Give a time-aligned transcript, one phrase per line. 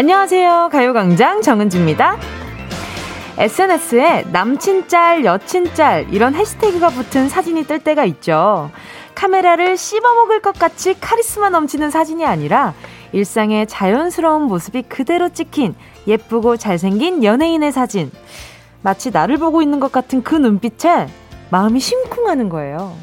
[0.00, 0.70] 안녕하세요.
[0.72, 2.16] 가요광장 정은지입니다.
[3.36, 8.70] SNS에 남친짤, 여친짤 이런 해시태그가 붙은 사진이 뜰 때가 있죠.
[9.14, 12.72] 카메라를 씹어먹을 것 같이 카리스마 넘치는 사진이 아니라
[13.12, 15.74] 일상의 자연스러운 모습이 그대로 찍힌
[16.06, 18.10] 예쁘고 잘생긴 연예인의 사진.
[18.80, 21.08] 마치 나를 보고 있는 것 같은 그 눈빛에
[21.50, 22.96] 마음이 심쿵하는 거예요.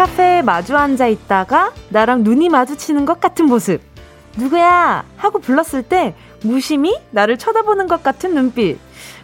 [0.00, 3.82] 카페에 마주 앉아 있다가 나랑 눈이 마주치는 것 같은 모습.
[4.38, 5.04] 누구야?
[5.18, 8.78] 하고 불렀을 때 무심히 나를 쳐다보는 것 같은 눈빛.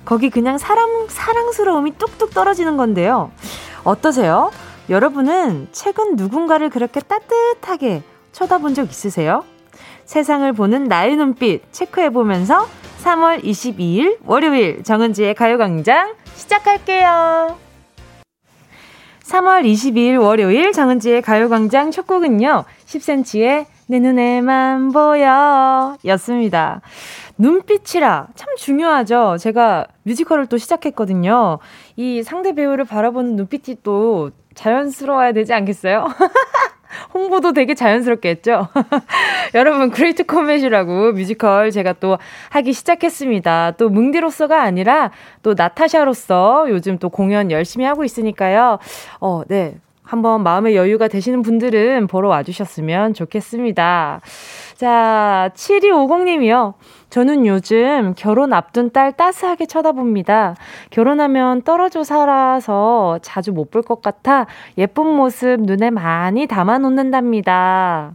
[0.05, 3.31] 거기 그냥 사람, 사랑스러움이 뚝뚝 떨어지는 건데요.
[3.85, 4.51] 어떠세요?
[4.91, 9.45] 여러분은 최근 누군가를 그렇게 따뜻하게 쳐다본 적 있으세요?
[10.05, 12.69] 세상을 보는 나의 눈빛 체크해보면서
[13.03, 17.66] 3월 22일 월요일 정은지의 가요광장 시작할게요.
[19.27, 22.65] 3월 22일 월요일 정은지의 가요광장 첫 곡은요.
[22.87, 26.81] 10cm의 내 눈에만 보여 였습니다.
[27.37, 29.37] 눈빛이란 참 중요하죠.
[29.41, 31.59] 제가 뮤지컬을 또 시작했거든요.
[31.97, 36.07] 이 상대 배우를 바라보는 눈빛이 또 자연스러워야 되지 않겠어요?
[37.15, 38.69] 홍보도 되게 자연스럽게 했죠?
[39.55, 42.19] 여러분, 그레이트 코멧이라고 뮤지컬 제가 또
[42.51, 43.73] 하기 시작했습니다.
[43.79, 45.11] 또 뭉디로서가 아니라
[45.43, 48.79] 또 나타샤로서 요즘 또 공연 열심히 하고 있으니까요.
[49.21, 49.77] 어, 네.
[50.07, 54.21] 한번 마음의 여유가 되시는 분들은 보러 와주셨으면 좋겠습니다.
[54.77, 56.75] 자, 7250님이요.
[57.11, 60.57] 저는 요즘 결혼 앞둔 딸 따스하게 쳐다봅니다.
[60.91, 64.47] 결혼하면 떨어져 살아서 자주 못 볼 것 같아
[64.79, 68.13] 예쁜 모습 눈에 많이 담아 놓는답니다.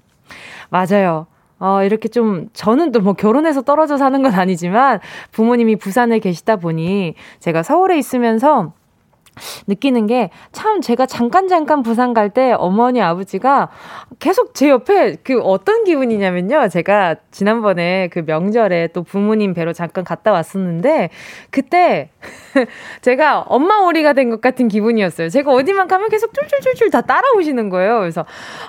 [0.70, 1.28] 맞아요.
[1.60, 5.00] 어, 이렇게 좀, 저는 또 뭐 결혼해서 떨어져 사는 건 아니지만
[5.32, 8.74] 부모님이 부산에 계시다 보니 제가 서울에 있으면서
[9.68, 13.70] 느끼는 게 참 제가 잠깐 잠깐 부산 갈 때 어머니 아버지가
[14.20, 16.68] 계속 제 옆에 그 어떤 기분이냐면요.
[16.70, 21.10] 제가 지난번에 그 명절에 또 부모님 뵈러 잠깐 갔다 왔었는데
[21.52, 22.10] 그때
[23.02, 25.30] 제가 엄마 오리가 된 것 같은 기분이었어요.
[25.30, 28.00] 제가 어디만 가면 계속 쫄쫄쫄쫄 다 따라오시는 거예요.
[28.00, 28.22] 그래서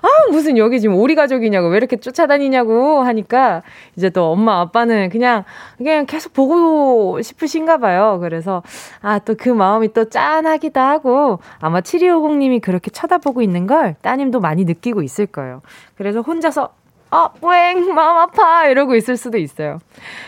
[0.03, 3.63] 아 무슨 여기 지금 오리 가족이냐고 왜 이렇게 쫓아다니냐고 하니까
[3.97, 5.45] 이제 또 엄마 아빠는 그냥
[5.77, 8.19] 그냥 계속 보고 싶으신가 봐요.
[8.21, 8.63] 그래서
[9.03, 14.41] 아 또 그 마음이 또 짠 하기도 하고 아마 7250님이 그렇게 쳐다보고 있는 걸 따님도
[14.41, 15.61] 많이 느끼고 있을 거예요.
[15.97, 16.71] 그래서 혼자서
[17.11, 18.67] 아, 뿌잉, 마음 아파!
[18.69, 19.81] 이러고 있을 수도 있어요.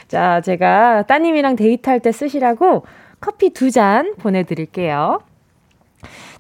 [0.07, 2.85] 자, 제가 따님이랑 데이트할 때 쓰시라고
[3.21, 5.21] 커피 두 잔 보내드릴게요.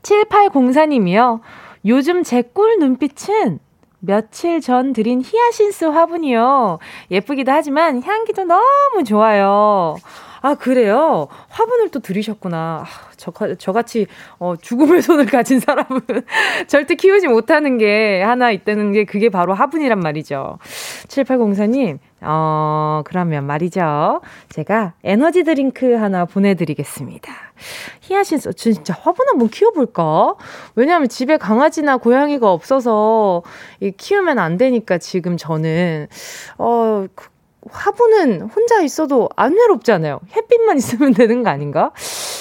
[0.02, 1.40] 7804님이요.
[1.86, 3.58] 요즘 제 꿀 눈빛은
[4.00, 6.78] 며칠 전 들인 히아신스 화분이요.
[7.10, 9.96] 예쁘기도 하지만 향기도 너무 좋아요.
[10.44, 11.28] 아, 그래요?
[11.48, 12.84] 화분을 또 들이셨구나.
[12.84, 14.06] 아, 저, 저같이,
[14.38, 16.02] 어, 죽음의 손을 가진 사람은
[16.68, 20.58] 절대 키우지 못하는 게 하나 있다는 게 그게 바로 화분이란 말이죠.
[21.08, 24.20] 7804님, 어, 그러면 말이죠.
[24.50, 27.32] 제가 에너지 드링크 하나 보내드리겠습니다.
[28.02, 30.34] 히아신스, 진짜 화분 한번 키워볼까?
[30.74, 33.42] 왜냐하면 집에 강아지나 고양이가 없어서
[33.96, 36.08] 키우면 안 되니까 지금 저는,
[36.58, 37.33] 어, 그
[37.70, 40.20] 화분은 혼자 있어도 안 외롭잖아요.
[40.36, 41.92] 햇빛만 있으면 되는 거 아닌가?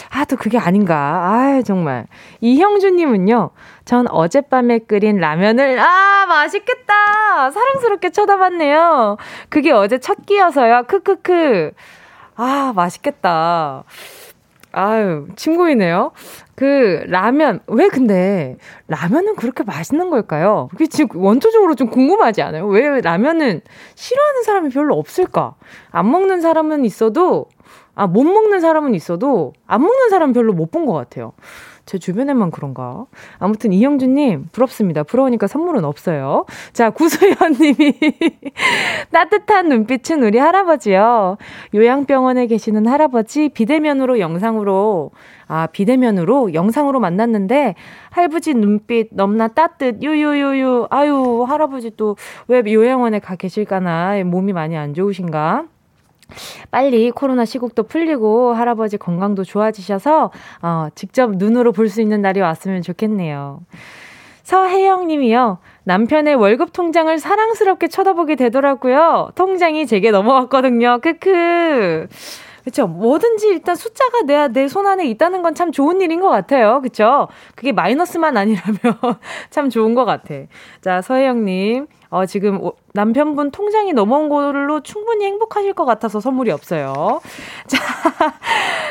[0.10, 0.96] 아, 또 그게 아닌가.
[0.96, 2.08] 아, 정말.
[2.42, 3.52] 이형주님은요,
[3.86, 7.52] 전 어젯밤에 끓인 라면을, 아, 맛있겠다!
[7.52, 9.18] 사랑스럽게 쳐다봤네요.
[9.50, 10.84] 그게 어제 첫 끼여서요.
[10.88, 11.72] 크크크.
[12.36, 13.84] 아, 맛있겠다.
[14.74, 16.12] 아유, 친구이네요.
[16.56, 18.58] 그, 라면, 왜 근데,
[18.88, 20.68] 라면은 그렇게 맛있는 걸까요?
[20.72, 22.66] 그게 지금 원초적으로 좀 궁금하지 않아요?
[22.68, 23.62] 왜 라면은
[23.96, 25.56] 싫어하는 사람이 별로 없을까?
[25.92, 27.50] 안 먹는 사람은 있어도,
[27.96, 31.34] 아, 못 먹는 사람은 있어도, 안 먹는 사람은 별로 못 본 것 같아요.
[31.86, 33.06] 제 주변에만 그런가?
[33.40, 35.04] 아무튼 이형준님 부럽습니다.
[35.04, 36.46] 부러우니까 선물은 없어요.
[36.72, 38.33] 자 구소연님이
[39.12, 41.38] 따뜻한 눈빛은 우리 할아버지요.
[41.74, 45.12] 요양병원에 계시는 할아버지 비대면으로 영상으로
[45.48, 47.76] 아 비대면으로 영상으로 만났는데
[48.10, 52.16] 할부지 눈빛 넘나 따뜻 유유유유 아유 할아버지 또
[52.48, 55.66] 왜 요양원에 가 계실까나 몸이 많이 안 좋으신가?
[56.72, 60.32] 빨리 코로나 시국도 풀리고 할아버지 건강도 좋아지셔서
[60.62, 63.60] 어, 직접 눈으로 볼 수 있는 날이 왔으면 좋겠네요.
[64.44, 65.60] 서혜영 님이요.
[65.86, 69.32] 남편의 월급 통장을 사랑스럽게 쳐다보게 되더라고요.
[69.36, 71.00] 통장이 제게 넘어왔거든요.
[71.02, 72.08] 크크.
[72.64, 72.88] 그쵸.
[72.88, 76.82] 뭐든지 일단 숫자가 내, 내 손 안에 있다는 건 참 좋은 일인 것 같아요.
[76.82, 77.28] 그쵸.
[77.56, 78.78] 그게 마이너스만 아니라면
[79.50, 80.34] 참 좋은 것 같아.
[80.82, 81.88] 자, 서혜영님.
[82.14, 82.62] 어, 지금
[82.94, 87.22] 남편분 통장이 넘어온 걸로 충분히 행복하실 것 같아서 선물이 없어요.
[87.66, 87.80] 자,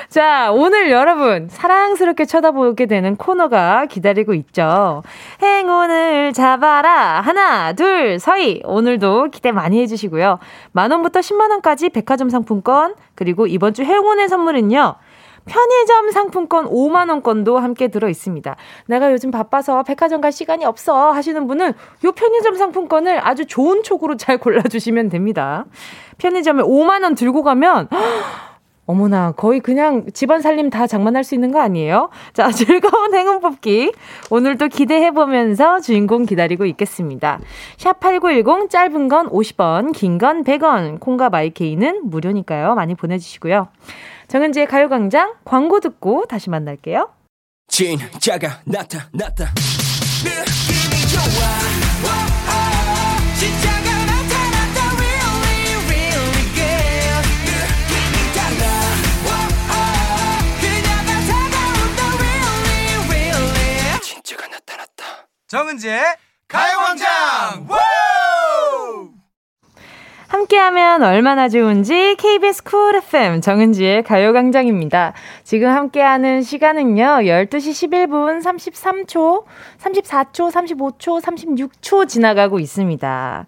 [0.08, 5.04] 자, 오늘 여러분 사랑스럽게 쳐다보게 되는 코너가 기다리고 있죠.
[5.40, 7.20] 행운을 잡아라.
[7.20, 8.60] 하나, 둘, 서희.
[8.64, 10.40] 오늘도 기대 많이 해주시고요.
[10.72, 14.96] 만원부터 10만원까지 백화점 상품권, 그리고 이번 주 행운의 선물은요.
[15.46, 18.56] 편의점 상품권 5만원권도 함께 들어 있습니다.
[18.86, 21.72] 내가 요즘 바빠서 백화점 갈 시간이 없어 하시는 분은
[22.04, 25.64] 요 편의점 상품권을 아주 좋은 촉으로 잘 골라주시면 됩니다.
[26.18, 27.88] 편의점에 5만원 들고 가면,
[28.86, 32.10] 어머나, 거의 그냥 집안 살림 다 장만할 수 있는 거 아니에요?
[32.32, 33.92] 자, 즐거운 행운 뽑기.
[34.30, 37.38] 오늘도 기대해보면서 주인공 기다리고 있겠습니다.
[37.78, 42.74] 샵8910 짧은 건 50원, 긴 건 100원, 콩과 마이케이는 무료니까요.
[42.74, 43.68] 많이 보내주시고요.
[44.32, 47.12] 정은지의 가요광장 광고 듣고 다시 만날게요.
[47.68, 49.52] 진짜가 나타났다.
[50.24, 51.22] 느낌이 좋아.
[53.38, 54.96] 진짜가 나타났다.
[54.96, 57.28] Really, really good.
[57.44, 58.64] 느낌이 달라.
[60.62, 62.00] 그녀가 다가온다.
[62.16, 64.00] Really, really.
[64.00, 65.28] 진짜가 나타났다.
[65.46, 66.00] 정은지의
[66.48, 67.68] 가요광장.
[70.32, 75.12] 함께하면 얼마나 좋은지 KBS 쿨 FM 정은지의 가요광장입니다.
[75.44, 79.44] 지금 함께하는 시간은요, 12시 11분 33초,
[79.78, 83.46] 34초, 35초, 36초 지나가고 있습니다.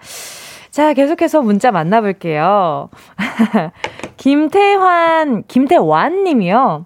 [0.71, 2.91] 자, 계속해서 문자 만나볼게요.
[4.19, 6.85] 김태환, 김태완 님이요.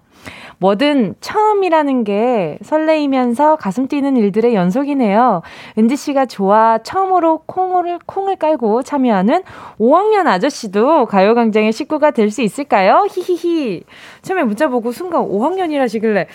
[0.59, 5.41] 뭐든 처음이라는 게 설레이면서 가슴 뛰는 일들의 연속이네요.
[5.77, 9.43] 은지 씨가 좋아 처음으로 콩을 콩을 깔고 참여하는
[9.79, 13.07] 5학년 아저씨도 가요광장의 식구가 될 수 있을까요?
[13.09, 13.83] 히히히.
[14.21, 16.27] 처음에 문자 보고 순간 5학년이라시길래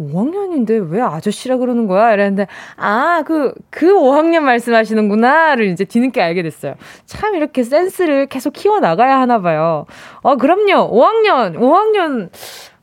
[0.00, 2.12] 5학년인데 왜 아저씨라 그러는 거야?
[2.14, 2.46] 이랬는데,
[2.76, 6.74] 아, 그, 그 5학년 말씀하시는구나를 이제 뒤늦게 알게 됐어요.
[7.04, 9.84] 참 이렇게 센스를 계속 키워나가야 하나 봐요.
[10.22, 10.90] 어, 그럼요.
[10.90, 12.30] 5학년, 5학년,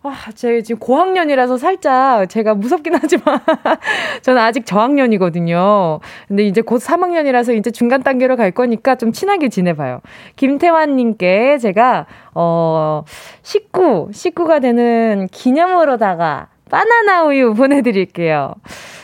[0.01, 3.41] 아, 제가 지금 고학년이라서 살짝 제가 무섭긴 하지만
[4.23, 5.99] 저는 아직 저학년이거든요.
[6.29, 9.99] 근데 이제 곧 3학년이라서 이제 중간 단계로 갈 거니까 좀 친하게 지내봐요.
[10.37, 13.03] 김태환 님께 제가 어
[13.41, 18.53] 식구, 식구가 되는 기념으로다가 바나나 우유 보내 드릴게요.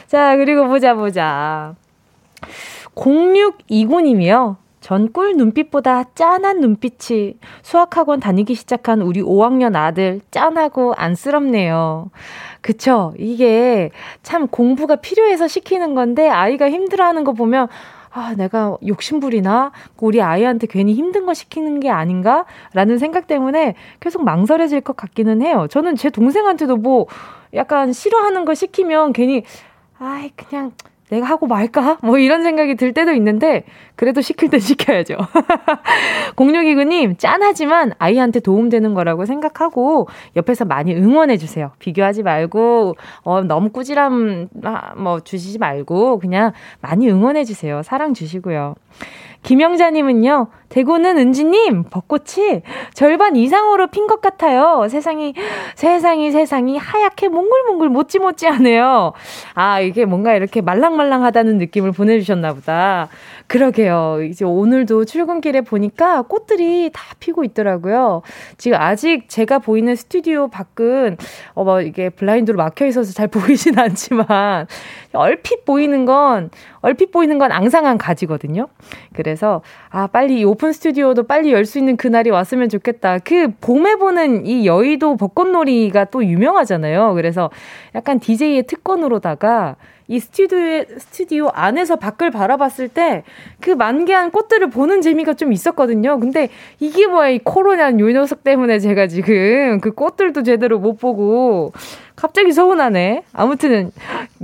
[0.07, 1.75] 자, 그리고 보자, 보자.
[2.95, 4.55] 0629님이요.
[4.85, 12.11] 전 꿀 눈빛보다 짠한 눈빛이 수학학원 다니기 시작한 우리 5학년 아들 짠하고 안쓰럽네요.
[12.61, 13.15] 그쵸?
[13.17, 13.89] 이게
[14.21, 17.67] 참 공부가 필요해서 시키는 건데 아이가 힘들어하는 거 보면
[18.11, 19.71] 아, 내가 욕심부리나?
[19.97, 22.45] 우리 아이한테 괜히 힘든 거 시키는 게 아닌가?
[22.73, 25.65] 라는 생각 때문에 계속 망설여질 것 같기는 해요.
[25.67, 27.07] 저는 제 동생한테도 뭐
[27.55, 29.43] 약간 싫어하는 거 시키면 괜히,
[29.97, 30.73] 아이, 그냥
[31.09, 31.97] 내가 하고 말까?
[32.01, 33.63] 뭐 이런 생각이 들 때도 있는데,
[33.95, 35.15] 그래도 시킬 땐 시켜야죠.
[36.35, 41.71] 0629님, 짠하지만 아이한테 도움되는 거라고 생각하고, 옆에서 많이 응원해주세요.
[41.79, 47.83] 비교하지 말고, 어, 너무 꾸지람, 아, 뭐, 주시지 말고, 그냥 많이 응원해주세요.
[47.83, 48.75] 사랑 주시고요.
[49.45, 52.63] 김영자님은요, 대구는 은지님, 벚꽃이
[52.95, 54.87] 절반 이상으로 핀 것 같아요.
[54.89, 55.35] 세상이,
[55.75, 59.13] 세상이, 세상이 하얗게 몽글몽글 모찌모찌하네요.
[59.53, 63.07] 아, 이게 뭔가 이렇게 말랑말랑하다는 느낌을 보내주셨나 보다.
[63.47, 64.23] 그러게요.
[64.23, 68.23] 이제 오늘도 출근길에 보니까 꽃들이 다 피고 있더라고요.
[68.57, 71.17] 지금 아직 제가 보이는 스튜디오 밖은,
[71.53, 74.65] 어, 뭐, 이게 블라인드로 막혀 있어서 잘 보이진 않지만,
[75.13, 76.49] 얼핏 보이는 건,
[76.81, 78.67] 얼핏 보이는 건 앙상한 가지거든요.
[79.13, 79.34] 그래서,
[79.89, 83.19] 아, 빨리 오픈 스튜디오도 빨리 열 수 있는 그날이 왔으면 좋겠다.
[83.19, 87.13] 그 봄에 보는 이 여의도 벚꽃놀이가 또 유명하잖아요.
[87.15, 87.49] 그래서
[87.95, 89.75] 약간 DJ의 특권으로다가
[90.07, 93.23] 이 스튜디오에, 스튜디오 안에서 밖을 바라봤을 때
[93.59, 96.19] 그 만개한 꽃들을 보는 재미가 좀 있었거든요.
[96.19, 96.49] 근데
[96.79, 101.73] 이게 뭐야, 이 코로나 요 녀석 때문에 제가 지금 그 꽃들도 제대로 못 보고
[102.15, 103.23] 갑자기 서운하네.
[103.33, 103.91] 아무튼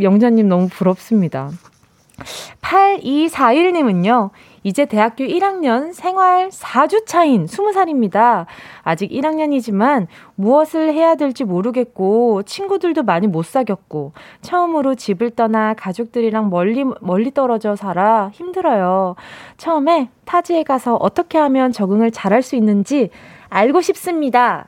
[0.01, 1.51] 영자님 너무 부럽습니다.
[2.61, 4.29] 8241님은요,
[4.63, 8.45] 이제 대학교 1학년 생활 4주 차인 20살입니다.
[8.83, 16.85] 아직 1학년이지만 무엇을 해야 될지 모르겠고 친구들도 많이 못 사귀었고 처음으로 집을 떠나 가족들이랑 멀리
[17.01, 19.15] 멀리 떨어져 살아 힘들어요.
[19.57, 23.09] 처음에 타지에 가서 어떻게 하면 적응을 잘할 수 있는지
[23.49, 24.67] 알고 싶습니다.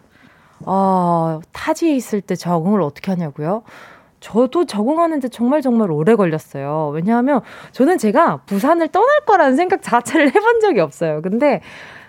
[0.65, 3.63] 어, 타지에 있을 때 적응을 어떻게 하냐고요?
[4.23, 6.91] 저도 적응하는데 정말 정말 오래 걸렸어요.
[6.93, 7.41] 왜냐하면
[7.73, 11.21] 저는 제가 부산을 떠날 거라는 생각 자체를 해본 적이 없어요.
[11.21, 11.59] 근데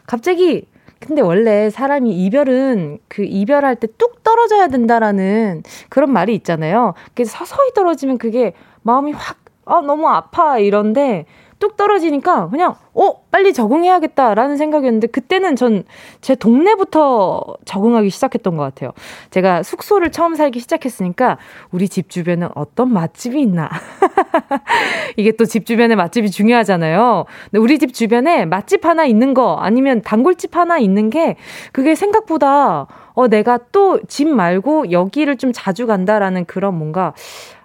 [0.07, 0.67] 갑자기
[1.01, 6.95] 근데 원래 사람이 이별은 그 이별할 때 뚝 떨어져야 된다라는 그런 말이 있잖아요.
[7.15, 8.53] 그래서 서서히 떨어지면 그게
[8.83, 10.59] 마음이 확, 아, 너무 아파.
[10.61, 11.27] 이런데
[11.65, 15.85] 뚝 떨어지니까 그냥 어 빨리 적응해야겠다라는 생각이었는데 그때는 전
[16.21, 18.93] 제 동네부터 적응하기 시작했던 것 같아요.
[19.31, 21.39] 제가 숙소를 처음 살기 시작했으니까
[21.71, 23.71] 우리 집 주변에 어떤 맛집이 있나
[25.17, 27.25] 이게 또 집 주변에 맛집이 중요하잖아요.
[27.51, 31.37] 근데 우리 집 주변에 맛집 하나 있는 거 아니면 단골집 하나 있는 게
[31.73, 37.15] 그게 생각보다 어 내가 또 집 말고 여기를 좀 자주 간다라는 그런 뭔가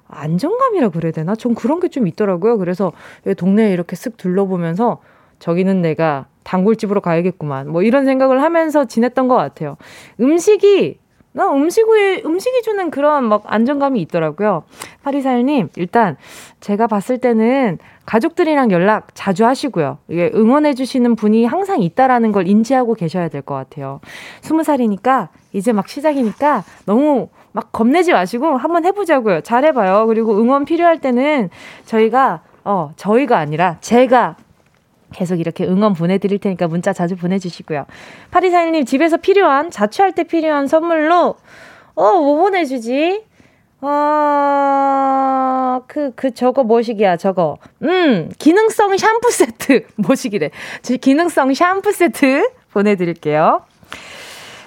[0.09, 1.35] 안정감이라 그래야 되나?
[1.35, 2.57] 전 그런 게 좀 있더라고요.
[2.57, 2.91] 그래서
[3.37, 4.99] 동네에 이렇게 쓱 둘러보면서
[5.39, 7.69] 저기는 내가 단골집으로 가야겠구만.
[7.69, 9.77] 뭐 이런 생각을 하면서 지냈던 것 같아요.
[10.19, 10.99] 음식이
[11.31, 14.63] 나 음식이, 음식이 주는 그런 막 안정감이 있더라고요.
[15.03, 16.17] 파리사일님, 일단
[16.59, 19.99] 제가 봤을 때는 가족들이랑 연락 자주 하시고요.
[20.07, 23.99] 이게 응원해 주시는 분이 항상 있다라는 걸 인지하고 계셔야 될 것 같아요.
[24.41, 29.41] 스무 살이니까, 이제 막 시작이니까 너무 막 겁내지 마시고 한번 해보자고요.
[29.41, 30.07] 잘해봐요.
[30.07, 31.49] 그리고 응원 필요할 때는
[31.85, 34.37] 저희가, 어, 저희가 아니라 제가
[35.11, 37.85] 계속 이렇게 응원 보내드릴 테니까 문자 자주 보내주시고요.
[38.31, 41.35] 파리사장님 집에서 필요한, 자취할 때 필요한 선물로,
[41.95, 43.23] 어, 뭐 보내주지?
[43.81, 47.57] 어, 그, 그, 저거 뭐시기야, 저거.
[47.83, 49.85] 음, 기능성 샴푸 세트.
[49.97, 50.51] 뭐시기래.
[51.01, 53.63] 기능성 샴푸 세트 보내드릴게요.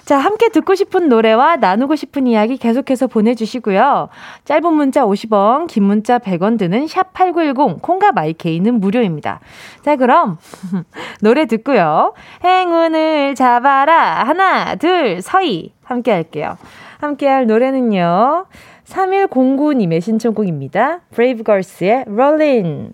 [0.05, 4.09] 자, 함께 듣고 싶은 노래와 나누고 싶은 이야기 계속해서 보내주시고요.
[4.43, 9.39] 짧은 문자 50원, 긴 문자 100원 드는 샵8910, 콩과 마이케이는 무료입니다.
[9.81, 10.37] 자, 그럼,
[11.21, 12.13] 노래 듣고요.
[12.43, 14.23] 행운을 잡아라.
[14.25, 15.73] 하나, 둘, 서희.
[15.83, 16.57] 함께 할게요.
[16.99, 18.45] 함께 할 노래는요.
[18.85, 20.99] 3109님의 신청곡입니다.
[21.11, 22.91] 브레이브걸스의 Rollin'.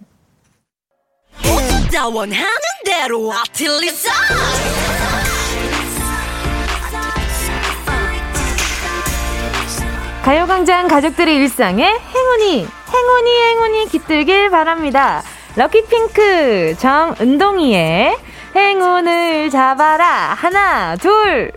[10.23, 15.23] 가요광장 가족들의 일상에 행운이, 행운이, 행운이 깃들길 바랍니다.
[15.55, 18.15] 럭키핑크 정은동이의
[18.55, 20.35] 행운을 잡아라.
[20.35, 21.51] 하나, 둘,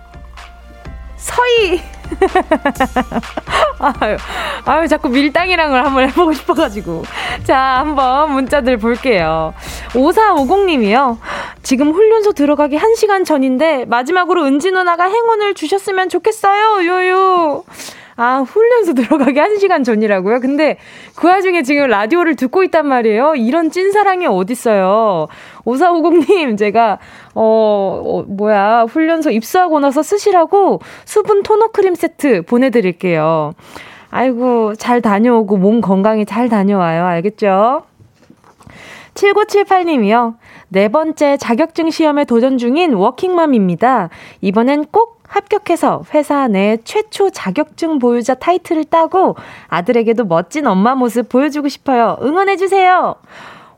[1.17, 1.83] 서희.
[3.79, 4.17] 아유,
[4.65, 7.03] 아유, 자꾸 밀당이랑을 한번 해보고 싶어가지고.
[7.45, 9.55] 자, 한번 문자들 볼게요.
[9.91, 11.19] 5450님이요.
[11.63, 17.65] 지금 훈련소 들어가기 1시간 전인데, 마지막으로 은지 누나가 행운을 주셨으면 좋겠어요, 요요.
[18.17, 20.41] 아, 훈련소 들어가기 한 시간 전이라고요?
[20.41, 20.77] 근데
[21.17, 23.35] 그 와중에 지금 라디오를 듣고 있단 말이에요?
[23.37, 25.29] 이런 찐사랑이 어딨어요.
[25.65, 26.99] 5450님, 제가,
[27.35, 33.53] 어, 어, 뭐야, 훈련소 입수하고 나서 쓰시라고 수분 토너 크림 세트 보내드릴게요.
[34.11, 37.05] 아이고, 잘 다녀오고 몸 건강히 잘 다녀와요.
[37.05, 37.85] 알겠죠?
[39.15, 40.35] 7978님이요.
[40.69, 44.09] 네 번째 자격증 시험에 도전 중인 워킹맘입니다.
[44.41, 49.35] 이번엔 꼭 합격해서 회사 내 최초 자격증 보유자 타이틀을 따고
[49.69, 52.19] 아들에게도 멋진 엄마 모습 보여주고 싶어요.
[52.23, 53.15] 응원해주세요.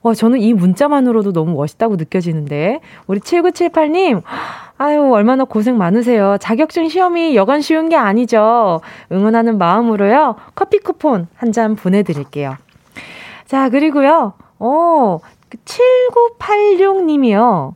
[0.02, 2.80] 와, 저는 이 문자만으로도 너무 멋있다고 느껴지는데.
[3.06, 4.22] 우리 7978님,
[4.76, 6.36] 아유, 얼마나 고생 많으세요.
[6.40, 8.80] 자격증 시험이 여간 쉬운 게 아니죠.
[9.12, 10.34] 응원하는 마음으로요.
[10.54, 12.56] 커피 쿠폰 한 잔 보내드릴게요.
[13.46, 14.34] 자, 그리고요.
[14.58, 15.20] 어,
[15.64, 17.74] 7986님이요.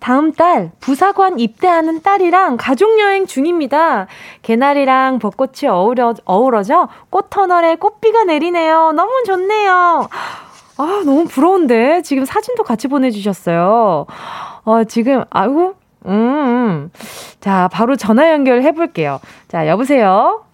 [0.00, 4.06] 다음 달 부사관 입대하는 딸이랑 가족여행 중입니다.
[4.42, 8.92] 개나리랑 벚꽃이 어우러, 어우러져 꽃터널에 꽃비가 내리네요.
[8.92, 10.08] 너무 좋네요.
[10.80, 12.02] 아, 너무 부러운데?
[12.02, 14.06] 지금 사진도 같이 보내주셨어요.
[14.64, 15.74] 어, 지금, 아이고,
[16.06, 16.92] 음, 음.
[17.40, 19.18] 자, 바로 전화 연결해 볼게요.
[19.48, 20.44] 자, 여보세요?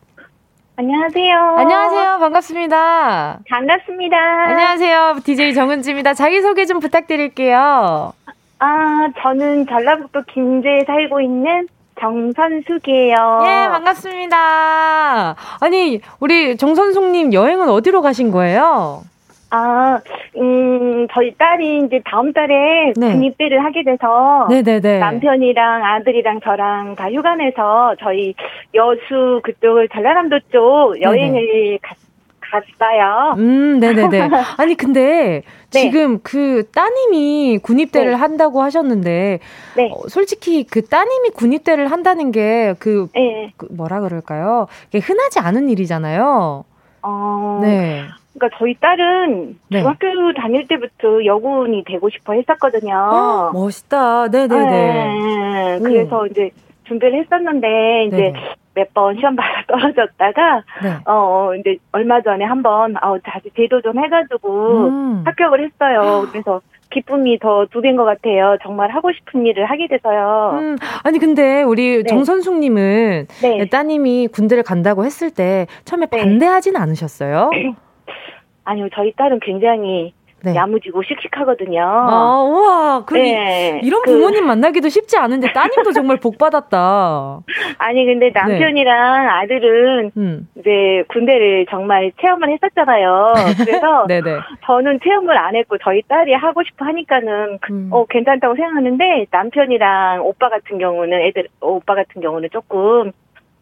[0.77, 1.37] 안녕하세요.
[1.59, 2.19] 안녕하세요.
[2.19, 3.39] 반갑습니다.
[3.49, 4.17] 반갑습니다.
[4.49, 5.17] 안녕하세요.
[5.23, 6.15] DJ 정은지입니다.
[6.15, 8.13] 자기소개 좀 부탁드릴게요.
[8.59, 11.69] 아, 저는 전라북도 김제에 살고 있는
[12.01, 13.15] 정선숙이에요.
[13.47, 15.37] 예, 반갑습니다.
[15.61, 19.03] 아니, 우리 정선숙님 여행은 어디로 가신 거예요?
[19.51, 20.01] 아,
[20.37, 23.13] 음, 저희 딸이 이제 다음 달에 네.
[23.13, 24.99] 군입대를 하게 돼서 네네네.
[24.99, 28.35] 남편이랑 아들이랑 저랑 다 휴가 내서 저희
[28.75, 31.97] 여수 그쪽을 전라남도 쪽 여행을 갔,
[32.41, 33.35] 갔어요.
[33.39, 34.29] 음, 네네네.
[34.59, 35.43] 아니, 근데
[35.75, 35.81] 네.
[35.81, 38.17] 지금 그 따님이 군입대를 네.
[38.17, 39.41] 한다고 하셨는데,
[39.77, 39.91] 네.
[39.93, 43.53] 어, 솔직히 그 따님이 군입대를 한다는 게 그, 네.
[43.57, 44.69] 그 뭐라 그럴까요?
[44.93, 46.65] 흔하지 않은 일이잖아요.
[47.03, 48.05] 어, 네.
[48.33, 49.81] 그러니까 저희 딸은 네.
[49.81, 52.95] 중학교 다닐 때부터 여군이 되고 싶어 했었거든요.
[52.97, 54.29] 어, 멋있다.
[54.29, 54.71] 네네네.
[54.71, 56.29] 네, 그래서 음.
[56.31, 56.51] 이제
[56.85, 58.33] 준비를 했었는데 이제
[58.75, 60.97] 몇 번 시험 봐서 떨어졌다가 네.
[61.07, 65.23] 어 이제 얼마 전에 한번 아우 다시 재도전 해가지고 음.
[65.25, 66.27] 합격을 했어요.
[66.33, 66.61] 그래서
[66.91, 68.57] 기쁨이 더 두 배인 것 같아요.
[68.63, 70.59] 정말 하고 싶은 일을 하게 돼서요.
[70.61, 72.05] 음, 아니 근데 우리 네.
[72.05, 73.67] 정선숙님은 네.
[73.69, 76.19] 따님이 군대를 간다고 했을 때 처음에 네.
[76.19, 77.51] 반대하진 않으셨어요?
[78.65, 80.15] 아니요, 저희 딸은 굉장히
[80.45, 80.55] 네.
[80.55, 81.81] 야무지고 씩씩하거든요.
[81.83, 83.05] 아, 우와.
[83.07, 83.81] 그 네.
[83.83, 84.47] 이런 그 부모님 그...
[84.47, 87.41] 만나기도 쉽지 않은데 따님도 정말 복 받았다.
[87.79, 89.29] 아니 근데 남편이랑 네.
[89.29, 90.49] 아들은 음.
[90.59, 93.35] 이제 군대를 정말 체험을 했었잖아요.
[93.65, 94.07] 그래서
[94.67, 97.89] 저는 체험을 안 했고 저희 딸이 하고 싶어 하니까는 그, 음.
[97.93, 103.13] 어 괜찮다고 생각하는데 남편이랑 오빠 같은 경우는 애들 오빠 같은 경우는 조금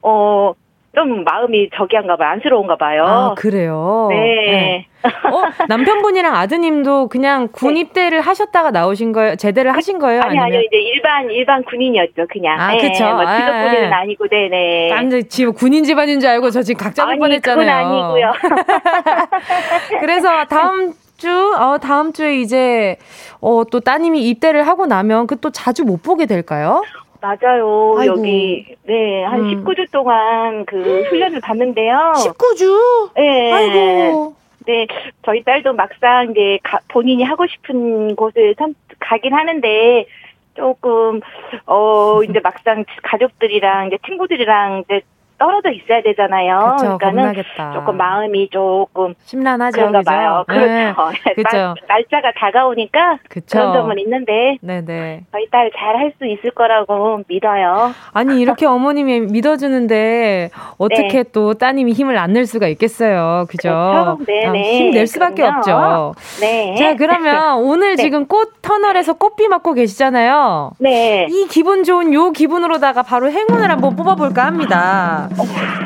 [0.02, 0.52] 어
[0.94, 2.28] 좀 마음이 저기한가 봐요.
[2.32, 3.04] 안쓰러운가 봐요.
[3.06, 4.08] 아, 그래요?
[4.10, 4.16] 네.
[4.16, 4.86] 네.
[5.04, 7.80] 어, 남편분이랑 아드님도 그냥 군 네.
[7.80, 9.36] 입대를 하셨다가 나오신 거예요?
[9.36, 10.20] 제대를 하신 거예요?
[10.20, 10.44] 아니, 아니면?
[10.44, 10.60] 아니요.
[10.60, 12.60] 이제 일반, 일반 군인이었죠, 그냥.
[12.60, 13.04] 아, 네, 그쵸.
[13.04, 14.90] 뭐 직업 아, 군인은 아니고, 네네.
[14.90, 17.58] 깜짝 지금 군인 집안인 줄 알고 저 지금 각자 뻔 했잖아요.
[17.58, 18.32] 그건 아니고요.
[20.00, 22.96] 그래서 다음 주, 어, 다음 주에 이제,
[23.40, 26.82] 어, 또 따님이 입대를 하고 나면 그 또 자주 못 보게 될까요?
[27.22, 27.94] 맞아요.
[27.98, 28.18] 아이고.
[28.18, 29.64] 여기 네, 한 음.
[29.64, 32.14] 19주 동안 그 훈련을 받는데요.
[32.16, 33.12] 19주?
[33.14, 33.52] 네.
[33.52, 34.34] 아이고.
[34.66, 34.86] 네,
[35.24, 40.06] 저희 딸도 막상 이제 가, 본인이 하고 싶은 곳을 선, 가긴 하는데
[40.54, 41.20] 조금
[41.66, 45.02] 어 이제 막상 가족들이랑 이제 친구들이랑 이제
[45.42, 46.76] 떨어져 있어야 되잖아요.
[46.78, 47.72] 그쵸, 그러니까는 겁나겠다.
[47.72, 49.76] 조금 마음이 조금 심란하죠.
[49.76, 50.10] 그런가 그죠?
[50.10, 50.44] 봐요.
[50.48, 50.92] 네.
[50.94, 51.34] 그렇죠.
[51.34, 51.74] 그쵸.
[51.88, 53.58] 날 짜가 다가오니까 그쵸.
[53.58, 55.24] 그런 점은 있는데 네네.
[55.32, 57.92] 저희 딸 잘 할 수 있을 거라고 믿어요.
[58.12, 61.24] 아니 이렇게 어머님이 믿어주는데 어떻게 네.
[61.32, 63.44] 또 따님이 힘을 안 낼 수가 있겠어요.
[63.48, 63.68] 그죠?
[63.68, 64.18] 그렇죠?
[64.26, 64.58] 네네.
[64.58, 65.58] 아, 힘낼 수밖에 그럼요.
[65.58, 66.14] 없죠.
[66.40, 66.74] 네.
[66.76, 68.02] 자 그러면 오늘 네.
[68.02, 70.70] 지금 꽃 터널에서 꽃비 맞고 계시잖아요.
[70.78, 71.26] 네.
[71.30, 75.28] 이 기분 좋은 요 기분으로다가 바로 행운을 한번 뽑아볼까 합니다.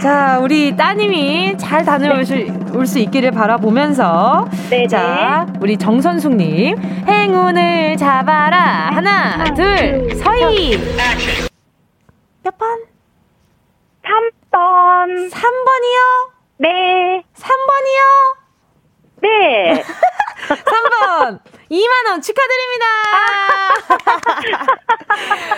[0.00, 4.49] 자, 우리 따님이 잘 다녀올 수 있기를 바라보면서.
[4.71, 4.87] 네.
[4.87, 6.76] 자, 우리 정선숙님.
[7.07, 8.91] 행운을 잡아라.
[8.93, 10.79] 하나, 둘, 서희.
[12.43, 12.69] 몇 번?
[14.05, 15.31] 3번.
[15.31, 16.31] 3번이요?
[16.59, 17.23] 네.
[17.35, 18.46] 3번이요?
[19.26, 19.82] 네.
[20.47, 21.41] 3번.
[21.69, 22.86] 2만 원 축하드립니다.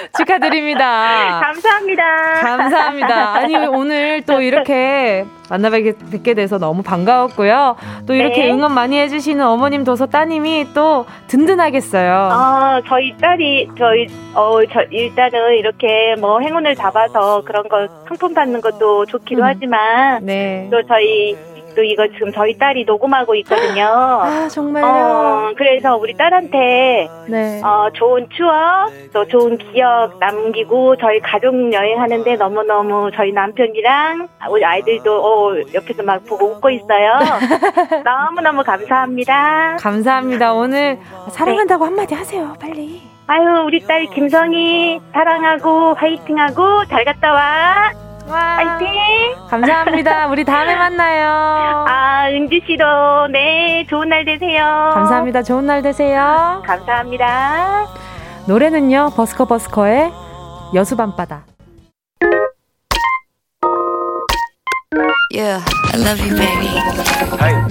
[0.16, 1.40] 축하드립니다.
[1.40, 2.04] 감사합니다.
[2.40, 3.34] 감사합니다.
[3.34, 7.76] 아니, 오늘 또 이렇게 만나뵙게 돼서 너무 반가웠고요.
[8.06, 8.50] 또 이렇게 네.
[8.50, 12.10] 응원 많이 해주시는 어머님 도서 따님이 또 든든하겠어요.
[12.32, 18.62] 아, 저희 딸이, 저희, 어, 저, 일단은 이렇게 뭐 행운을 잡아서 그런 거 상품 받는
[18.62, 19.46] 것도 좋기도 음.
[19.46, 20.68] 하지만, 네.
[20.70, 21.36] 또 저희
[21.78, 23.84] 또 이거 지금 저희 딸이 녹음하고 있거든요.
[23.86, 24.84] 아, 정말요?
[24.84, 27.62] 어, 그래서 우리 딸한테 네.
[27.62, 35.12] 어, 좋은 추억, 또 좋은 기억 남기고 저희 가족 여행하는데 너무너무 저희 남편이랑 우리 아이들도
[35.12, 37.12] 어, 옆에서 막 보고 웃고 있어요.
[38.04, 39.76] 너무너무 감사합니다.
[39.78, 40.54] 감사합니다.
[40.54, 40.98] 오늘
[41.30, 41.90] 사랑한다고 네.
[41.90, 42.54] 한마디 하세요.
[42.60, 43.02] 빨리.
[43.28, 48.07] 아유, 우리 딸 김성희 사랑하고 화이팅하고 잘 갔다 와.
[48.28, 48.56] 와.
[48.56, 48.88] 파이팅!
[49.48, 50.26] 감사합니다.
[50.28, 51.84] 우리 다음에 만나요.
[51.88, 54.90] 아, 은지 씨도, 네, 좋은 날 되세요.
[54.94, 55.42] 감사합니다.
[55.42, 56.62] 좋은 날 되세요.
[56.66, 57.86] 감사합니다.
[58.46, 60.12] 노래는요, 버스커 버스커의
[60.74, 61.44] 여수밤바다.
[65.34, 66.68] Yeah, I love you, baby.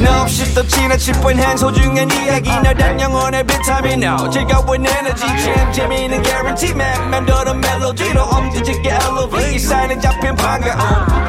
[0.03, 2.49] 너 없이 또 지나칠 뻔한 소중한 이야기.
[2.49, 4.03] 너란 영혼의 비타민.
[4.03, 5.25] No 즐거운 에너지.
[5.25, 7.09] 참 재미있는 guarantee man.
[7.09, 10.79] 맘대로 멜로디로 엄지짓게 elevate 이 사인은 잡힌 반가움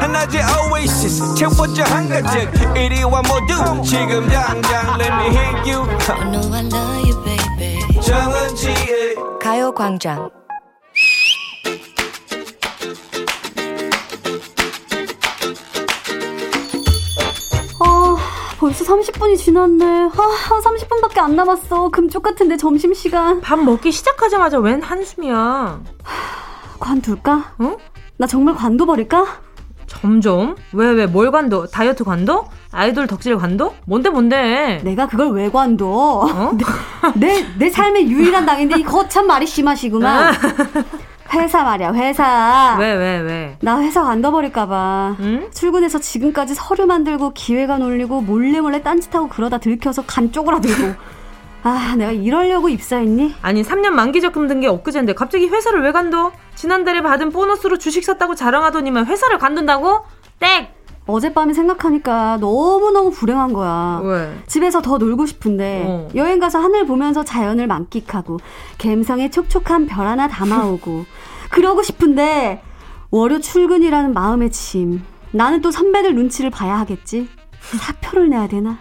[0.01, 1.35] 하나의 oasis.
[1.35, 2.75] 채워져 한가득.
[2.75, 5.87] 이리와 모두 지금 당장 let me hit you.
[6.09, 8.01] I know I love you, baby.
[8.01, 10.29] 정은지의 가요광장
[18.59, 19.85] 벌써 30분이 지났네.
[19.85, 21.89] 아, 30분밖에 안 남았어.
[21.89, 23.39] 금쪽 같은데 점심시간.
[23.39, 25.79] 밥 먹기 시작하자마자 웬 한숨이야.
[26.77, 27.53] 관둘까?
[27.61, 27.77] 응?
[28.17, 29.25] 나 정말 관둬버릴까?
[29.87, 30.57] 점점?
[30.73, 31.67] 왜, 왜, 뭘 관둬?
[31.67, 32.49] 다이어트 관둬?
[32.71, 33.73] 아이돌 덕질 관둬?
[33.85, 34.81] 뭔데, 뭔데?
[34.83, 35.87] 내가 그걸 왜 관둬?
[35.87, 36.51] 어?
[37.15, 40.33] 내, 내 삶의 유일한 당인데 이 거참 말이 심하시구만.
[41.31, 41.37] 아.
[41.37, 42.75] 회사 말이야, 회사.
[42.79, 43.57] 왜, 왜, 왜?
[43.61, 45.15] 나 회사 간둬버릴까봐.
[45.19, 45.49] 응?
[45.53, 50.95] 출근해서 지금까지 서류 만들고 기획안 올리고 몰래 몰래 딴짓하고 그러다 들켜서 간 쪼그라들고.
[51.63, 53.35] 아, 내가 이러려고 입사했니?
[53.41, 56.31] 아니, 3년 만기 적금 든 게 엊그제인데 갑자기 회사를 왜 간둬?
[56.55, 59.99] 지난달에 받은 보너스로 주식 샀다고 자랑하더니만 회사를 간둔다고?
[60.39, 60.69] 땡!
[61.09, 64.01] 어젯밤에 생각하니까 너무너무 불행한 거야.
[64.03, 64.33] 왜?
[64.47, 66.07] 집에서 더 놀고 싶은데 어.
[66.15, 68.37] 여행 가서 하늘 보면서 자연을 만끽하고
[68.77, 71.05] 갬성에 촉촉한 별 하나 담아오고
[71.51, 72.61] 그러고 싶은데
[73.11, 75.03] 월요 출근이라는 마음의 짐.
[75.31, 77.27] 나는 또 선배들 눈치를 봐야 하겠지.
[77.61, 78.77] 사표를 내야 되나?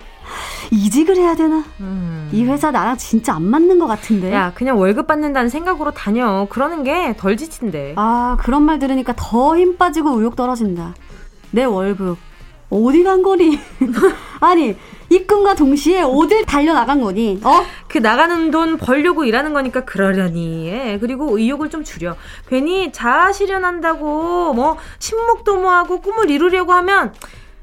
[0.70, 1.64] 이직을 해야 되나?
[1.80, 2.28] 음.
[2.32, 4.30] 이 회사 나랑 진짜 안 맞는 것 같은데.
[4.32, 6.46] 야, 그냥 월급 받는다는 생각으로 다녀.
[6.50, 7.94] 그러는 게 덜 지친대.
[7.96, 10.94] 아, 그런 말 들으니까 더 힘 빠지고 의욕 떨어진다.
[11.50, 12.18] 내 월급
[12.70, 13.58] 어디 간 거니?
[14.40, 14.76] 아니
[15.08, 17.40] 입금과 동시에 어딜 달려 나간 거니?
[17.42, 17.64] 어?
[17.88, 20.68] 그 나가는 돈 벌려고 일하는 거니까 그러려니.
[20.68, 20.98] 예.
[21.00, 22.16] 그리고 의욕을 좀 줄여.
[22.48, 27.14] 괜히 자아 실현한다고 뭐 친목도모하고 꿈을 이루려고 하면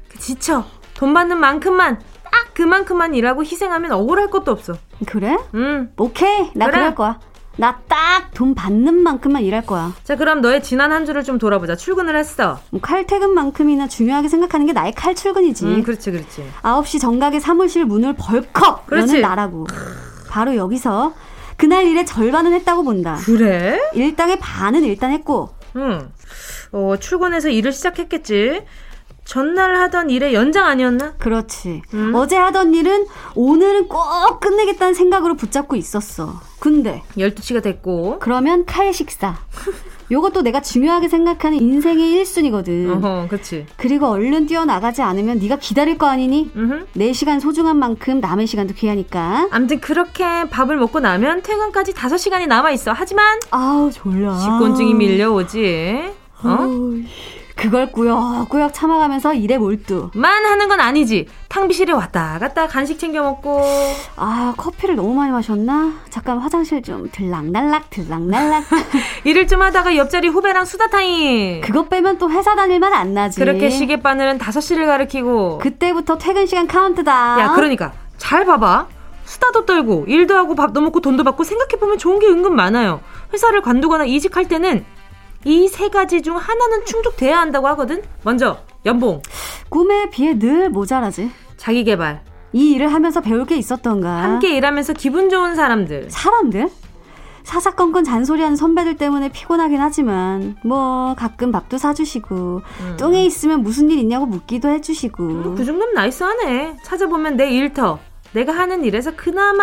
[0.08, 0.64] 그 지쳐.
[0.94, 4.74] 돈 받는 만큼만 딱 그만큼만 일하고 희생하면 억울할 것도 없어.
[5.06, 5.38] 그래?
[5.54, 5.92] 응.
[5.98, 6.50] 오케이.
[6.54, 6.78] 나 그래.
[6.78, 7.20] 그럴 거야.
[7.56, 7.96] 나 딱
[8.34, 9.94] 돈 받는 만큼만 일할 거야.
[10.04, 11.74] 자, 그럼 너의 지난 한 주를 좀 돌아보자.
[11.74, 12.60] 출근을 했어.
[12.70, 15.64] 뭐 칼퇴근만큼이나 중요하게 생각하는 게 나의 칼출근이지.
[15.64, 16.44] 음, 그렇지, 그렇지.
[16.62, 19.08] 9시 정각에 사무실 문을 벌컥 그렇지.
[19.16, 19.66] 여는 나라고.
[20.28, 21.14] 바로 여기서
[21.56, 23.16] 그날 일의 절반은 했다고 본다.
[23.24, 23.80] 그래?
[23.94, 25.48] 일당의 반은 일단 했고.
[25.76, 26.10] 응.
[26.72, 28.64] 어, 출근해서 일을 시작했겠지.
[29.26, 31.14] 전날 하던 일의 연장 아니었나?
[31.18, 31.82] 그렇지.
[31.92, 32.14] 음?
[32.14, 36.40] 어제 하던 일은 오늘은 꼭 끝내겠다는 생각으로 붙잡고 있었어.
[36.60, 39.36] 근데 12시가 됐고 그러면 칼 식사.
[40.12, 43.02] 요것도 내가 중요하게 생각하는 인생의 1순위거든.
[43.04, 43.66] 어허, 그치.
[43.76, 46.48] 그리고 얼른 뛰어나가지 않으면 네가 기다릴 거 아니니?
[46.54, 46.86] 음흠.
[46.96, 49.48] 4시간 소중한 만큼 남은 시간도 귀하니까.
[49.50, 52.92] 암튼 그렇게 밥을 먹고 나면 퇴근까지 5시간이 남아있어.
[52.94, 54.38] 하지만 아우 졸려.
[54.38, 56.12] 식곤증이 밀려오지.
[56.44, 56.48] 어?
[56.60, 57.00] 어우,
[57.56, 60.10] 그걸 꾸역꾸역 참아가면서 일에 몰두.
[60.14, 61.26] 만 하는 건 아니지.
[61.48, 63.62] 탕비실에 왔다 갔다 간식 챙겨 먹고.
[64.16, 65.94] 아, 커피를 너무 많이 마셨나?
[66.10, 68.64] 잠깐 화장실 좀 들락날락, 들락날락.
[69.24, 71.62] 일을 좀 하다가 옆자리 후배랑 수다 타임.
[71.62, 73.40] 그것 빼면 또 회사 다닐만 안 나지.
[73.40, 75.58] 그렇게 시계 바늘은 5시를 가리키고.
[75.58, 77.40] 그때부터 퇴근 시간 카운트다.
[77.40, 77.92] 야, 그러니까.
[78.18, 78.86] 잘 봐봐.
[79.24, 83.00] 수다도 떨고, 일도 하고, 밥도 먹고, 돈도 받고, 생각해보면 좋은 게 은근 많아요.
[83.32, 84.84] 회사를 관두거나 이직할 때는
[85.46, 88.02] 이 세 가지 중 하나는 충족돼야 한다고 하거든?
[88.24, 89.22] 먼저, 연봉.
[89.68, 91.30] 꿈에 비해 늘 모자라지.
[91.56, 92.22] 자기 개발.
[92.52, 94.22] 이 일을 하면서 배울 게 있었던가.
[94.22, 96.10] 함께 일하면서 기분 좋은 사람들.
[96.10, 96.68] 사람들?
[97.44, 102.34] 사사건건 잔소리하는 선배들 때문에 피곤하긴 하지만 뭐 가끔 밥도 사주시고
[102.80, 102.96] 음.
[102.96, 108.00] 뚱에 있으면 무슨 일 있냐고 묻기도 해주시고 음, 그 정도면 나이스하네 찾아보면 내 일터
[108.32, 109.62] 내가 하는 일에서 그나마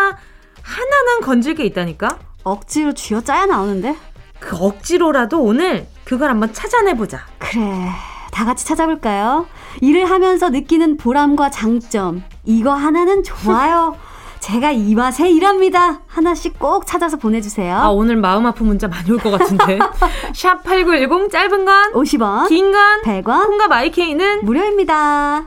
[0.61, 3.97] 하나는 건질 게 있다니까 억지로 쥐어짜야 나오는데
[4.43, 7.19] 그 억지로라도 오늘 그걸 한번 찾아내보자.
[7.39, 7.61] 그래.
[8.31, 9.45] 다 같이 찾아볼까요?
[9.81, 12.23] 일을 하면서 느끼는 보람과 장점.
[12.43, 13.95] 이거 하나는 좋아요.
[14.39, 16.01] 제가 이 맛에 일합니다.
[16.07, 17.73] 하나씩 꼭 찾아서 보내주세요.
[17.77, 19.79] 아, 오늘 마음 아픈 문자 많이 올 것 같은데.
[20.35, 25.45] 샵 8910 짧은 건 50원, 긴 건 100원, 콩과 마이케이는 무료입니다.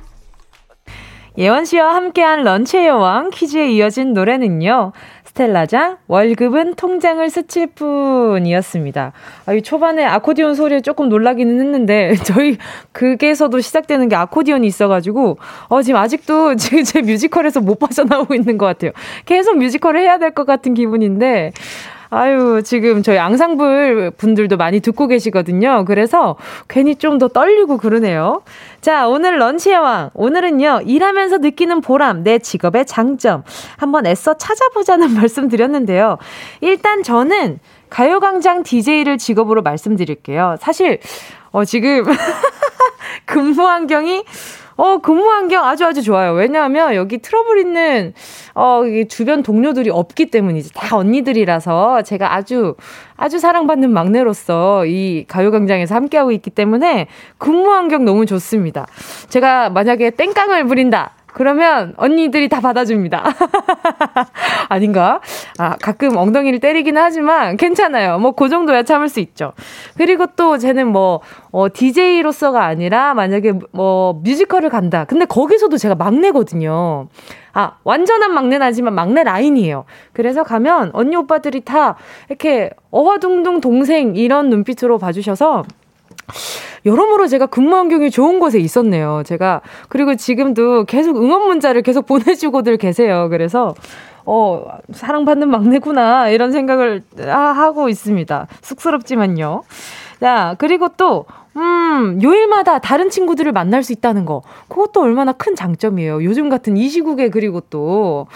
[1.38, 4.92] 예원 씨와 함께한 런치의 여왕 퀴즈에 이어진 노래는요.
[5.36, 9.12] 스텔라장 월급은 통장을 스칠 뿐이었습니다.
[9.44, 12.56] 아, 이 초반에 아코디언 소리에 조금 놀라기는 했는데 저희
[12.92, 15.36] 극에서도 시작되는 게 아코디언이 있어가지고
[15.68, 18.92] 어, 지금 아직도 지금 제 뮤지컬에서 못 빠져나오고 있는 것 같아요.
[19.26, 21.52] 계속 뮤지컬을 해야 될 것 같은 기분인데
[22.16, 25.84] 아유, 지금 저희 앙상블 분들도 많이 듣고 계시거든요.
[25.86, 28.42] 그래서 괜히 좀 더 떨리고 그러네요.
[28.80, 30.10] 자, 오늘 런치 여왕.
[30.14, 33.42] 오늘은요, 일하면서 느끼는 보람, 내 직업의 장점.
[33.76, 36.16] 한번 애써 찾아보자는 말씀 드렸는데요.
[36.62, 37.58] 일단 저는
[37.90, 40.56] 가요광장 DJ를 직업으로 말씀드릴게요.
[40.60, 41.00] 사실,
[41.52, 42.04] 어, 지금,
[43.26, 44.24] 근무 환경이
[44.76, 46.32] 어, 근무 환경 아주 아주 좋아요.
[46.32, 48.12] 왜냐하면 여기 트러블 있는,
[48.54, 50.72] 어, 주변 동료들이 없기 때문이지.
[50.74, 52.76] 다 언니들이라서 제가 아주,
[53.16, 57.06] 아주 사랑받는 막내로서 이 가요광장에서 함께하고 있기 때문에
[57.38, 58.86] 근무 환경 너무 좋습니다.
[59.28, 61.15] 제가 만약에 땡깡을 부린다.
[61.36, 63.22] 그러면 언니들이 다 받아줍니다.
[64.70, 65.20] 아닌가?
[65.58, 68.18] 아, 가끔 엉덩이를 때리긴 하지만 괜찮아요.
[68.18, 69.52] 뭐, 그 정도야 참을 수 있죠.
[69.98, 71.20] 그리고 또 쟤는 뭐,
[71.52, 75.04] 어, DJ로서가 아니라 만약에 뭐, 뮤지컬을 간다.
[75.04, 77.08] 근데 거기서도 제가 막내거든요.
[77.52, 79.84] 아, 완전한 막내는 아니지만 막내 라인이에요.
[80.14, 81.96] 그래서 가면 언니 오빠들이 다
[82.30, 85.64] 이렇게 어화둥둥 동생 이런 눈빛으로 봐주셔서
[86.84, 89.22] 여러모로 제가 근무 환경이 좋은 곳에 있었네요.
[89.24, 93.28] 제가 그리고 지금도 계속 응원 문자를 계속 보내주고들 계세요.
[93.30, 93.74] 그래서
[94.24, 98.46] 어 사랑받는 막내구나 이런 생각을 하고 있습니다.
[98.62, 99.62] 쑥스럽지만요.
[100.20, 104.42] 자 그리고 또 음, 요일마다 다른 친구들을 만날 수 있다는 거.
[104.68, 106.22] 그것도 얼마나 큰 장점이에요.
[106.22, 108.26] 요즘 같은 이 시국에 그리고 또.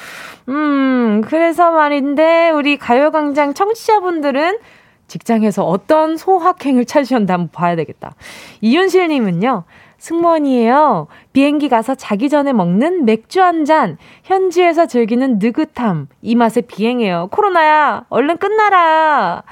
[0.49, 4.57] 음, 그래서 말인데, 우리 가요광장 청취자분들은
[5.11, 8.15] 직장에서 어떤 소확행을 찾으셨는지 한번 봐야 되겠다.
[8.61, 9.65] 이윤실 님은요,
[9.99, 11.09] 승무원이에요.
[11.33, 17.29] 비행기 가서 자기 전에 먹는 맥주 한 잔, 현지에서 즐기는 느긋함, 이 맛에 비행해요.
[17.33, 19.43] 코로나야, 얼른 끝나라.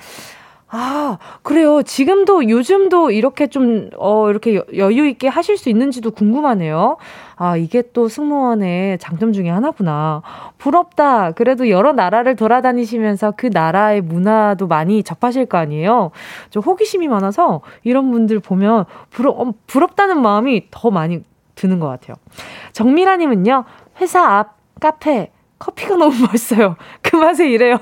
[0.70, 1.82] 아, 그래요.
[1.82, 6.98] 지금도, 요즘도 이렇게 좀, 어, 이렇게 여유있게 하실 수 있는지도 궁금하네요.
[7.38, 10.22] 아, 이게 또 승무원의 장점 중에 하나구나.
[10.58, 11.30] 부럽다.
[11.32, 16.10] 그래도 여러 나라를 돌아다니시면서 그 나라의 문화도 많이 접하실 거 아니에요.
[16.50, 21.22] 좀 호기심이 많아서 이런 분들 보면 부러, 어, 부럽다는 마음이 더 많이
[21.54, 22.16] 드는 것 같아요.
[22.72, 23.64] 정미라님은요,
[24.00, 26.76] 회사 앞 카페 커피가 너무 맛있어요.
[27.02, 27.78] 그 맛에 이래요.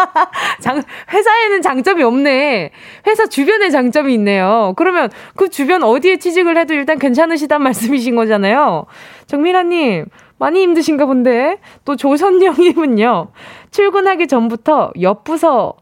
[0.60, 2.70] 장, 회사에는 장점이 없네.
[3.06, 4.72] 회사 주변에 장점이 있네요.
[4.76, 8.86] 그러면 그 주변 어디에 취직을 해도 일단 괜찮으시단 말씀이신 거잖아요.
[9.26, 10.06] 정미라님,
[10.38, 11.58] 많이 힘드신가 본데.
[11.84, 13.28] 또 조선영님은요,
[13.70, 15.74] 출근하기 전부터 옆 부서,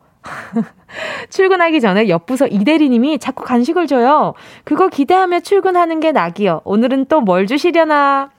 [1.31, 4.35] 출근하기 전에 옆 부서 이대리님이 자꾸 간식을 줘요.
[4.65, 6.63] 그거 기대하며 출근하는 게 낙이요.
[6.65, 8.31] 오늘은 또 뭘 주시려나?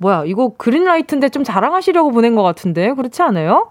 [0.00, 2.92] 뭐야, 이거 그린라이트인데 좀 자랑하시려고 보낸 것 같은데.
[2.94, 3.68] 그렇지 않아요?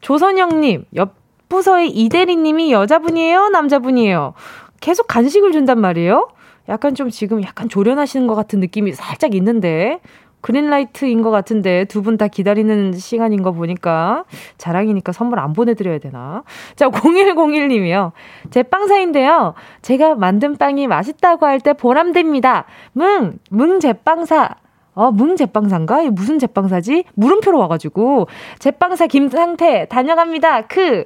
[0.00, 1.14] 조선영님, 옆
[1.48, 3.48] 부서의 이대리님이 여자분이에요?
[3.48, 4.34] 남자분이에요?
[4.80, 6.28] 계속 간식을 준단 말이에요?
[6.68, 10.00] 약간 좀 지금 약간 조련하시는 것 같은 느낌이 살짝 있는데.
[10.40, 14.22] 그린라이트인 것 같은데 두 분 다 기다리는 시간인 거 보니까
[14.56, 16.44] 자랑이니까 선물 안 보내드려야 되나?
[16.76, 18.12] 자, 0101님이요.
[18.50, 19.54] 제 빵사인데요.
[19.82, 22.66] 제가 만든 빵이 맛있다고 할 때 보람됩니다.
[22.92, 23.38] 뭉!
[23.50, 24.50] 뭉 제빵사.
[24.98, 26.10] 어, 뭉 제빵사인가?
[26.10, 27.04] 무슨 제빵사지?
[27.14, 28.26] 물음표로 와가지고.
[28.58, 30.62] 제빵사 김상태, 다녀갑니다.
[30.62, 31.04] 크!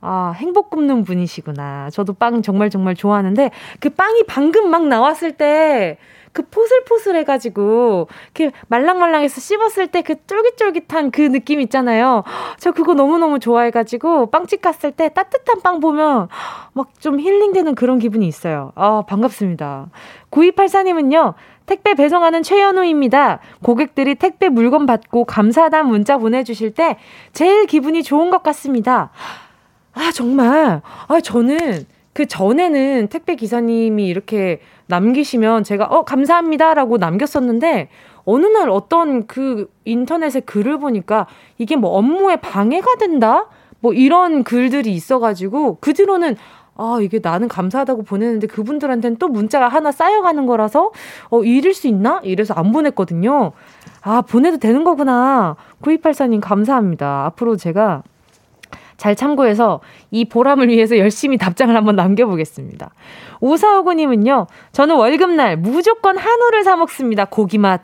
[0.00, 1.90] 아, 행복 굽는 분이시구나.
[1.90, 5.98] 저도 빵 정말 정말 좋아하는데, 그 빵이 방금 막 나왔을 때,
[6.36, 12.22] 그 포슬포슬 해가지고, 이렇게 말랑말랑해서 씹었을 때 그 쫄깃쫄깃한 그 느낌 있잖아요.
[12.58, 16.28] 저 그거 너무너무 좋아해가지고, 빵집 갔을 때 따뜻한 빵 보면
[16.74, 18.72] 막 좀 힐링되는 그런 기분이 있어요.
[18.74, 19.90] 아, 반갑습니다.
[20.30, 21.34] 9284님은요,
[21.66, 23.38] 택배 배송하는 최연우입니다.
[23.62, 26.96] 고객들이 택배 물건 받고 감사하다는 문자 보내주실 때
[27.32, 29.10] 제일 기분이 좋은 것 같습니다.
[29.94, 30.82] 아, 정말.
[31.08, 37.90] 아, 저는 그 전에는 택배 기사님이 이렇게 남기시면 제가 어, 감사합니다라고 남겼었는데
[38.24, 41.26] 어느 날 어떤 그 인터넷에 글을 보니까
[41.58, 43.48] 이게 뭐 업무에 방해가 된다?
[43.80, 46.36] 뭐 이런 글들이 있어가지고 그 뒤로는
[46.78, 50.92] 아, 이게 나는 감사하다고 보내는데 그분들한테는 또 문자가 하나 쌓여가는 거라서,
[51.30, 52.20] 어, 잃을 수 있나?
[52.22, 53.52] 이래서 안 보냈거든요.
[54.02, 55.56] 아, 보내도 되는 거구나.
[55.82, 57.24] 9284님 감사합니다.
[57.26, 58.02] 앞으로 제가
[58.96, 59.80] 잘 참고해서
[60.10, 62.90] 이 보람을 위해서 열심히 답장을 한번 남겨보겠습니다.
[63.40, 67.26] 오사오구님은요, 저는 월급날 무조건 한우를 사먹습니다.
[67.26, 67.82] 고기 맛.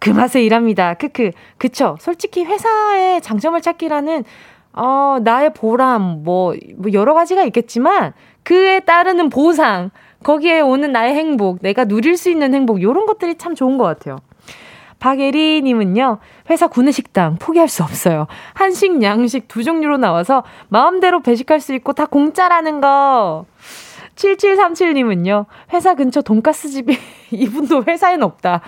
[0.00, 0.94] 그 맛에 일합니다.
[0.94, 1.32] 크크.
[1.56, 1.96] 그쵸.
[2.00, 4.24] 솔직히 회사의 장점을 찾기라는
[4.72, 8.12] 어, 나의 보람, 뭐, 뭐, 여러 가지가 있겠지만,
[8.44, 9.90] 그에 따르는 보상,
[10.22, 14.18] 거기에 오는 나의 행복, 내가 누릴 수 있는 행복, 요런 것들이 참 좋은 것 같아요.
[14.98, 16.18] 박예리님은요,
[16.50, 18.26] 회사 구내식당 포기할 수 없어요.
[18.54, 23.46] 한식, 양식 두 종류로 나와서 마음대로 배식할 수 있고 다 공짜라는 거.
[24.16, 26.98] 7737님은요, 회사 근처 돈가스 집이,
[27.30, 28.62] 이분도 회사엔 없다.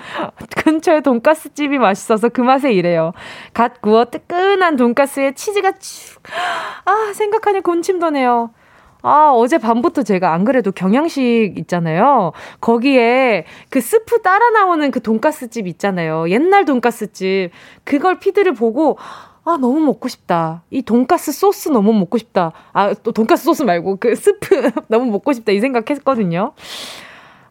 [0.57, 3.13] 근처에 돈가스 집이 맛있어서 그 맛에 이래요.
[3.53, 6.23] 갓 구워 뜨끈한 돈가스에 치즈가 쭉,
[6.85, 8.51] 아, 생각하니 군침 도네요.
[9.03, 12.33] 아, 어제 밤부터 제가 안 그래도 경양식 있잖아요.
[12.61, 16.29] 거기에 그 스프 따라 나오는 그 돈가스 집 있잖아요.
[16.31, 17.51] 옛날 돈가스 집.
[17.85, 18.99] 그걸 feed를 보고,
[19.45, 20.63] 아, 너무 먹고 싶다.
[20.71, 22.53] 이 돈가스 소스 너무 먹고 싶다.
[22.73, 25.53] 아, 또 돈가스 소스 말고 그 스프 너무 먹고 싶다.
[25.53, 26.53] 이 생각했거든요.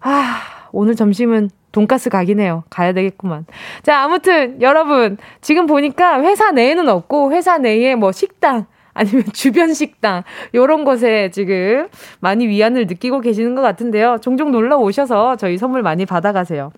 [0.02, 2.64] 아, 오늘 점심은 돈가스 각이네요.
[2.70, 3.46] 가야 되겠구만.
[3.84, 8.66] 자, 아무튼 여러분, 지금 보니까 회사 내에는 없고 회사 내에 뭐 식당
[9.00, 11.88] 아니면 주변 식당 요런 곳에 지금
[12.20, 14.18] 많이 위안을 느끼고 계시는 것 같은데요.
[14.22, 16.72] 종종 놀러 오셔서 저희 선물 많이 받아가세요.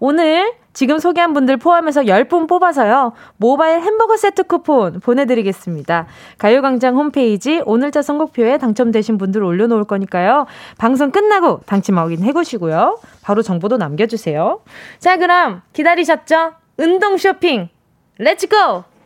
[0.00, 3.12] 오늘 지금 소개한 분들 포함해서 10분 뽑아서요.
[3.36, 6.06] 모바일 햄버거 세트 쿠폰 보내드리겠습니다.
[6.36, 10.46] 가요광장 홈페이지 오늘자 선곡표에 당첨되신 분들 올려놓을 거니까요.
[10.76, 13.00] 방송 끝나고 당첨 확인 해보시고요.
[13.22, 14.60] 바로 정보도 남겨주세요.
[15.00, 16.52] 자, 그럼 기다리셨죠?
[16.76, 17.70] 운동 쇼핑!
[18.18, 18.97] Let's go!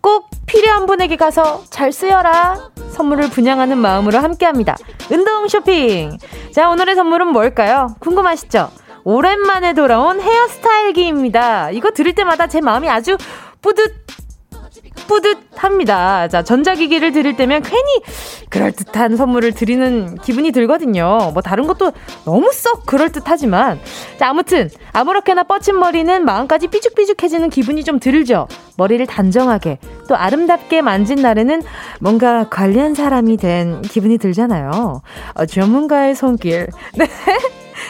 [0.00, 2.70] 꼭 필요한 분에게 가서 잘 쓰여라.
[2.90, 4.76] 선물을 분양하는 마음으로 함께 합니다.
[5.10, 6.18] 운동 쇼핑.
[6.52, 7.96] 자, 오늘의 선물은 뭘까요?
[8.00, 8.70] 궁금하시죠?
[9.04, 11.70] 오랜만에 돌아온 헤어스타일기입니다.
[11.70, 13.16] 이거 들을 때마다 제 마음이 아주
[13.62, 14.06] 뿌듯
[15.08, 16.28] 뿌듯합니다.
[16.28, 18.02] 자, 전자기기를 드릴 때면 괜히
[18.50, 21.32] 그럴듯한 선물을 드리는 기분이 들거든요.
[21.32, 21.92] 뭐 다른 것도
[22.24, 23.80] 너무 썩 그럴듯하지만.
[24.18, 28.46] 자, 아무튼 아무렇게나 뻗친 머리는 마음까지 삐죽삐죽해지는 기분이 좀 들죠.
[28.76, 31.62] 머리를 단정하게 또 아름답게 만진 날에는
[32.00, 35.02] 뭔가 관리한 사람이 된 기분이 들잖아요.
[35.34, 36.68] 어, 전문가의 손길.
[36.94, 37.08] 네.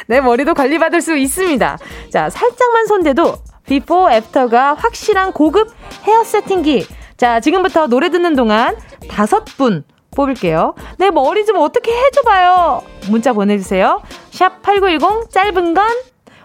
[0.07, 1.79] 내 머리도 관리받을 수 있습니다.
[2.11, 3.35] 자, 살짝만 손대도
[3.67, 5.71] 비포 애프터가 확실한 고급
[6.05, 6.87] 헤어 세팅기
[7.19, 8.77] 자, 지금부터 노래 듣는 동안
[9.11, 9.85] 다섯 분
[10.17, 10.75] 뽑을게요.
[10.99, 12.83] 내 머리 좀 어떻게 해줘봐요.
[13.11, 14.01] 문자 보내주세요.
[14.31, 15.87] 샵 8910, 짧은 건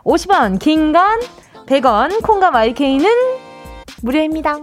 [0.04, 1.20] 50원, 긴 건
[1.68, 3.08] 100원, 콩과 마이케이는
[4.02, 4.58] 무료입니다.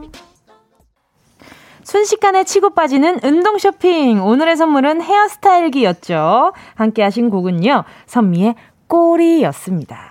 [1.84, 4.22] 순식간에 치고 빠지는 운동 쇼핑.
[4.22, 6.52] 오늘의 선물은 헤어스타일기였죠.
[6.74, 7.84] 함께 하신 곡은요.
[8.06, 8.54] 선미의
[8.86, 10.09] 꼬리였습니다.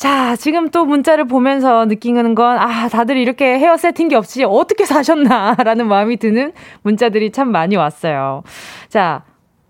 [0.00, 5.84] 자, 지금 또 문자를 보면서 느끼는 건, 아, 다들 이렇게 헤어 세팅기 없이 어떻게 사셨나라는
[5.88, 8.42] 마음이 드는 문자들이 참 많이 왔어요.
[8.88, 9.24] 자,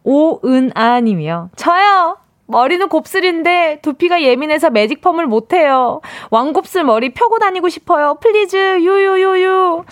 [0.04, 1.50] 오은아 님이요.
[1.56, 2.16] 저요!
[2.46, 6.00] 머리는 곱슬인데 두피가 예민해서 매직 펌을 못해요.
[6.30, 8.18] 왕곱슬 머리 펴고 다니고 싶어요.
[8.20, 9.84] please, 유유유유.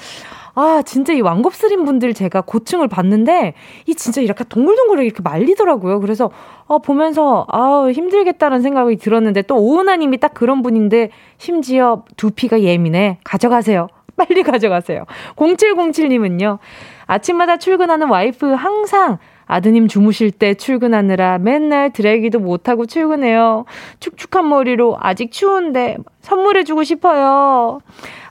[0.60, 3.54] 아, 진짜 이 왕곱슬인 분들 제가 고충을 봤는데,
[3.86, 6.00] 이 진짜 이렇게 동글동글 이렇게 말리더라고요.
[6.00, 6.32] 그래서,
[6.66, 13.20] 어, 보면서, 아우, 힘들겠다는 생각이 들었는데, 또 오은하님이 딱 그런 분인데, 심지어 두피가 예민해.
[13.22, 13.86] 가져가세요.
[14.18, 15.04] 빨리 가져가세요.
[15.36, 16.58] 0707님은요,
[17.06, 19.18] 아침마다 출근하는 와이프 항상
[19.48, 23.64] 아드님 주무실 때 출근하느라 맨날 드래기도 못하고 출근해요.
[23.98, 27.80] 축축한 머리로 아직 추운데 선물해주고 싶어요.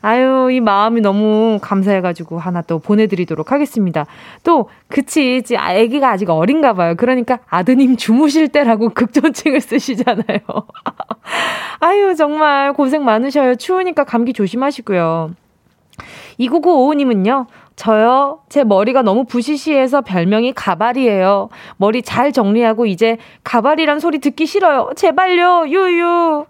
[0.02, 4.06] 아유, 이 마음이 너무 감사해가지고 하나 또 보내드리도록 하겠습니다.
[4.44, 6.94] 또, 그치, 아기가 아직 어린가 봐요.
[6.96, 10.40] 그러니까 아드님 주무실 때라고 극존칭을 쓰시잖아요.
[11.82, 13.56] 아유, 정말 고생 많으셔요.
[13.56, 15.32] 추우니까 감기 조심하시고요.
[16.40, 18.40] 2995님은요, 저요?
[18.50, 21.50] 제 머리가 너무 부시시해서 별명이 가발이에요.
[21.78, 24.90] 머리 잘 정리하고 이제 가발이란 소리 듣기 싫어요.
[24.96, 26.46] 제발요, 유유.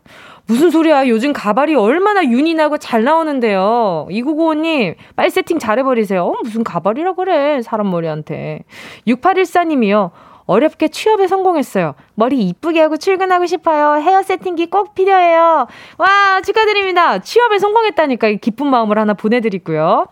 [0.47, 1.09] 무슨 소리야.
[1.09, 4.07] 요즘 가발이 얼마나 윤이 나고 잘 나오는데요.
[4.09, 6.23] 2995님, 빨리 세팅 잘해버리세요.
[6.23, 7.61] 어, 무슨 가발이라 그래.
[7.61, 8.63] 사람 머리한테.
[9.05, 10.11] 6814님이요.
[10.45, 11.95] 어렵게 취업에 성공했어요.
[12.15, 14.01] 머리 이쁘게 하고 출근하고 싶어요.
[14.01, 15.67] 헤어 세팅기 꼭 필요해요.
[15.97, 17.19] 와, 축하드립니다.
[17.19, 20.07] 취업에 성공했다니까 기쁜 마음을 하나 보내드리고요.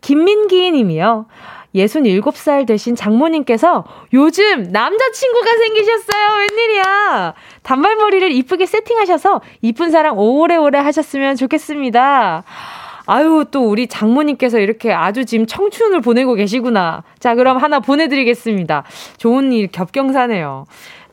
[0.00, 1.26] 김민기 님이요.
[1.74, 6.26] 67살 되신 장모님께서 요즘 남자친구가 생기셨어요.
[6.38, 7.34] 웬일이야.
[7.62, 12.44] 단발머리를 이쁘게 세팅하셔서 이쁜 사랑 오래오래 하셨으면 좋겠습니다.
[13.08, 17.04] 아유, 또 우리 장모님께서 이렇게 아주 지금 청춘을 보내고 계시구나.
[17.20, 18.84] 자, 그럼 하나 보내드리겠습니다.
[19.18, 20.64] 좋은 일 겹경사네요.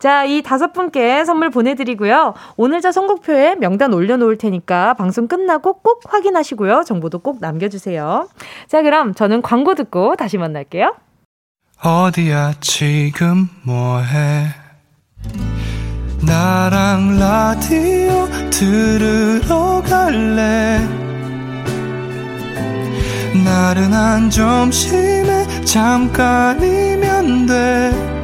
[0.03, 2.33] 자, 이 다섯 분께 선물 보내드리고요.
[2.57, 6.83] 오늘 저 선곡표에 명단 올려놓을 테니까 방송 끝나고 꼭 확인하시고요.
[6.85, 8.27] 정보도 꼭 남겨주세요.
[8.67, 10.93] 자, 그럼 저는 광고 듣고 다시 만날게요.
[11.81, 14.47] 어디야, 지금 뭐해?
[16.27, 20.79] 나랑 라디오 들으러 갈래?
[23.45, 28.22] 나른한 점심에 잠깐이면 돼.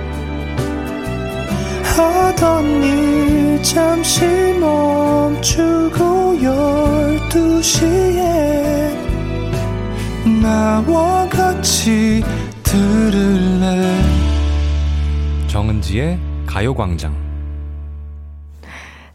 [1.98, 4.26] 하던 일 잠시
[4.60, 8.94] 멈추고 열두 시에
[10.42, 12.24] 나와 같이
[12.64, 13.96] 들을래
[15.48, 17.30] 정은지의 가요광장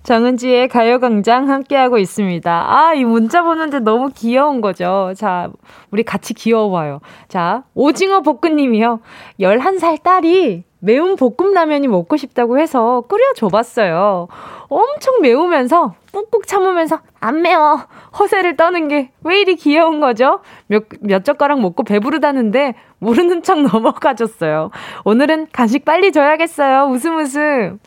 [0.04, 2.50] 정은지의 가요광장 함께하고 있습니다.
[2.50, 5.14] 아, 이 문자 보는데 너무 귀여운 거죠.
[5.16, 5.50] 자,
[5.90, 7.00] 우리 같이 귀여워요.
[7.28, 9.00] 자, 오징어 볶음님이요.
[9.40, 14.28] 11살 딸이 매운 볶음라면이 먹고 싶다고 해서 끓여줘봤어요.
[14.68, 17.86] 엄청 매우면서 꾹꾹 참으면서 안 매워
[18.18, 20.40] 허세를 떠는 게 왜 이리 귀여운 거죠?
[20.66, 24.70] 몇, 몇 젓가락 먹고 배부르다는데 모르는 척 넘어가줬어요.
[25.04, 26.90] 오늘은 간식 빨리 줘야겠어요.
[26.90, 27.78] 웃음 웃음.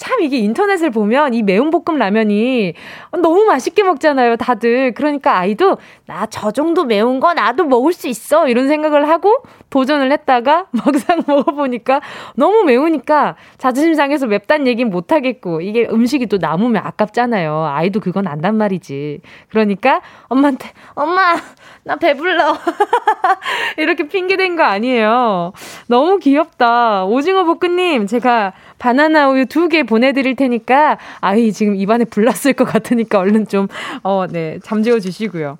[0.00, 2.72] 참 이게 인터넷을 보면 이 매운 볶음 라면이
[3.20, 4.94] 너무 맛있게 먹잖아요, 다들.
[4.94, 8.48] 그러니까 아이도 나 저 정도 매운 거 나도 먹을 수 있어.
[8.48, 12.00] 이런 생각을 하고 도전을 했다가 막상 먹어보니까
[12.34, 17.66] 너무 매우니까 자존심 상해서 맵단 얘기는 못 하겠고 이게 음식이 또 남으면 아깝잖아요.
[17.70, 19.20] 아이도 그건 안단 말이지.
[19.50, 21.34] 그러니까 엄마한테 엄마
[21.82, 22.56] 나 배불러.
[23.78, 25.52] 이렇게 핑계댄 거 아니에요.
[25.86, 27.04] 너무 귀엽다.
[27.04, 33.18] 오징어 볶음님, 제가 바나나 우유 두 개 보내드릴 테니까, 아이, 지금 입안에 불났을 것 같으니까
[33.18, 33.68] 얼른 좀,
[34.02, 35.58] 어, 네, 잠재워 주시고요.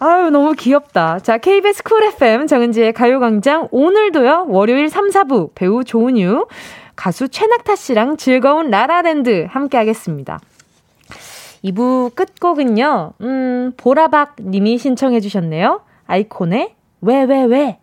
[0.00, 1.20] 아유, 너무 귀엽다.
[1.20, 3.68] 자, KBS 쿨 FM 정은지의 가요광장.
[3.70, 6.46] 오늘도요, 월요일 3, 4부 배우 조은유,
[6.96, 10.38] 가수 최낙타 씨랑 즐거운 라라랜드 함께 하겠습니다.
[11.64, 15.80] 2부 끝곡은요, 음, 보라박 님이 신청해 주셨네요.
[16.06, 17.78] 아이콘의 왜, 왜, 왜.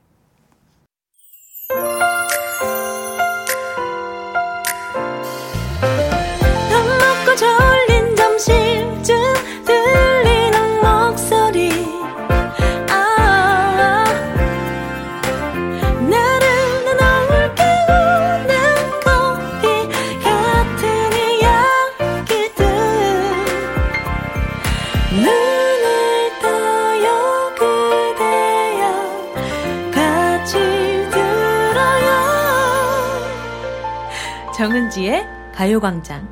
[35.02, 35.26] 정은지의
[35.56, 36.28] 가요광장.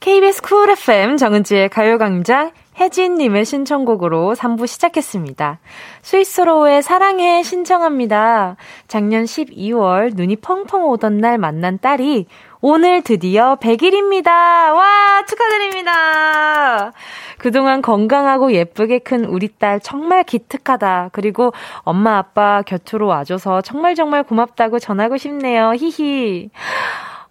[0.00, 5.60] KBS 쿨 FM 정은지의 가요광장 혜진님의 신청곡으로 3부 시작했습니다.
[6.02, 8.56] 스위스로의 사랑해 신청합니다.
[8.86, 12.26] 작년 12월 눈이 펑펑 오던 날 만난 딸이
[12.64, 14.28] 오늘 드디어 100일입니다.
[14.28, 16.92] 와, 축하드립니다.
[17.38, 21.10] 그동안 건강하고 예쁘게 큰 우리 딸 정말 기특하다.
[21.10, 25.72] 그리고 엄마 아빠 곁으로 와줘서 정말 정말 고맙다고 전하고 싶네요.
[25.74, 26.50] 히히.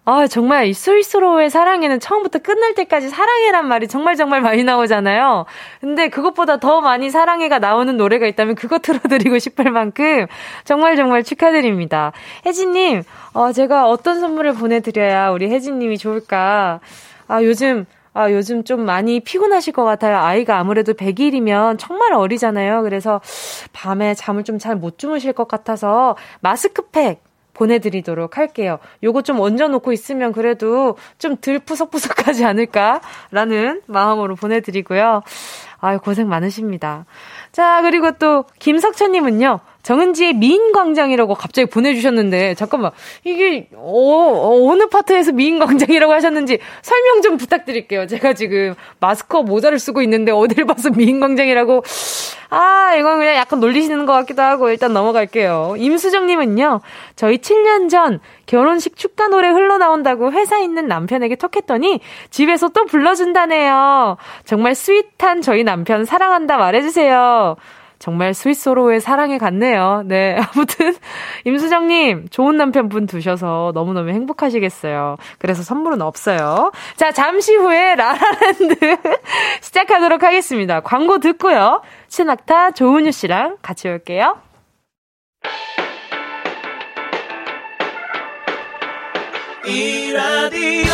[0.04, 5.44] 아, 정말 이 스위스로의 사랑에는 처음부터 끝날 때까지 사랑해란 말이 정말 정말 많이 나오잖아요.
[5.80, 10.26] 근데 그것보다 더 많이 사랑해가 나오는 노래가 있다면 그거 틀어드리고 싶을 만큼
[10.64, 12.10] 정말 정말 축하드립니다.
[12.44, 16.80] 혜진님, 어, 제가 어떤 선물을 보내드려야 우리 혜진님이 좋을까?
[17.28, 20.18] 아, 요즘 아, 요즘 좀 많이 피곤하실 것 같아요.
[20.18, 22.82] 아이가 아무래도 100일이면 정말 어리잖아요.
[22.82, 23.20] 그래서
[23.72, 27.22] 밤에 잠을 좀 잘 못 주무실 것 같아서 마스크팩
[27.62, 28.78] 보내드리도록 할게요.
[29.02, 35.22] 요거 좀 얹어놓고 있으면 그래도 좀 덜 푸석푸석하지 않을까라는 마음으로 보내드리고요.
[35.80, 37.06] 아유, 고생 많으십니다.
[37.50, 42.92] 자, 그리고 또, 김석천님은요, 정은지의 미인광장이라고 갑자기 보내주셨는데, 잠깐만,
[43.24, 48.06] 이게, 어, 어, 어느 파트에서 미인광장이라고 하셨는지 설명 좀 부탁드릴게요.
[48.06, 51.82] 제가 지금 마스크 모자를 쓰고 있는데, 어딜 봐서 미인광장이라고,
[52.50, 55.74] 아, 이건 그냥 약간 놀리시는 것 같기도 하고, 일단 넘어갈게요.
[55.78, 56.80] 임수정님은요,
[57.16, 64.16] 저희 7년 전 결혼식 축가 노래 흘러나온다고 회사 있는 남편에게 톡했더니, 집에서 또 불러준다네요.
[64.44, 67.56] 정말 sweet한 저희 남편 사랑한다 말해주세요.
[68.02, 70.02] 정말 스위스로의 사랑에 갔네요.
[70.04, 70.36] 네.
[70.56, 70.92] 아무튼,
[71.44, 75.18] 임수정님, 좋은 남편분 두셔서 너무너무 행복하시겠어요.
[75.38, 76.72] 그래서 선물은 없어요.
[76.96, 78.74] 자, 잠시 후에 라라랜드
[79.62, 80.80] 시작하도록 하겠습니다.
[80.80, 81.80] 광고 듣고요.
[82.08, 84.36] 신학타 조은유 씨랑 같이 올게요.
[89.64, 90.92] 이 라디오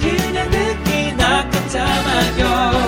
[0.00, 2.87] 그냥 듣기 나 깜짝마요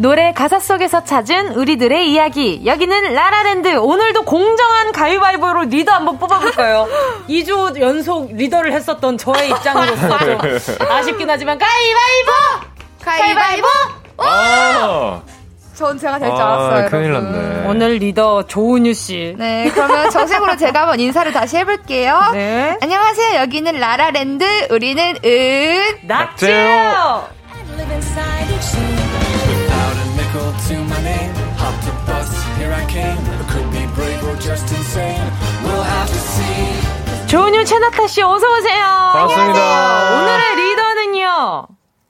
[0.00, 2.62] 노래 가사 속에서 찾은 우리들의 이야기.
[2.64, 3.76] 여기는 라라랜드.
[3.76, 6.86] 오늘도 공정한 가위바위보로 리더 한번 뽑아볼까요?
[7.28, 10.38] 2주 연속 리더를 했었던 저의 입장으로서 좀
[10.88, 12.32] 아쉽긴 하지만 가위바위보!
[13.04, 13.66] 가위바위보!
[14.18, 15.20] 아~
[15.74, 16.86] 전 제가 될 줄 알았어요.
[16.86, 17.66] 아, 큰일 났네.
[17.68, 19.34] 오늘 리더 조은유 씨.
[19.38, 22.30] 네, 그러면 정식으로 제가 한번 인사를 다시 해볼게요.
[22.32, 22.76] 네.
[22.82, 23.40] 안녕하세요.
[23.40, 24.44] 여기는 라라랜드.
[24.70, 27.37] 우리는 은 낙지예요.
[37.28, 38.84] 조은유 채나타 씨 어서 오세요.
[39.12, 40.18] 반갑습니다.
[40.22, 41.68] 오늘의 리더는요.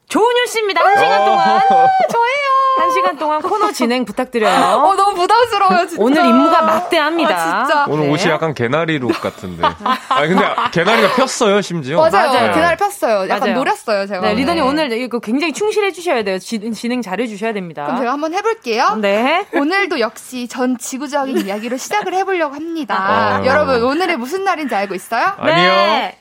[0.09, 0.81] 조은유 씨입니다.
[0.85, 1.61] 한 시간 동안.
[1.69, 2.58] 저예요.
[2.79, 4.77] 한 시간 동안 코너 진행 부탁드려요.
[4.77, 6.03] 어, 너무 부담스러워요, 진짜.
[6.03, 7.35] 오늘 임무가 막대합니다.
[7.35, 7.85] 아, 진짜.
[7.89, 8.13] 오늘 네.
[8.13, 9.65] 옷이 약간 개나리 룩 같은데.
[9.65, 11.99] 아 근데 개나리가 폈어요, 심지어.
[11.99, 12.33] 맞아요.
[12.33, 12.53] 맞아요.
[12.55, 13.29] 개나리 폈어요.
[13.29, 13.55] 약간 맞아요.
[13.55, 14.21] 노렸어요, 제가.
[14.21, 14.69] 네, 리더님 네.
[14.69, 16.39] 오늘 이거 굉장히 충실해 주셔야 돼요.
[16.39, 17.85] 지, 진행 잘해 주셔야 됩니다.
[17.87, 18.97] 그럼 제가 한번 해볼게요.
[19.01, 19.47] 네.
[19.53, 23.39] 오늘도 역시 전 지구적인 이야기로 시작을 해보려고 합니다.
[23.43, 23.45] 어.
[23.47, 25.33] 여러분, 오늘이 무슨 날인지 알고 있어요?
[25.39, 25.57] 아니요.
[25.57, 26.19] 네.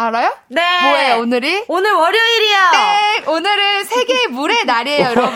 [0.00, 0.32] 알아요?
[0.46, 0.62] 네.
[0.82, 1.64] 뭐예요, 오늘이?
[1.66, 2.70] 오늘 월요일이야.
[2.70, 3.22] 네.
[3.26, 5.34] 오늘은 세계 물의 날이에요, 여러분.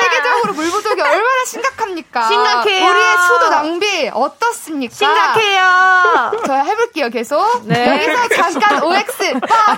[0.00, 2.28] 세계적으로 물 부족이 얼마나 심각합니까?
[2.28, 2.88] 심각해요.
[2.88, 4.94] 우리의 수도 낭비 어떻습니까?
[4.94, 6.42] 심각해요.
[6.46, 7.66] 저 해볼게요, 계속.
[7.66, 7.84] 네.
[8.06, 9.40] 여기서 잠깐 OX.
[9.40, 9.76] 빠밤!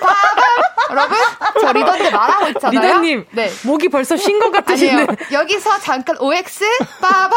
[0.00, 0.44] 빠밤!
[0.90, 1.18] 여러분,
[1.60, 2.80] 저 리더인데 말하고 있잖아요.
[2.80, 3.50] 리더님, 네.
[3.64, 4.92] 목이 벌써 쉰 것 같으신데.
[4.92, 5.06] 아니에요.
[5.32, 6.64] 여기서 잠깐 OX.
[7.00, 7.32] 빠밤!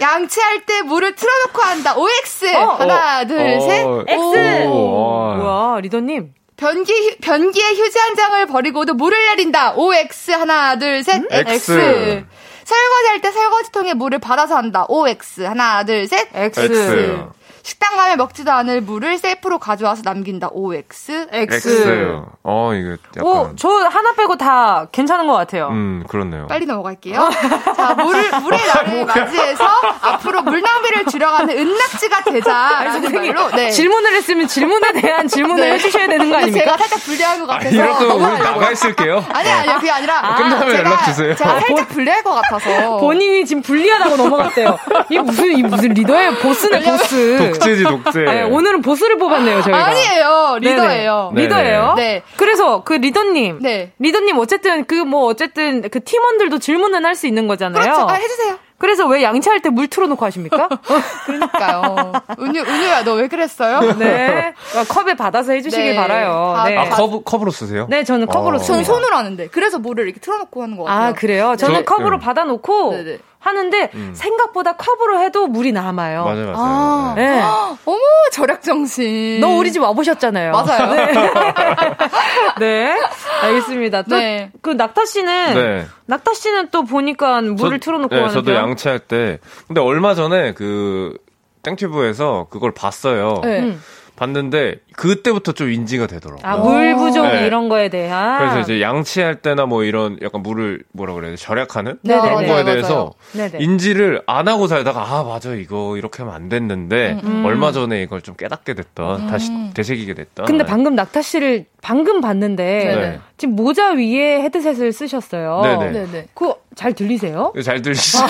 [0.00, 1.94] 양치할 때 물을 틀어놓고 한다.
[1.96, 2.54] OX.
[2.54, 3.84] 어, 하나, 어, 둘, 어, 셋.
[4.20, 5.34] 오.
[5.36, 6.34] 뭐야, 리더님.
[6.56, 9.72] 변기, 변기에 휴지 한 장을 버리고도 물을 내린다.
[9.76, 10.30] OX.
[10.32, 11.22] 하나, 둘, 셋.
[11.22, 11.26] 음?
[11.30, 11.48] X.
[11.54, 12.24] X.
[12.64, 14.84] 설거지할 때 설거지통에 물을 받아서 한다.
[14.88, 15.40] OX.
[15.42, 16.28] 하나, 둘, 셋.
[16.34, 16.60] X.
[16.60, 17.28] X.
[17.70, 20.48] 식당 가면 먹지도 않을 물을 셀프로 가져와서 남긴다.
[20.50, 21.28] OX.
[21.30, 21.54] X.
[21.54, 22.20] X.
[22.42, 23.22] 어, 이거 약간.
[23.22, 25.68] 오, 저 하나 빼고 다 괜찮은 것 같아요.
[25.68, 26.48] 음, 그렇네요.
[26.48, 27.30] 빨리 넘어갈게요.
[27.76, 29.64] 자, 물을, 물의 날을 맞이해서
[30.00, 33.50] 앞으로 물 낭비를 줄여가는 은낙지가 되자라는 말로.
[33.52, 33.70] 네.
[33.70, 35.74] 질문을 했으면 질문에 대한 질문을 네.
[35.74, 36.64] 해주셔야 되는 거 아닙니까?
[36.64, 37.70] 제가 살짝 불리한 것 같아서.
[37.70, 39.24] 이럴 거면 나가 있을게요.
[39.32, 40.18] 아니, 아니, 그게 아니라.
[40.26, 41.36] 아, 끝나면 제가, 연락 주세요.
[41.36, 42.96] 제가 살짝 불리할 것 같아서.
[42.96, 44.76] 본인이 지금 불리하다고 넘어갔대요.
[45.08, 46.34] 이 무슨, 이 무슨 리더예요?
[46.42, 47.52] 보스네, 보스.
[47.60, 48.20] 독재지, 독재.
[48.24, 49.86] 네, 오늘은 보스를 뽑았네요, 저희가.
[49.86, 50.58] 아니에요.
[50.60, 51.32] 리더예요.
[51.34, 51.46] 네네.
[51.48, 51.94] 리더예요?
[51.96, 52.22] 네.
[52.36, 53.58] 그래서 그 리더님.
[53.60, 53.92] 네.
[53.98, 57.82] 리더님 어쨌든 그 뭐 어쨌든 그 팀원들도 질문은 할 수 있는 거잖아요.
[57.82, 58.02] 그렇죠.
[58.08, 58.58] 아, 해주세요.
[58.78, 60.68] 그래서 왜 양치할 때 물 틀어놓고 하십니까?
[61.26, 62.12] 그러니까요.
[62.38, 63.80] 은유, 은유야, 너 왜 그랬어요?
[63.98, 64.54] 네.
[64.76, 65.96] 아, 컵에 받아서 해주시길 네.
[65.96, 66.54] 바라요.
[66.56, 66.76] 아, 네.
[66.76, 67.86] 아, 컵, 컵으로 쓰세요?
[67.90, 68.60] 네, 저는 컵으로 어.
[68.60, 69.48] 저는 손으로 하는데.
[69.48, 71.08] 그래서 물을 이렇게 틀어놓고 하는 것 같아요.
[71.08, 71.56] 아, 그래요?
[71.58, 72.24] 저는 저- 컵으로 네.
[72.24, 73.18] 받아놓고 네네.
[73.40, 74.12] 하는데 음.
[74.14, 76.24] 생각보다 컵으로 해도 물이 남아요.
[76.24, 76.54] 맞아요, 맞아요.
[76.56, 77.12] 아.
[77.16, 77.36] 네.
[77.36, 77.40] 네.
[77.86, 77.98] 어머,
[78.32, 79.40] 절약 정신.
[79.40, 80.52] 너 우리 집 와보셨잖아요.
[80.52, 80.94] 맞아요.
[80.94, 81.12] 네.
[82.60, 83.00] 네.
[83.42, 84.02] 알겠습니다.
[84.02, 84.50] 또, 네.
[84.60, 85.86] 그 낙타 씨는, 네.
[86.06, 88.56] 낙타 씨는 또 보니까 물을 저- 틀어놓고 네, 하는 저도 편?
[88.70, 89.38] 양치할 때.
[89.66, 91.16] 근데 얼마 전에 그
[91.62, 93.40] 땡튜브에서 그걸 봤어요.
[93.42, 93.60] 네.
[93.60, 93.82] 음.
[94.20, 96.42] 봤는데 그때부터 좀 인지가 되더라고요.
[96.44, 97.46] 아, 물 부족 네.
[97.46, 98.38] 이런 거에 대한.
[98.38, 102.28] 그래서 이제 양치할 때나 뭐 이런 약간 물을 뭐라 그래야 돼 절약하는 네네네.
[102.28, 103.12] 그런 거에 맞아요, 대해서.
[103.32, 103.58] 네네.
[103.64, 107.44] 인지를 안 하고 살다가 아 맞아 이거 이렇게 하면 안 됐는데 음.
[107.46, 110.68] 얼마 전에 이걸 좀 깨닫게 됐던 다시 되새기게 됐던 근데 네.
[110.68, 113.20] 방금 낙타 씨를 방금 봤는데 네.
[113.38, 115.62] 지금 모자 위에 헤드셋을 쓰셨어요.
[115.62, 115.92] 네네.
[115.92, 116.26] 네네.
[116.34, 117.52] 그거 잘 들리세요?
[117.62, 118.24] 잘 들리시죠?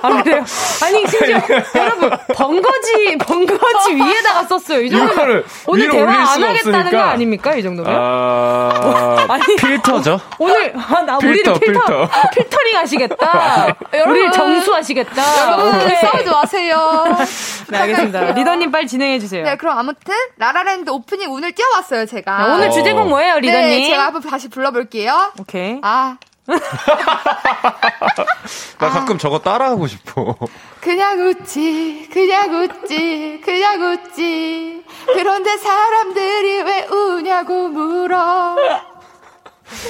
[0.00, 0.42] 아, 그래요?
[0.82, 1.38] 아니, 심지어,
[1.74, 4.80] 여러분, 번거지, 번거지 위에다가 썼어요.
[4.80, 6.90] 이 정도면 오늘 대화 안 하겠다는 없으니까.
[6.90, 7.54] 거 아닙니까?
[7.54, 7.94] 이 정도면?
[7.94, 10.18] 아 아니, 필터죠?
[10.38, 12.08] 오늘, 아, 나, 필터, 우리를 필터, 필터.
[12.32, 13.76] 필터링 하시겠다.
[13.92, 14.10] 여러분.
[14.10, 15.46] 우리를 정수하시겠다.
[15.46, 15.96] 여러분, 오케이.
[15.96, 17.04] 싸우지 마세요.
[17.68, 18.32] 네, 알겠습니다.
[18.32, 19.44] 리더님 빨리 진행해주세요.
[19.44, 22.38] 네, 그럼 아무튼 라라랜드 오프닝 오늘 띄워봤어요, 제가.
[22.38, 22.70] 자, 오늘 어.
[22.70, 23.68] 주제곡 뭐예요, 리더님?
[23.68, 25.32] 네, 제가 한번 다시 불러볼게요.
[25.38, 25.78] 오케이.
[25.82, 26.16] 아,
[28.78, 30.36] 나 가끔 저거 따라하고 싶어.
[30.80, 34.84] 그냥 웃지, 그냥 웃지, 그냥 웃지.
[35.06, 38.56] 그런데 사람들이 왜 우냐고 물어.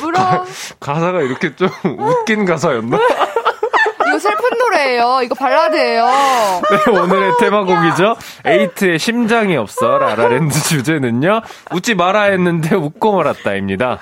[0.00, 0.44] 물어.
[0.78, 2.98] 가사가 이렇게 좀 웃긴 가사였나?
[4.09, 5.20] 이거 슬픈 노래예요.
[5.24, 6.05] 이거 발라드예요.
[6.70, 8.16] 네, 오늘의 테마곡이죠.
[8.44, 11.40] 에이트의 심장이 없어 라라랜드 주제는요.
[11.72, 13.98] 웃지 마라 했는데 웃고 말았다입니다.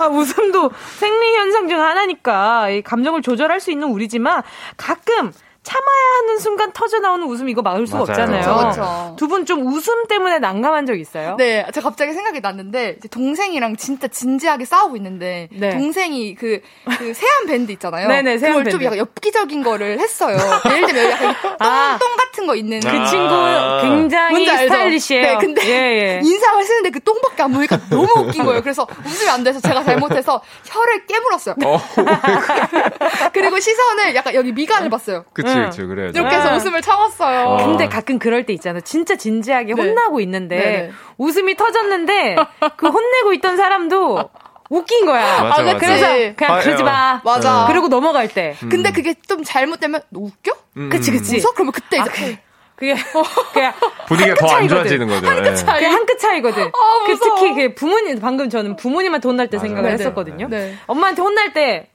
[0.00, 4.42] 아, 웃음도 생리 현상 중 하나니까 이 감정을 조절할 수 있는 우리지만
[4.78, 5.32] 가끔
[5.70, 8.10] 참아야 하는 순간 터져 나오는 웃음 이거 막을 수가 맞아요.
[8.10, 9.16] 없잖아요.
[9.16, 11.36] 두 분 좀 웃음 때문에 난감한 적 있어요?
[11.38, 15.70] 네, 제가 갑자기 생각이 났는데 이제 동생이랑 진짜 진지하게 싸우고 있는데 네.
[15.70, 16.60] 동생이 그,
[16.98, 18.08] 그 세안 밴드 있잖아요.
[18.10, 18.84] 네네, 세안 그걸 좀 밴드.
[18.86, 20.36] 약간 엽기적인 거를 했어요.
[20.66, 21.96] 예를 들면 약간 똥, 아.
[22.00, 23.06] 똥 같은 거 있는 그 아.
[23.06, 23.34] 친구
[23.82, 24.46] 굉장히?
[24.46, 25.22] 스타일리시해요.
[25.26, 25.70] 네, 근데 예,
[26.16, 26.20] 예.
[26.24, 28.60] 인상을 쓰는데 그 똥밖에 안 보이니까 너무 웃긴 거예요.
[28.62, 31.54] 그래서 웃으면 안 돼서 제가 잘못해서 혀를 깨물었어요.
[31.64, 31.80] 어,
[33.32, 35.24] 그리고 시선을 약간 여기 미간을 봤어요.
[35.32, 35.59] 그치, 응.
[35.64, 36.18] 그치, 그래야죠.
[36.18, 36.56] 이렇게 해서 아.
[36.56, 37.40] 웃음을 참았어요.
[37.48, 37.66] 어.
[37.66, 38.80] 근데 가끔 그럴 때 있잖아요.
[38.82, 39.82] 진짜 진지하게 네.
[39.82, 40.90] 혼나고 있는데 네네.
[41.18, 42.36] 웃음이 터졌는데
[42.76, 44.30] 그 혼내고 있던 사람도
[44.70, 45.42] 웃긴 거야.
[45.42, 45.76] 맞아, 아, 맞아.
[45.78, 46.06] 그래서.
[46.36, 46.84] 그냥 아, 그러지 예.
[46.84, 47.20] 마.
[47.24, 47.64] 맞아.
[47.68, 48.56] 그리고 넘어갈 때.
[48.70, 50.52] 근데 그게 좀 잘못되면 너 웃겨?
[50.76, 51.38] 음, 그치, 그치.
[51.38, 51.52] 웃어?
[51.54, 52.38] 그러면 그때 아, 이제
[52.76, 52.94] 그게
[53.52, 53.72] 그냥
[54.06, 54.68] 분위기가 더 안.
[54.68, 55.26] 좋아지는 거죠.
[55.26, 55.40] 예.
[55.42, 56.62] 그게 한끗 차이거든.
[56.68, 57.18] 아, 그.
[57.18, 59.58] 특히 그 부모님 방금 저는 부모님한테 혼날 때.
[59.58, 59.94] 생각을 네네.
[59.94, 60.48] 했었거든요.
[60.48, 60.76] 네.
[60.86, 61.90] 엄마한테 혼날 때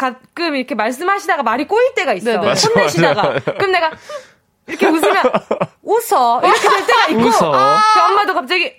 [0.00, 2.30] 가끔 이렇게 말씀하시다가 말이 꼬일 때가 있어.
[2.40, 2.54] 네네.
[2.74, 3.52] 혼내시다가 맞아.
[3.52, 3.90] 그럼 내가
[4.66, 5.16] 이렇게 웃으면
[5.82, 7.50] 웃어 이렇게 될 때가 있고 웃어.
[7.94, 8.72] 그 엄마도 갑자기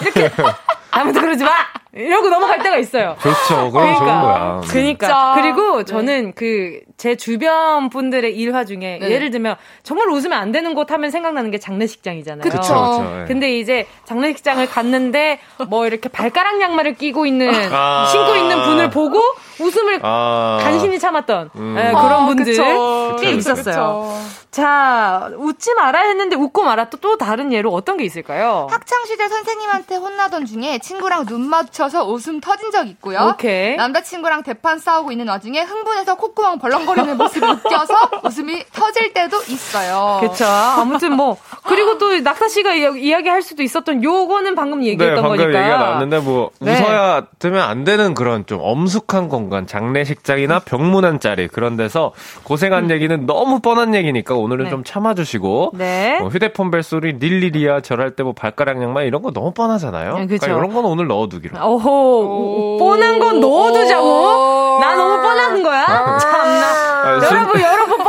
[0.00, 0.30] 이렇게
[0.90, 1.52] 아무도 그러지 마
[1.94, 3.16] 이러고 넘어갈 때가 있어요.
[3.22, 3.70] 좋죠.
[3.70, 4.60] 그럼 좋은 거야.
[4.62, 4.68] 음.
[4.68, 5.34] 그러니까.
[5.34, 5.84] 그리고 네.
[5.84, 9.10] 저는 그제 주변 분들의 일화 중에 네.
[9.10, 12.42] 예를 들면 정말 웃으면 안 되는 곳 하면 생각나는 게 장례식장이잖아요.
[12.42, 12.56] 그쵸.
[12.56, 13.20] 그쵸, 그쵸.
[13.20, 13.24] 예.
[13.26, 15.38] 근데 이제 장례식장을 갔는데
[15.68, 18.06] 뭐 이렇게 발가락 양말을 끼고 있는 아.
[18.10, 19.20] 신고 있는 분을 보고
[19.60, 20.58] 웃음을 아.
[20.62, 21.76] 간신히 참았던 음.
[21.78, 23.16] 예, 그런 아, 분들 그쵸.
[23.20, 24.18] 꽤 그쵸, 있었어요.
[24.50, 28.66] 자 웃지 말아야 했는데 웃고 말았던 또 다른 예로 어떤 게 있을까요?
[28.70, 31.48] 학창 시절 선생님한테 혼나던 중에 친구랑 눈
[31.82, 33.30] 마주쳐서 웃음 터진 적 있고요.
[33.32, 33.76] 오케이.
[33.76, 40.18] 남자친구랑 대판 싸우고 있는 와중에 흥분해서 콧구멍 벌렁거리는 모습이 웃겨서 웃음이 터질 때도 있어요.
[40.20, 40.44] 그쵸.
[40.46, 45.38] 아무튼 뭐 그리고 또 낙타 씨가 이야기, 할 수도 있었던 요거는 방금 네, 얘기했던 방금
[45.38, 45.58] 거니까.
[45.60, 46.78] 얘기가 나왔는데 뭐 네.
[46.80, 52.12] 웃어야 되면 안 되는 그런 좀 엄숙한 공간, 장례식장이나 병문안 자리 그런 데서
[52.44, 54.70] 고생한 얘기는 너무 뻔한 얘기니까 오늘은 네.
[54.70, 56.18] 좀 참아주시고 네.
[56.20, 60.14] 뭐 휴대폰 벨소리 릴리리야 절할 때 뭐 발가락 양말 이런 거 너무 뻔하잖아요.
[60.18, 60.42] 네, 그쵸.
[60.46, 61.58] 그러니까 이런 건 오늘 넣어두기로.
[61.76, 64.78] 오호 뻔한 건 넣어두자고.
[64.80, 66.18] 나 너무 뻔한 거야.
[66.18, 66.66] 참나.
[67.04, 68.01] 아, 순- 여러분 여러분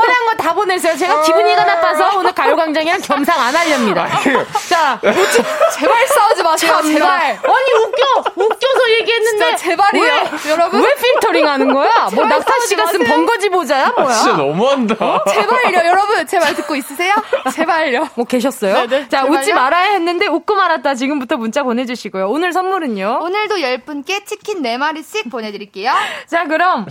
[0.44, 0.98] 다 보내세요.
[0.98, 4.08] 제가 기분이가 나빠서 오늘 가요광장이랑 겸상 안 하렵니다.
[4.68, 5.00] 자,
[5.74, 6.80] 제발 싸우지 마세요.
[6.84, 7.12] 제발.
[7.32, 10.84] 아니 웃겨, 웃겨서 얘기했는데 제발이요, 왜, 여러분.
[10.84, 12.10] 왜 필터링 하는 거야?
[12.14, 14.10] 뭐 낙타 씨가 쓴 번거지 모자야, 뭐야?
[14.10, 15.24] 아, 진짜 너무한다.
[15.34, 16.28] 제발요, 여러분.
[16.28, 17.14] 제 말 듣고 있으세요?
[17.54, 18.10] 제발요.
[18.16, 18.86] 뭐 계셨어요?
[18.88, 19.39] 네네, 자, 제발요?
[19.39, 20.96] 웃지 말아야 했는데 웃고 말았다.
[20.96, 22.28] 지금부터 문자 보내주시고요.
[22.30, 23.20] 오늘 선물은요?
[23.22, 25.94] 오늘도 10분께 치킨 4마리씩 보내드릴게요.
[26.28, 26.86] 자, 그럼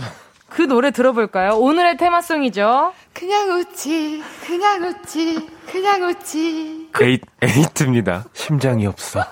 [0.53, 1.53] 그 노래 들어볼까요?
[1.57, 2.93] 오늘의 테마송이죠.
[3.13, 6.89] 그냥 웃지, 그냥 웃지, 그냥 웃지.
[7.01, 8.25] 에이, 에이트입니다.
[8.33, 9.23] 심장이 없어.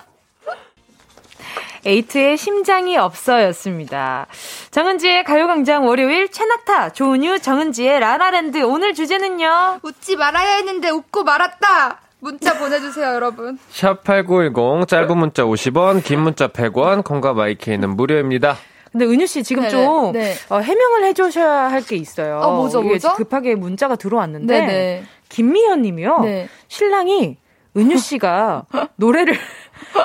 [1.84, 4.26] 에이트의 심장이 없어였습니다.
[4.70, 8.58] 정은지의 가요광장 월요일 최낙타, 조은유, 정은지의 라라랜드.
[8.62, 9.80] 오늘 주제는요.
[9.82, 12.00] 웃지 말아야 했는데 웃고 말았다.
[12.20, 13.58] 문자 보내주세요, 여러분.
[13.72, 18.56] 샵8910 짧은 문자 50원, 긴 문자 100원, 콩과 마이케이는 무료입니다.
[18.92, 20.34] 근데 은유 씨 지금 네네, 좀 네.
[20.50, 22.38] 어, 해명을 해주셔야 할 게 있어요.
[22.40, 23.14] 어, 뭐죠, 이게 뭐죠?
[23.14, 25.04] 급하게 문자가 들어왔는데 네네.
[25.30, 26.18] 김미연님이요.
[26.20, 26.48] 네.
[26.68, 27.38] 신랑이
[27.76, 28.64] 은유 씨가
[28.96, 29.38] 노래를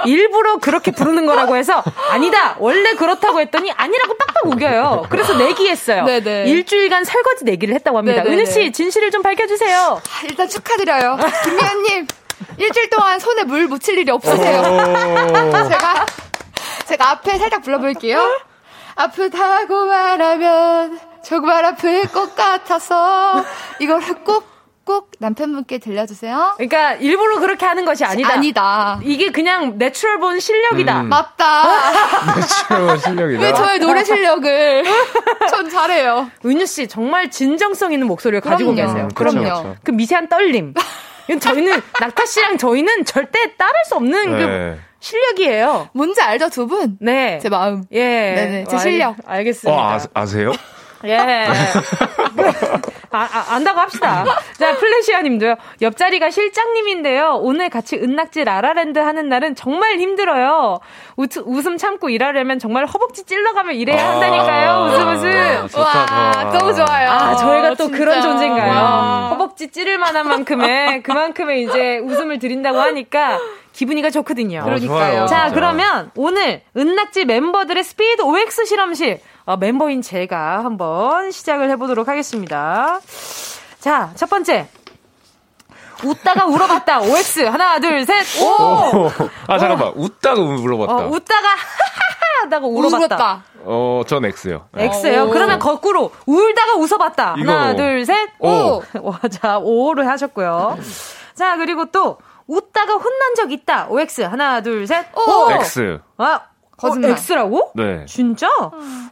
[0.05, 5.05] 일부러 그렇게 부르는 거라고 해서 아니다 원래 그렇다고 했더니 아니라고 빡빡 우겨요.
[5.09, 6.05] 그래서 내기했어요.
[6.05, 6.45] 네네.
[6.49, 8.23] 일주일간 설거지 내기를 했다고 합니다.
[8.23, 8.35] 네네네.
[8.43, 9.77] 은유 씨 진실을 좀 밝혀주세요.
[10.01, 11.17] 아, 일단 축하드려요.
[11.43, 12.07] 김미연님,
[12.57, 14.61] 일주일 동안 손에 물 묻힐 일이 없으세요.
[15.69, 16.05] 제가,
[16.87, 18.39] 제가 앞에 살짝 불러볼게요.
[18.97, 23.43] 아프다고 말하면 정말 아플 것 같아서
[23.79, 24.45] 이거를 꼭,
[24.83, 26.53] 꼭 남편분께 들려주세요.
[26.57, 28.33] 그러니까 일부러 그렇게 하는 것이 아니다.
[28.33, 28.99] 아니다.
[29.03, 31.01] 이게 그냥 natural born 실력이다.
[31.01, 31.09] 음.
[31.09, 31.63] 맞다.
[32.35, 33.41] natural 실력이다.
[33.43, 34.83] 왜 저의 노래 실력을
[35.49, 36.31] 전 잘해요.
[36.45, 38.87] 은유 씨 정말 진정성 있는 목소리를 가지고 그럼요.
[38.93, 39.03] 계세요.
[39.05, 39.61] 음, 그렇죠, 그럼요.
[39.63, 39.79] 그렇죠.
[39.83, 40.73] 그 미세한 떨림.
[41.27, 44.79] 이건 저희는 낙타 씨랑 저희는 절대 따를 수 없는 그 네.
[44.99, 45.89] 실력이에요.
[45.93, 46.97] 뭔지 알죠, 두 분?
[46.99, 47.39] 네.
[47.39, 47.83] 제 마음.
[47.91, 47.99] 예.
[48.35, 49.15] 네네, 제 알- 실력.
[49.25, 49.79] 알 겠습니다.
[49.81, 50.51] 어, 아, 아세요?
[51.05, 51.17] 예.
[53.11, 54.25] 아, 아, 안다고 합시다.
[54.57, 55.55] 자, 플래시아 님도요.
[55.81, 57.39] 옆자리가 실장님인데요.
[57.41, 60.79] 오늘 같이 은낙지 라라랜드 하는 날은 정말 힘들어요.
[61.15, 64.85] 우, 웃음 참고 일하려면 정말 허벅지 찔러가며 일해야 한다니까요.
[64.91, 65.67] 웃음 웃음.
[65.69, 66.51] 좋다, 와.
[66.51, 67.09] 너무 좋아요.
[67.11, 67.97] 아, 저희가 또 진짜.
[67.97, 68.71] 그런 존재인가요?
[68.71, 69.27] 와.
[69.29, 73.39] 허벅지 찌를 만한 만큼의 그만큼의 이제 웃음을 드린다고 하니까
[73.77, 74.61] 기분이가 좋거든요.
[74.61, 74.87] 어, 그러니까요.
[74.87, 75.53] 좋아요, 자, 진짜.
[75.53, 82.99] 그러면 오늘 은낙지 멤버들의 스피드 OX 실험실 어, 멤버인 제가 한번 시작을 해보도록 하겠습니다.
[83.79, 84.67] 자, 첫 번째.
[86.03, 87.01] 웃다가 울어봤다.
[87.01, 87.41] OX.
[87.41, 88.25] 하나, 둘, 셋.
[88.41, 88.45] 오!
[89.05, 89.11] 오.
[89.47, 89.93] 아, 잠깐만.
[89.95, 90.93] 웃다가 물어봤다.
[90.93, 92.97] 어, 웃다가 하하하 하다가 울어봤다.
[93.15, 93.43] 울었다.
[93.63, 94.65] 어, 전 X요.
[94.73, 94.85] 네.
[95.03, 95.25] X요.
[95.25, 95.29] 오.
[95.29, 97.35] 그러면 거꾸로 울다가 웃어봤다.
[97.37, 97.75] 이거 하나, 뭐.
[97.75, 98.29] 둘, 셋.
[98.39, 98.81] 오.
[99.01, 100.77] 와, 자, 오를 하셨고요.
[101.35, 102.17] 자, 그리고 또
[102.47, 103.87] 웃다가 혼난 적 있다.
[103.89, 104.21] OX.
[104.21, 105.05] 하나, 둘, 셋.
[105.15, 105.51] 오.
[105.51, 105.99] X.
[106.17, 106.41] 아,
[106.77, 107.11] 거짓말.
[107.11, 107.71] 어, X라고?
[107.75, 108.05] 네.
[108.07, 108.47] 진짜?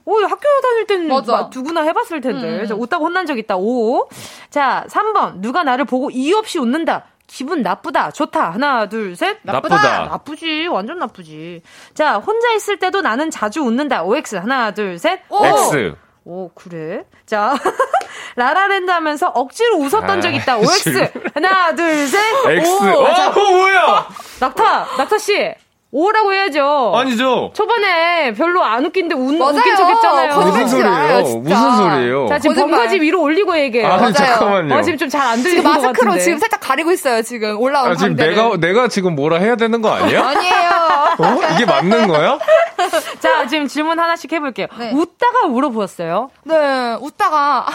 [0.05, 1.31] 오, 학교 다닐 때는 맞아.
[1.33, 2.65] 막 누구나 해봤을 텐데.
[2.67, 3.57] 자, 웃다가 혼난 적 있다.
[3.57, 4.07] 오.
[4.49, 5.39] 자, 3번.
[5.39, 7.05] 누가 나를 보고 이유 없이 웃는다.
[7.27, 8.11] 기분 나쁘다.
[8.11, 8.51] 좋다.
[8.51, 9.39] 하나, 둘, 셋.
[9.41, 10.05] 나쁘다.
[10.05, 10.67] 나쁘지.
[10.67, 11.63] 완전 나쁘지.
[11.95, 14.03] 자, 혼자 있을 때도 나는 자주 웃는다.
[14.03, 14.35] OX.
[14.35, 15.21] 하나, 둘, 셋.
[15.29, 15.43] 오.
[15.43, 15.95] X.
[16.25, 17.03] 오, 그래?
[17.27, 17.53] 자,
[18.35, 20.57] 라라랜드 하면서 억지로 웃었던 아, 적 있다.
[20.57, 21.11] OX.
[21.35, 22.19] 하나, 둘, 셋.
[22.47, 22.67] X.
[22.67, 22.87] 오.
[22.87, 24.07] 어, 어, 뭐야?
[24.39, 25.53] 낙타, 낙타씨.
[25.97, 26.91] 오라고 해야죠.
[26.93, 27.51] 아니죠.
[27.53, 29.55] 초반에 별로 안 웃긴데 웃, 맞아요.
[29.55, 30.33] 웃긴 척 했잖아요.
[30.35, 31.23] 거짓말 무슨 소리예요?
[31.23, 31.49] 진짜.
[31.55, 32.27] 무슨 소리예요?
[32.27, 32.55] 자, 지금.
[32.55, 33.87] 번거지 위로 올리고 얘기해요.
[33.87, 34.13] 아니, 맞아요.
[34.13, 34.75] 잠깐만요.
[34.75, 36.19] 어, 지금 좀 잘 안 들리는 지금 것 마스크로 같은데.
[36.23, 37.57] 지금 살짝 가리고 있어요, 지금.
[37.61, 38.35] 올라온 아, 지금 광대를.
[38.35, 40.27] 내가, 내가 지금 뭐라 해야 되는 거 아니야?
[40.27, 40.69] 아니에요.
[41.17, 41.39] 어?
[41.53, 42.39] 이게 맞는 거야?
[43.21, 44.67] 자, 지금 질문 하나씩 해볼게요.
[44.77, 44.91] 네.
[44.91, 46.29] 웃다가 울어보았어요.
[46.43, 47.67] 네, 웃다가.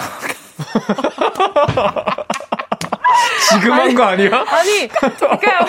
[3.51, 4.45] 지금 한 거 아니야?
[4.47, 5.67] 아니, 그러니까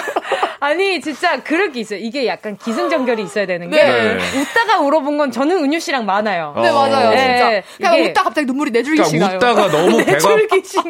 [0.60, 2.00] 아니 진짜 그럴 게 있어요.
[2.00, 4.18] 이게 약간 기승전결이 있어야 되는 게 네.
[4.40, 6.54] 웃다가 울어본 건 저는 은유 씨랑 많아요.
[6.62, 7.12] 네, 맞아요, 어.
[7.12, 7.50] 진짜.
[7.50, 9.54] 네, 그냥 웃다 갑자기 눈물이 내줄기씩 그러니까 나요.
[9.54, 10.20] 웃다가 너무 배가.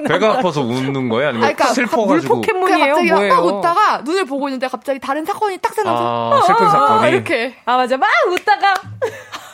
[0.07, 1.29] 배가 아파서 웃는 거예요?
[1.29, 2.35] 아니면 아니, 그러니까 슬퍼가지고?
[2.35, 3.33] 물 그냥 포켓몬이에요, 갑자기 뭐예요?
[3.33, 7.11] 막 웃다가 눈을 보고 있는데 갑자기 다른 사건이 딱 생각나서 아, 슬픈 아, 사건이.
[7.11, 8.73] 이렇게 아 맞아, 막 웃다가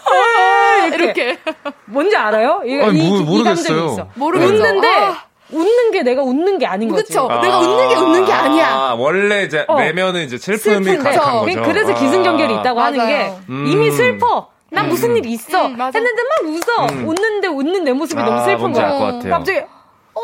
[0.09, 1.23] 아, 이렇게.
[1.23, 1.37] 이렇게
[1.85, 2.61] 뭔지 알아요?
[2.65, 3.75] 이, 아니, 이, 모- 이 모르겠어요.
[3.77, 4.07] 감정이 있어.
[4.15, 4.53] 모르겠죠.
[4.53, 5.26] 웃는데 아.
[5.51, 7.03] 웃는 게 내가 웃는 게 아닌 거지.
[7.05, 7.27] 그쵸.
[7.41, 8.67] 내가 웃는 게 웃는 게 아니야.
[8.69, 9.79] 아, 원래 이제 어.
[9.79, 11.61] 내면은 이제 슬픔이 가득한 그- 거죠.
[11.63, 12.59] 그래서 기승전결이 아.
[12.59, 13.09] 있다고 하는 맞아요.
[13.09, 13.65] 게 음.
[13.67, 14.49] 이미 슬퍼.
[14.69, 15.67] 난 무슨 일이 있어.
[15.67, 15.79] 음.
[15.79, 16.87] 했는데 막 웃어.
[16.91, 17.07] 음.
[17.07, 18.89] 웃는데 웃는 내 모습이 아, 너무 슬픈 거야.
[19.29, 20.23] 갑자기 오에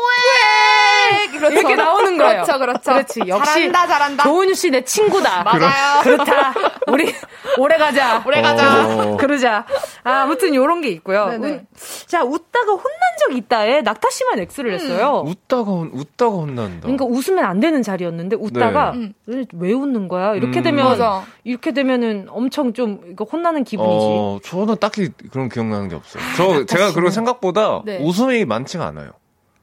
[1.32, 1.54] 그렇죠.
[1.58, 2.42] 이렇게 나오는 거예요.
[2.42, 2.92] 그렇죠, 그렇죠.
[2.92, 3.20] 그렇지.
[3.28, 4.22] 역시 잘한다, 잘한다.
[4.24, 5.42] 조은유 씨 내 친구다.
[5.44, 6.02] 맞아요.
[6.02, 6.54] 그렇다.
[6.88, 7.12] 우리
[7.58, 8.22] 오래 가자.
[8.26, 8.86] 오래 가자.
[8.86, 9.16] 어.
[9.16, 9.64] 그러자.
[10.04, 11.26] 아, 아무튼 요런 게 있고요.
[11.28, 11.48] 네네.
[11.48, 11.66] 운-
[12.06, 14.74] 자, 웃다가 혼난 적 있다에 낙타 씨만 X를 음.
[14.74, 15.22] 했어요.
[15.26, 16.80] 웃다가, 혼- 웃다가 혼난다.
[16.82, 18.98] 그러니까 웃으면 안 되는 자리였는데 웃다가 네.
[18.98, 19.12] 음.
[19.26, 20.34] 왜- 왜 웃는 거야?
[20.34, 20.62] 이렇게 음.
[20.62, 21.22] 되면 맞아.
[21.44, 23.94] 이렇게 되면은 엄청 좀 이거 혼나는 기분이지.
[23.94, 26.22] 어, 저는 딱히 그런 기억나는 게 없어요.
[26.36, 27.98] 저, 제가 그런 생각보다 네.
[28.02, 29.10] 웃음이 많지가 않아요.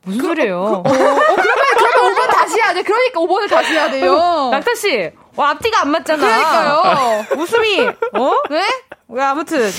[0.04, 0.62] 무슨 그, 소리예요?
[0.62, 2.82] 그, 어, 어, 그러면 그러면 5번 다시 해야 돼.
[2.84, 4.50] 그러니까 5번을 다시 해야 돼요.
[4.52, 6.26] 낙타 씨, 와 앞뒤가 안 맞잖아.
[6.26, 7.26] 그러니까요.
[7.38, 8.34] 웃음이 어?
[8.50, 8.62] 네?
[9.10, 9.70] 왜 아무튼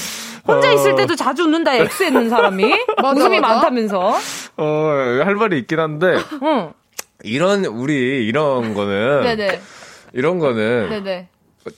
[0.46, 0.72] 혼자 어.
[0.72, 3.54] 있을 때도 자주 웃는다 X 했는 사람이 맞아, 웃음이 맞아.
[3.54, 4.16] 많다면서.
[4.56, 6.16] 어할 말이 있긴 한데.
[6.42, 6.72] 응.
[7.24, 9.60] 이런 우리 이런 거는 네네.
[10.12, 11.28] 이런 거는 네네.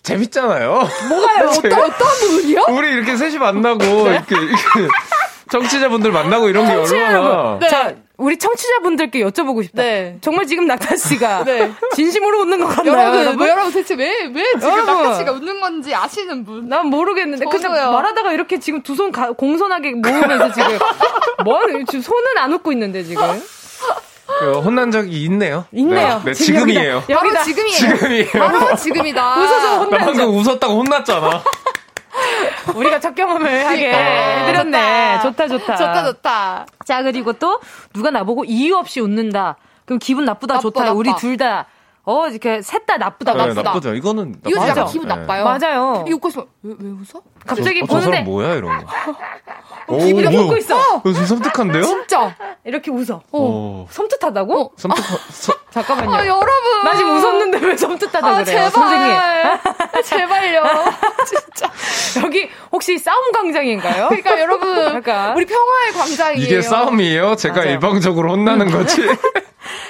[0.03, 0.89] 재밌잖아요.
[1.09, 1.49] 뭐가요?
[1.59, 2.65] 어떤 어떤 부분이요?
[2.71, 4.11] 우리 이렇게 셋이 만나고 네?
[4.13, 4.89] 이렇게, 이렇게
[5.51, 7.59] 청취자분들 만나고 이런 게 얼마나.
[7.61, 7.69] 네.
[7.69, 9.83] 자, 우리 청취자분들께 여쭤보고 싶다.
[9.83, 10.19] 네.
[10.21, 11.73] 정말 지금 낙타 씨가 네.
[11.97, 13.21] 진심으로 웃는 것 같나요, 여러분?
[13.25, 13.49] 여러분?
[13.49, 14.87] 여러분 대체 왜, 왜 지금 여러분.
[14.87, 16.69] 낙타 씨가 웃는 건지 아시는 분?
[16.69, 17.45] 난 모르겠는데.
[17.51, 20.79] 근데 말하다가 이렇게 지금 두 손 공손하게 모으면서 지금
[21.45, 23.23] 뭐 지금 손은 안 웃고 있는데 지금.
[24.27, 25.67] 그 혼난 적이 있네요.
[25.73, 26.19] 있네요.
[26.25, 27.03] 네, 네 지금이에요.
[27.09, 27.33] 여기다, 여기다.
[27.35, 27.79] 바로 지금이에요.
[27.97, 28.31] 지금이에요.
[28.33, 29.39] 바로 지금이다.
[29.41, 31.43] 웃어서 혼난 나 방금 웃었다고 혼났잖아.
[32.75, 35.21] 우리가 첫 경험을 하게 해드렸네.
[35.23, 35.47] 좋다.
[35.47, 35.77] 좋다, 좋다.
[35.77, 36.67] 좋다, 좋다.
[36.85, 37.61] 자, 그리고 또
[37.93, 39.57] 누가 나보고 이유 없이 웃는다.
[39.85, 40.81] 그럼 기분 나쁘다, 나빠, 좋다.
[40.85, 40.93] 나빠.
[40.95, 41.67] 우리 둘 다.
[42.07, 43.63] 어, 이렇게 셋 다 나쁘다, 네, 나쁘다.
[43.63, 43.95] 나쁘죠.
[43.95, 45.15] 이거는 이거 진짜 기분 네.
[45.15, 45.45] 나빠요.
[45.45, 46.05] 맞아요.
[46.07, 46.31] 이거 웃고
[46.63, 47.23] 왜, 왜 웃어?
[47.47, 48.93] 갑자기 어, 보는데 뭐야 이런 거.
[49.87, 50.77] 어, 기분이 웃고 있어.
[50.77, 51.83] 어, 섬뜩한데요?
[51.83, 52.37] 진짜.
[52.65, 53.23] 이렇게 웃어.
[53.33, 53.87] 어.
[53.91, 54.61] 섬뜩하다고?
[54.61, 54.71] 어.
[54.77, 55.03] 섬뜩.
[55.73, 56.15] 잠깐만요.
[56.15, 56.85] 아, 여러분.
[56.85, 58.45] 나 지금 웃었는데 왜 섬뜩하다 아, 그래요?
[58.45, 58.71] 제발.
[58.71, 59.17] 선생님.
[60.05, 60.63] 제발요.
[61.27, 61.73] 진짜.
[62.25, 64.09] 여기 혹시 싸움 광장인가요?
[64.09, 64.75] 그러니까 여러분.
[64.75, 65.33] 그러니까.
[65.35, 66.45] 우리 평화의 광장이에요.
[66.47, 67.37] 이게 싸움이에요?
[67.37, 67.71] 제가 맞아요.
[67.71, 69.07] 일방적으로 혼나는 거지.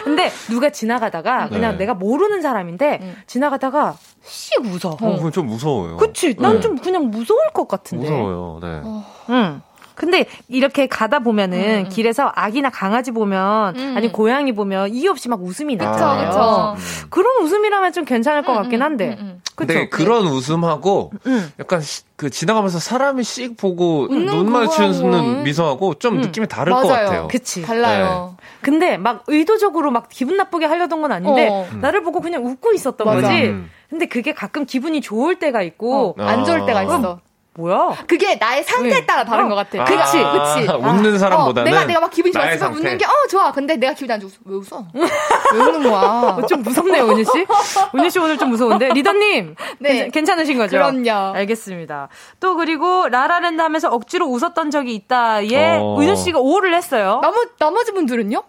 [0.04, 1.78] 근데 누가 지나가다가 그냥 네.
[1.78, 3.16] 내가 모르는 사람인데 음.
[3.26, 4.92] 지나가다가 씩 웃어.
[4.92, 5.96] 어, 그건 좀 무서워요.
[5.96, 6.34] 그치?
[6.38, 6.82] 난좀 네.
[6.82, 8.08] 그냥 무서울 것 같은데.
[8.10, 8.80] 무서워요, 네.
[8.84, 9.04] 어.
[9.30, 9.62] 응.
[9.94, 11.88] 근데 이렇게 가다 보면은 음.
[11.88, 13.94] 길에서 아기나 강아지 보면 음.
[13.96, 16.30] 아니 고양이 보면 이유 없이 막 웃음이 나잖아요.
[16.34, 16.74] 아,
[17.10, 19.16] 그런 웃음이라면 좀 괜찮을 것 음, 같긴 음, 한데.
[19.20, 21.12] 음, 근데 그런 웃음하고
[21.60, 21.80] 약간
[22.16, 26.82] 그 지나가면서 사람이 씩 보고 눈 마주치는 미소하고 좀 느낌이 다를 맞아요.
[26.82, 27.28] 것 같아요.
[27.30, 27.62] 그치.
[27.62, 28.33] 달라요.
[28.64, 28.70] 네.
[28.70, 31.66] 근데 막 의도적으로 막 기분 나쁘게 하려던 건 아닌데 어.
[31.80, 33.20] 나를 보고 그냥 웃고 있었던 맞아.
[33.20, 33.54] 거지.
[33.90, 36.22] 근데 그게 가끔 기분이 좋을 때가 있고 어.
[36.24, 37.20] 안 좋을 때가 있어.
[37.56, 37.96] 뭐야?
[38.08, 39.06] 그게 나의 상태에 네.
[39.06, 39.48] 따라 다른 어.
[39.48, 39.82] 것 같아.
[39.82, 40.72] 아, 그치, 그치.
[40.76, 41.70] 웃는 사람보다는.
[41.70, 42.68] 어, 내가, 내가 막 기분이 좋았어.
[42.68, 43.52] 웃는 게, 어, 좋아.
[43.52, 44.28] 근데 내가 기분이 안 좋아.
[44.44, 44.84] 왜 웃어?
[44.92, 46.36] 왜 웃는 거야?
[46.36, 47.46] 어, 좀 무섭네요, 은유씨.
[47.94, 48.88] 은유씨 오늘 좀 무서운데.
[48.88, 49.54] 리더님.
[49.78, 50.08] 네.
[50.08, 50.76] 괜찮, 으신 거죠?
[50.76, 51.34] 그럼요.
[51.36, 52.08] 알겠습니다.
[52.40, 55.46] 또 그리고 라라랜드 하면서 억지로 웃었던 적이 있다.
[55.46, 55.78] 예.
[55.80, 55.96] 어.
[56.00, 57.20] 은유씨가 5를 했어요.
[57.22, 58.42] 나머, 나머지 분들은요?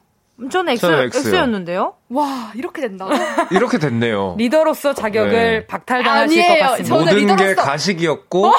[0.52, 1.94] 저는 X, 저는 X였는데요.
[2.10, 3.08] 와, 이렇게 된다.
[3.52, 4.36] 이렇게 됐네요.
[4.38, 5.66] 리더로서 자격을 네.
[5.66, 6.96] 박탈당하실 것 같습니다.
[6.96, 7.44] 모든 리더로서...
[7.44, 8.54] 게 가식이었고,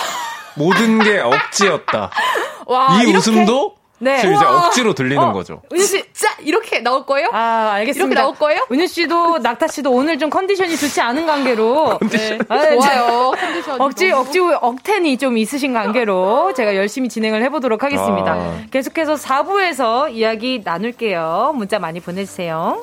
[0.56, 2.10] 모든 게 억지였다.
[2.66, 3.16] 와, 이 이렇게?
[3.18, 4.20] 웃음도 네.
[4.20, 5.62] 지금 이제 억지로 들리는 어, 거죠.
[5.72, 7.30] 은유 씨, 자 이렇게 나올 거예요?
[7.32, 8.06] 아, 알겠습니다.
[8.06, 8.66] 이렇게 나올 거예요?
[8.70, 12.38] 은유 씨도 낙타 씨도 오늘 좀 컨디션이 좋지 않은 관계로 컨디션.
[12.38, 12.44] 네.
[12.48, 13.32] 아, 좋아요.
[13.38, 18.32] 컨디션 억지 억지 억텐이 좀 있으신 관계로 제가 열심히 진행을 해보도록 하겠습니다.
[18.32, 18.60] 아.
[18.70, 21.52] 계속해서 4부에서 이야기 나눌게요.
[21.56, 22.82] 문자 많이 보내주세요.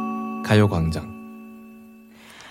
[0.51, 1.09] 가요광장.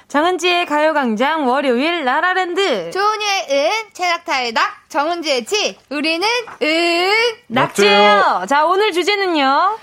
[0.09, 2.91] 정은지의 가요광장 월요일 라라랜드.
[2.93, 6.27] 조은유의 은, 최낙타의 낙, 정은지의 지, 우리는
[6.63, 7.11] 은,
[7.49, 8.47] 낙지예요.
[8.49, 9.77] 자, 오늘 주제는요.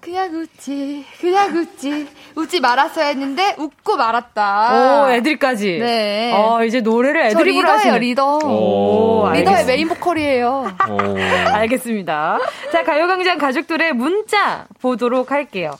[0.00, 2.08] 그냥 웃지, 그냥 웃지.
[2.36, 5.04] 웃지 말았어야 했는데 웃고 말았다.
[5.04, 5.78] 오, 애들까지.
[5.78, 6.32] 네.
[6.34, 7.98] 어, 이제 노래를 애드립으로 하시는.
[7.98, 8.38] 리더.
[8.38, 10.72] 오, 리더의 메인 보컬이에요.
[11.52, 12.38] 알겠습니다.
[12.72, 15.72] 자, 가요광장 가족들의 문자 보도록 할게요.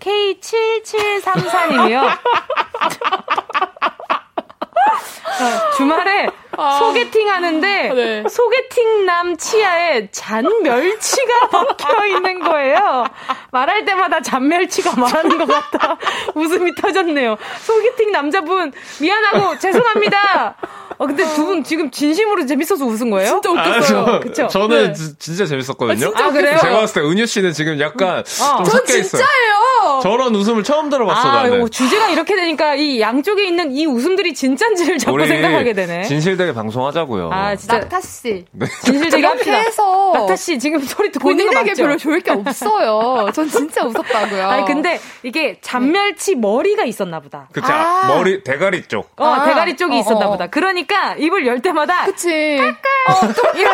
[0.00, 2.08] K7734님이요.
[5.76, 6.28] 주말에
[6.60, 8.24] 아, 소개팅 하는데 네.
[8.28, 13.04] 소개팅 남 치아에 잔멸치가 박혀 있는 거예요.
[13.52, 15.96] 말할 때마다 잔멸치가 말하는 것 같다.
[16.34, 17.36] 웃음이 터졌네요.
[17.60, 20.56] 소개팅 남자분 미안하고 죄송합니다.
[21.00, 23.40] 어, 근데 두 분 지금 진심으로 재밌어서 웃은 거예요?
[23.40, 24.00] 진짜 웃겼어요.
[24.00, 25.14] 아, 저, 저는 네.
[25.20, 26.08] 진짜 재밌었거든요.
[26.08, 26.58] 아, 진짜 그래요?
[26.60, 28.22] 제가 봤을 때 은유 씨는 지금 약간 어.
[28.56, 29.22] 좀 섞여 있어요.
[29.22, 30.00] 진짜예요.
[30.02, 31.70] 저런 웃음을 처음 들어봤어, 아, 나는.
[31.70, 36.02] 주제가 이렇게 되니까 이 양쪽에 있는 이 웃음들이 진짠지를 자꾸 생각하게 되네.
[36.02, 37.30] 진실 되게 방송하자고요.
[37.30, 37.78] 아, 진짜.
[37.78, 38.44] 낙타 씨.
[38.52, 38.66] 네.
[38.84, 39.52] 진실되게 합시다.
[39.58, 41.58] 해서 낙타 씨 지금 소리 듣고 있는 거 맞죠?
[41.60, 43.30] 본인에게 별로 좋을 게 없어요.
[43.32, 44.48] 전 진짜 웃었다고요.
[44.48, 47.48] 아니 근데 이게 잔멸치 머리가 있었나 보다.
[47.52, 47.66] 그쵸.
[47.70, 48.06] 아.
[48.08, 49.10] 머리 대가리 쪽.
[49.16, 49.44] 어, 아.
[49.44, 50.30] 대가리 쪽이 어, 있었나 어.
[50.30, 50.46] 보다.
[50.46, 52.56] 그러니까 입을 열 때마다 그치.
[52.56, 53.26] 까까.
[53.26, 53.26] 어,
[53.62, 53.72] 야,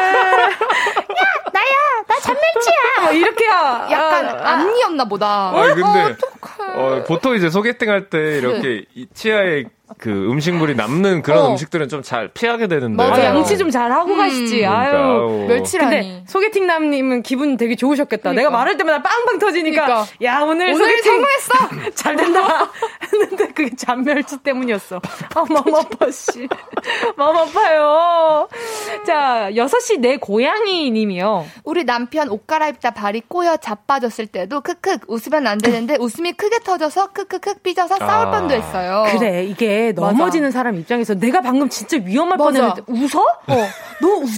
[1.52, 1.74] 나야.
[2.08, 3.02] 나 잔멸치야.
[3.02, 3.50] 뭐 이렇게요.
[3.90, 5.50] 약간 아, 암이었나 보다.
[5.54, 6.16] 아니 근데
[6.74, 9.04] 어, 보통 이제 소개팅 할 때 이렇게 네.
[9.14, 9.64] 치아에
[9.98, 11.50] 그 음식물이 남는 그런 어.
[11.50, 12.96] 음식들은 좀 잘 피하게 되는데.
[12.96, 14.18] 맞아, 양치 좀 잘 하고 음.
[14.18, 14.58] 가시지.
[14.58, 15.46] 그러니까, 아유.
[15.48, 15.90] 멸치라니.
[15.96, 18.30] 근데 소개팅 남님은 기분 되게 좋으셨겠다.
[18.30, 18.40] 그러니까.
[18.40, 19.84] 내가 말할 때마다 빵빵 터지니까.
[19.84, 20.12] 그러니까.
[20.22, 21.92] 야, 오늘, 오늘 소개팅 성공했어!
[21.94, 22.70] 잘 된다.
[23.02, 24.96] 했는데 그게 잔멸치 때문이었어.
[25.34, 26.46] 아, 마음 아파, 씨.
[27.16, 28.48] 마음 아파요.
[29.06, 31.46] 자, 6시 내 고양이 님이요.
[31.64, 37.08] 우리 남편 옷 갈아입다 발이 꼬여 자빠졌을 때도 크크 웃으면 안 되는데 웃음이 크게 터져서
[37.12, 38.30] 크크크 삐져서 싸울 아.
[38.30, 39.04] 뻔도 했어요.
[39.18, 43.20] 그래, 이게 넘어지는 사람 입장에서 내가 방금 진짜 위험할 뻔했는데 웃어?
[43.20, 43.68] 어.
[44.00, 44.32] 너 웃겨?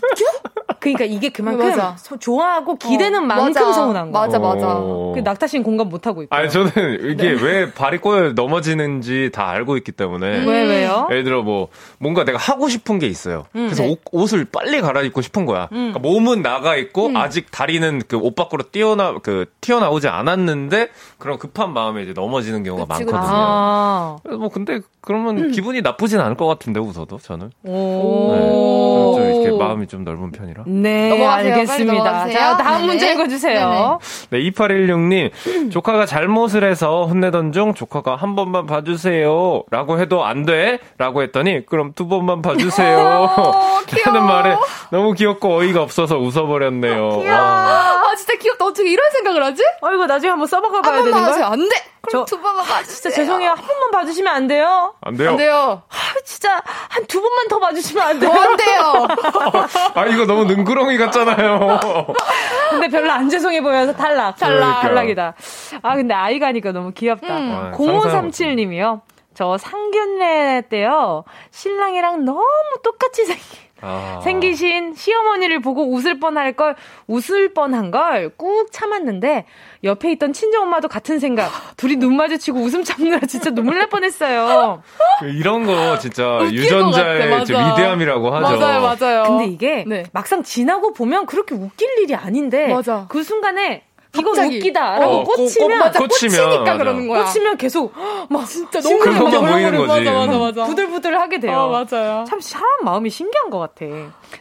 [0.95, 1.97] 그러니까 이게 그만큼 맞아.
[2.18, 3.22] 좋아하고 기대는 어.
[3.26, 3.72] 만큼 맞아.
[3.72, 4.20] 서운한 거.
[4.20, 4.66] 맞아 맞아.
[5.14, 6.34] 그 낙타 씨는 공감 못 하고 있고.
[6.34, 6.70] 아니 저는
[7.12, 7.43] 이게 네.
[7.43, 10.45] 왜 발이 꼬여 넘어지는지 다 알고 있기 때문에.
[10.45, 11.07] 왜 왜요?
[11.11, 11.68] 예를 들어 뭐
[11.99, 13.47] 뭔가 내가 하고 싶은 게 있어요.
[13.57, 13.97] 음, 그래서 네.
[14.12, 15.68] 옷, 을 빨리 갈아입고 싶은 거야.
[15.72, 15.93] 음.
[15.93, 17.16] 그러니까 몸은 나가 있고 음.
[17.16, 22.87] 아직 다리는 그 옷 밖으로 뛰어나 그 튀어나오지 않았는데 그런 급한 마음에 이제 넘어지는 경우가
[22.87, 23.32] 그치, 많거든요.
[23.32, 24.16] 아.
[24.39, 25.51] 뭐 근데 그러면 음.
[25.53, 27.51] 기분이 나쁘진 않을 것 같은데 웃어도 저는.
[27.62, 29.16] 오.
[29.18, 29.32] 네.
[29.32, 30.64] 좀 이렇게 마음이 좀 넓은 편이라.
[30.66, 31.55] 네, 넘어가세요.
[31.55, 32.29] 알겠습니다.
[32.29, 32.87] 자, 다음 네네.
[32.87, 33.99] 문제 읽어주세요.
[34.31, 35.70] 네, 2816님.
[35.70, 39.62] 조카가 잘못을 해서 혼내던 중 조카가 한 번만 봐주세요.
[39.70, 40.79] 라고 해도 안 돼.
[40.99, 43.31] 라고 했더니 그럼 두 번만 봐주세요.
[44.07, 44.57] 라는 말에
[44.91, 47.20] 너무 귀엽고 어이가 없어서 웃어버렸네요.
[47.20, 47.39] 귀여워.
[47.39, 48.64] 아, 진짜 귀엽다.
[48.64, 49.62] 어떻게 이런 생각을 하지?
[49.81, 51.47] 어이구, 나중에 한번 써먹어 봐야 되는 거야?
[51.49, 51.75] 안 돼!
[52.03, 52.95] 그럼 두 번만 봐주세요.
[52.95, 53.51] 진짜 죄송해요.
[53.51, 54.95] 한 번만 봐주시면 안 돼요?
[55.01, 55.31] 안 돼요.
[55.31, 55.83] 안 돼요.
[55.89, 55.95] 아,
[56.25, 58.31] 진짜 한 두 번만 더 봐주시면 안 돼요?
[58.33, 59.07] 안 돼요.
[59.95, 61.81] 아, 이거 너무 능구렁이 같잖아요.
[62.71, 64.37] 근데 별로 안 죄송해 보여서 탈락.
[64.37, 64.83] 탈락.
[64.83, 65.35] 탈락이다.
[65.83, 67.37] 아, 근데 아이가 하니까 너무 귀엽다.
[67.39, 67.73] 음.
[67.75, 69.01] 0537님이요.
[69.35, 71.25] 저 상견례 때요.
[71.51, 72.45] 신랑이랑 너무
[72.83, 73.45] 똑같이 생긴
[73.87, 74.20] 아.
[74.22, 76.74] 생기신 시어머니를 보고 웃을 뻔할 걸
[77.07, 79.45] 웃을 뻔한 걸 꾹 참았는데
[79.84, 81.51] 옆에 있던 친정 엄마도 같은 생각.
[81.76, 84.82] 둘이 눈 마주치고 웃음 참느라 진짜 눈물 날 뻔했어요.
[85.24, 88.59] 이런 거 진짜 유전자의 위대함이라고 하죠.
[88.59, 89.22] 맞아요, 맞아요.
[89.24, 90.03] 근데 이게 네.
[90.12, 93.07] 막상 지나고 보면 그렇게 웃길 일이 아닌데 맞아.
[93.09, 93.84] 그 순간에
[94.19, 97.25] 이거 웃기다라고 어, 꽂히면 맞아, 꽂히니까 그러는 거야.
[97.25, 97.93] 꽂히면 계속
[98.29, 100.05] 막 진짜 너무 그것만 보이는 거지.
[100.05, 100.64] 맞아 맞아 맞아.
[100.64, 101.57] 부들부들 하게 돼요.
[101.57, 102.25] 어, 맞아요.
[102.29, 103.87] 참 사람 마음이 신기한 것 같아.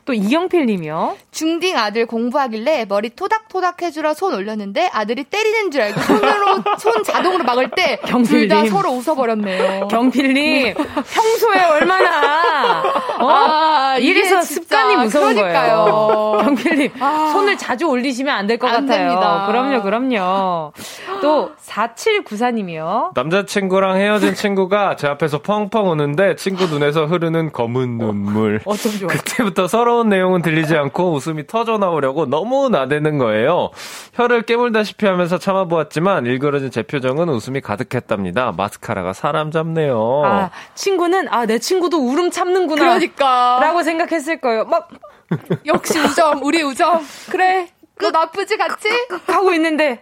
[0.05, 1.15] 또 이경필 님이요.
[1.31, 7.43] 중딩 아들 공부하길래 머리 토닥토닥 해주라 손 올렸는데 아들이 때리는 줄 알고 손으로 손 자동으로
[7.43, 9.87] 막을 때 둘 다 서로 웃어버렸네요.
[9.87, 12.81] 경필님 평소에 얼마나
[13.19, 13.27] 어?
[13.29, 15.85] 아, 이래서 습관이 무서운 그러니까요.
[15.85, 16.41] 거예요.
[16.45, 17.29] 경필님 아.
[17.33, 18.85] 손을 자주 올리시면 안 될 것 같아요.
[18.87, 19.45] 됩니다.
[19.47, 20.71] 그럼요, 그럼요.
[21.21, 23.11] 또 4794님이요.
[23.15, 28.61] 남자친구랑 헤어진 친구가 제 앞에서 펑펑 우는데 친구 눈에서 흐르는 검은 눈물.
[28.65, 29.07] 어 쩜 좋아.
[29.07, 33.69] 그때부터 서러운 내용은 들리지 않고 웃음이 터져 나오려고 너무 나대는 거예요.
[34.13, 38.53] 혀를 깨물다시피 하면서 참아보았지만 일그러진 제 표정은 웃음이 가득했답니다.
[38.55, 40.21] 마스카라가 사람 잡네요.
[40.25, 42.81] 아, 친구는 아, 내 친구도 울음 참는구나.
[42.81, 43.59] 그러니까.
[43.61, 44.65] 라고 생각했을 거예요.
[44.65, 44.89] 막
[45.65, 47.01] 역시 우정, 우리 우정.
[47.29, 47.69] 그래.
[47.99, 48.89] 너 나쁘지 같지?
[49.27, 50.01] 하고 있는데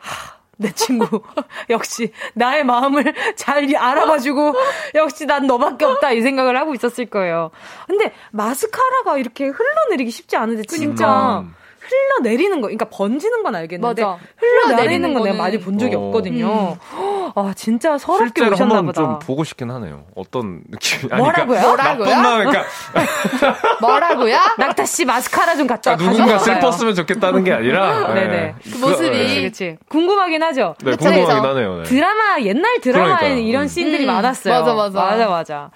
[0.57, 1.21] 내 친구
[1.69, 4.55] 역시 나의 마음을 잘 알아봐주고
[4.95, 7.51] 역시 난 너밖에 없다 이 생각을 하고 있었을 거예요.
[7.87, 11.53] 근데 마스카라가 이렇게 흘러내리기 쉽지 않은데 진짜 음.
[11.93, 14.17] 흘러내리는 거, 그러니까 번지는 건 알겠는데 맞아.
[14.37, 15.99] 흘러내리는 건 내가 많이 본 적이 어.
[16.07, 16.77] 없거든요.
[16.93, 17.31] 음.
[17.35, 19.01] 아 진짜 서럽게 오셨나 보다.
[19.01, 20.05] 좀 보고 싶긴 하네요.
[20.15, 21.09] 어떤 느낌?
[21.09, 21.59] 뭐라고요?
[21.61, 22.15] 그러니까 뭐라고요?
[22.15, 22.65] 마음, 그러니까
[23.81, 24.37] 뭐라고요?
[24.57, 25.91] 낙타 씨 마스카라 좀 갖다.
[25.93, 28.07] 아, 누군가 슬펐으면 좋겠다는 게 아니라.
[28.13, 28.27] 네네.
[28.27, 28.55] 네.
[28.63, 29.41] 그 모습이 네.
[29.43, 29.77] 그치.
[29.89, 30.75] 궁금하긴 하죠.
[30.83, 31.77] 네, 궁금하긴 하네요.
[31.77, 31.83] 네.
[31.83, 33.47] 드라마 옛날 드라마에는 그러니까.
[33.47, 34.07] 이런 씬들이 음.
[34.07, 34.53] 많았어요.
[34.53, 34.99] 맞아 맞아.
[34.99, 35.71] 맞아 맞아.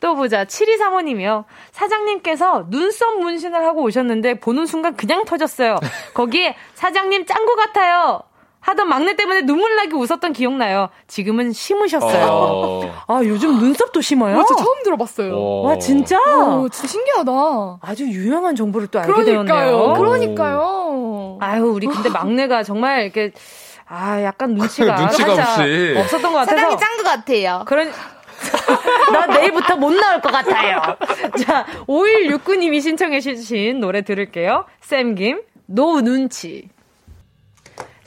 [0.00, 0.44] 또 보자.
[0.44, 1.44] 7235님이요.
[1.72, 5.78] 사장님께서 눈썹 문신을 하고 오셨는데 보는 순간 그냥 터졌어요.
[6.14, 8.22] 거기에 사장님 짱구 같아요.
[8.60, 10.88] 하던 막내 때문에 눈물 나게 웃었던 기억나요.
[11.06, 12.26] 지금은 심으셨어요.
[12.28, 13.04] 어.
[13.06, 14.36] 아, 요즘 눈썹도 심어요?
[14.36, 15.32] 맞아, 처음 들어봤어요.
[15.32, 15.62] 오.
[15.62, 16.18] 와, 진짜?
[16.18, 17.32] 오, 진짜 신기하다.
[17.80, 19.70] 아주 유명한 정보를 또 알게 그러니까요.
[19.70, 19.94] 되었네요.
[19.94, 21.38] 그러니까요.
[21.40, 23.32] 아유, 우리 근데 막내가 정말 이렇게
[23.86, 26.56] 아, 약간 눈치가, 눈치가 없이 없었던 것 같아서.
[26.56, 27.62] 사장님 짱구 같아요.
[27.66, 27.90] 그런
[29.12, 30.96] 나 내일부터 못 나올 것 같아요.
[31.44, 34.64] 자, 5169님이 신청해주신 노래 들을게요.
[34.80, 36.68] 쌤김, No 눈치.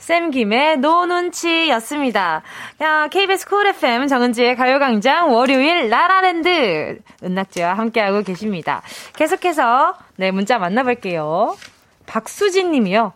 [0.02, 2.42] 쌤김의 No 눈치였습니다.
[2.80, 8.82] 야, KBS 쿨 FM 정은지의 가요광장 월요일 라라랜드 은낙지와 함께하고 계십니다.
[9.14, 11.56] 계속해서 네 문자 만나볼게요.
[12.06, 13.12] 박수진 님이요.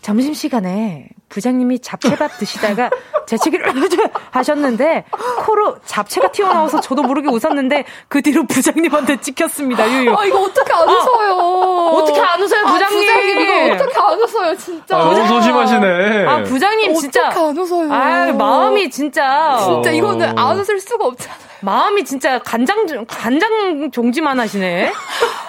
[0.00, 2.90] 점심시간에 부장님이 잡채밥 드시다가
[3.26, 3.72] 재채기를
[4.30, 5.04] 하셨는데
[5.46, 9.90] 코로 잡채가 튀어나와서 저도 모르게 웃었는데 그 뒤로 부장님한테 찍혔습니다.
[9.90, 10.14] 유유.
[10.14, 11.32] 아 이거 어떻게 안 웃어요?
[11.40, 13.08] 아, 어떻게 안 웃어요, 부장님?
[13.08, 14.96] 아, 부장님 이거 어떻게 안 웃어요, 진짜?
[14.96, 16.26] 아, 너무 소심하시네.
[16.26, 17.92] 아 부장님 진짜 어떻게 안 웃어요?
[17.92, 21.52] 아 마음이 진짜 진짜 이거는 안 웃을 수가 없잖아요.
[21.64, 24.92] 마음이 진짜 간장 간장 종지만 하시네.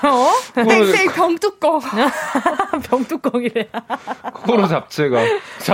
[0.04, 0.32] 어?
[0.54, 1.82] 땡땡 병뚜껑.
[2.90, 3.70] 병뚜껑이래.
[4.46, 5.20] 코로 잡채가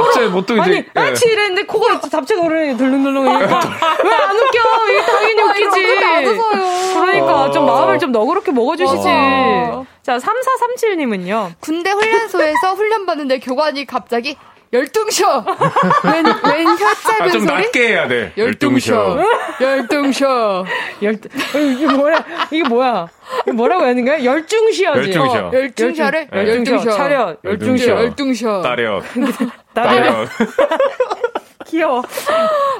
[0.04, 3.60] 잡채 보통 아니, 이제 아니 치 이랬는데 코가 잡채가 오르니 들렁들렁 이니까
[4.04, 4.60] 왜 안 웃겨?
[4.90, 6.06] 이게 당연히 웃기지.
[6.06, 7.00] 안 웃어요.
[7.02, 9.04] 그러니까 좀 마음을 좀 너그럽게 먹어주시지.
[10.04, 11.52] 자 3437님은요.
[11.60, 14.36] 군대 훈련소에서 훈련 받는데 교관이 갑자기
[14.72, 15.44] 열등셔.
[16.06, 17.54] 웬, 웬 혀짧은 아, 좀 소리?
[17.54, 18.32] 낮게 해야 돼.
[18.38, 19.18] 열등셔.
[19.60, 20.64] 열등셔.
[21.02, 21.30] 열등.
[21.56, 22.24] 이게 뭐야?
[22.52, 23.08] 이게 뭐야?
[23.44, 24.24] 이게 뭐라고 하는 거야?
[24.24, 25.00] 열중시야지.
[25.00, 25.38] 열중셔.
[25.48, 26.92] 어, 열등셔를 열중- 열등셔.
[26.92, 27.38] 차렷.
[27.44, 27.88] 열등셔.
[27.90, 28.62] 열등셔.
[28.62, 29.02] 따려.
[29.74, 30.26] 따려.
[31.68, 32.02] 귀여워.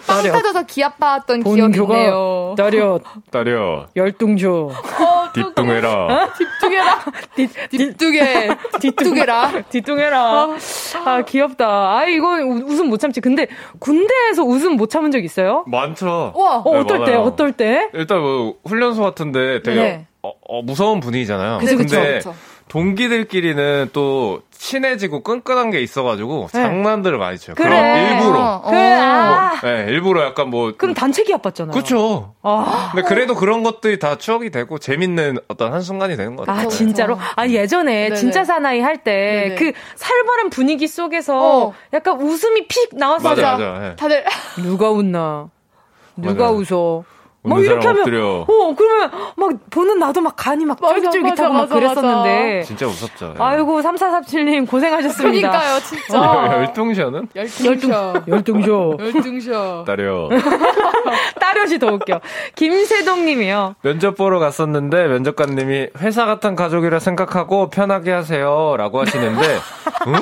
[0.08, 2.56] 빵 터져서 기합받았던 기억이 있네요.
[2.58, 3.86] 나려 따려.
[3.96, 4.72] 열등쇼.
[5.34, 6.30] 뒷동해라.
[6.36, 7.00] 뒷두개라.
[7.70, 8.48] 뒷두개.
[8.80, 9.52] 뒷두개라.
[9.70, 10.48] 뒤뚱해라.
[11.06, 11.68] 아 귀엽다.
[11.98, 13.22] 아 이거 우- 웃음 못 참지.
[13.22, 15.64] 근데 군대에서 웃음 못 참은 적 있어요?
[15.68, 16.34] 많죠.
[16.36, 16.56] 와.
[16.66, 17.12] 어, 네, 어떨 때?
[17.12, 17.20] 많아요.
[17.22, 17.90] 어떨 때?
[17.94, 20.08] 일단 뭐 훈련소 같은데 되게 네.
[20.24, 21.60] 어, 어, 무서운 분위기잖아요.
[21.60, 22.34] 그쵸, 근데 그쵸.
[22.70, 26.62] 동기들끼리는 또 친해지고 끈끈한 게 있어가지고 네.
[26.64, 27.56] 장난들을 많이 쳐요.
[27.56, 27.70] 그래.
[27.70, 28.62] 그럼 일부러.
[28.64, 29.60] 그 아.
[29.64, 30.72] 네, 일부러 약간 뭐.
[30.78, 31.74] 그럼 단체 기합 받잖아.
[31.74, 32.36] 그쵸.
[32.44, 32.92] 아.
[32.94, 36.68] 근데 그래도 그런 것들이 다 추억이 되고 재밌는 어떤 한순간이 되는 것 같아요.
[36.68, 37.18] 아, 진짜로?
[37.36, 38.16] 아, 예전에 네네.
[38.16, 39.56] 진짜 사나이 할 때.
[39.58, 41.74] 그 살벌한 분위기 속에서 어.
[41.94, 43.28] 약간 웃음이 픽 나왔어.
[43.28, 43.88] 맞아, 맞아.
[43.92, 43.96] 예.
[43.96, 44.24] 다들
[44.62, 45.50] 누가 웃나?
[46.16, 46.58] 누가 맞아요.
[46.70, 47.04] 웃어?
[47.42, 48.46] 막 이렇게 하면 엎드려.
[48.48, 52.86] 어 그러면 막 보는 나도 막 간이 막 맞아, 쫄깃쫄깃하고 맞아, 막 맞아, 그랬었는데 진짜
[52.86, 53.34] 웃었죠.
[53.38, 53.42] 예.
[53.42, 55.50] 아이고 3437님 고생하셨습니다.
[55.50, 56.20] 그러니까요, 진짜.
[56.22, 56.52] 어.
[56.60, 57.28] 열동샤는?
[57.36, 58.14] 열등셔.
[58.28, 59.84] 열등쇼 열등셔.
[59.88, 60.30] 따려.
[61.40, 62.20] 따려시 더 웃겨.
[62.56, 63.76] 김세동님이요.
[63.84, 69.60] 면접 보러 갔었는데 면접관님이 회사 같은 가족이라 생각하고 편하게 하세요라고 하시는데
[70.08, 70.14] 응?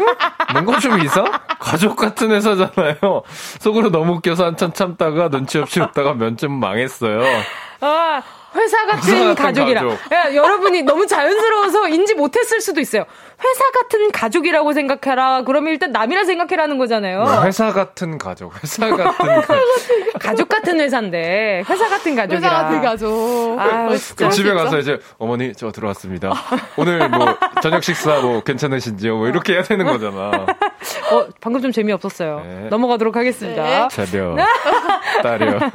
[0.54, 1.26] 뭔가 좀 이상?
[1.60, 3.24] 가족 같은 회사잖아요.
[3.60, 7.24] 속으로 너무 웃겨서 한참 참다가 눈치 없이 웃다가 면접 망했어 요.
[7.82, 8.22] 아,
[8.56, 9.82] 회사 같은, 회사 같은 가족이라.
[9.84, 10.12] 가족.
[10.12, 13.06] 야, 여러분이 너무 자연스러워서 인지 못했을 수도 있어요.
[13.40, 15.44] 회사 같은 가족이라고 생각해라.
[15.44, 17.24] 그러면 일단 남이라 생각해라는 거잖아요.
[17.24, 19.56] 네, 회사 같은 가족, 회사 같은 가족.
[20.20, 22.50] 가족 같은 회사인데 회사 같은 가족이라.
[22.50, 23.58] 회사 같은 가족.
[23.60, 24.16] 아유, 진짜.
[24.16, 26.34] 그럼 집에 가서 이제 어머니 저 들어왔습니다.
[26.78, 29.18] 오늘 뭐 저녁 식사 뭐 괜찮으신지요?
[29.18, 30.48] 뭐 이렇게 해야 되는 거잖아.
[31.12, 32.42] 어, 방금 좀 재미없었어요.
[32.44, 32.68] 네.
[32.70, 33.88] 넘어가도록 하겠습니다.
[33.90, 34.36] 자려,
[35.22, 35.60] 따려.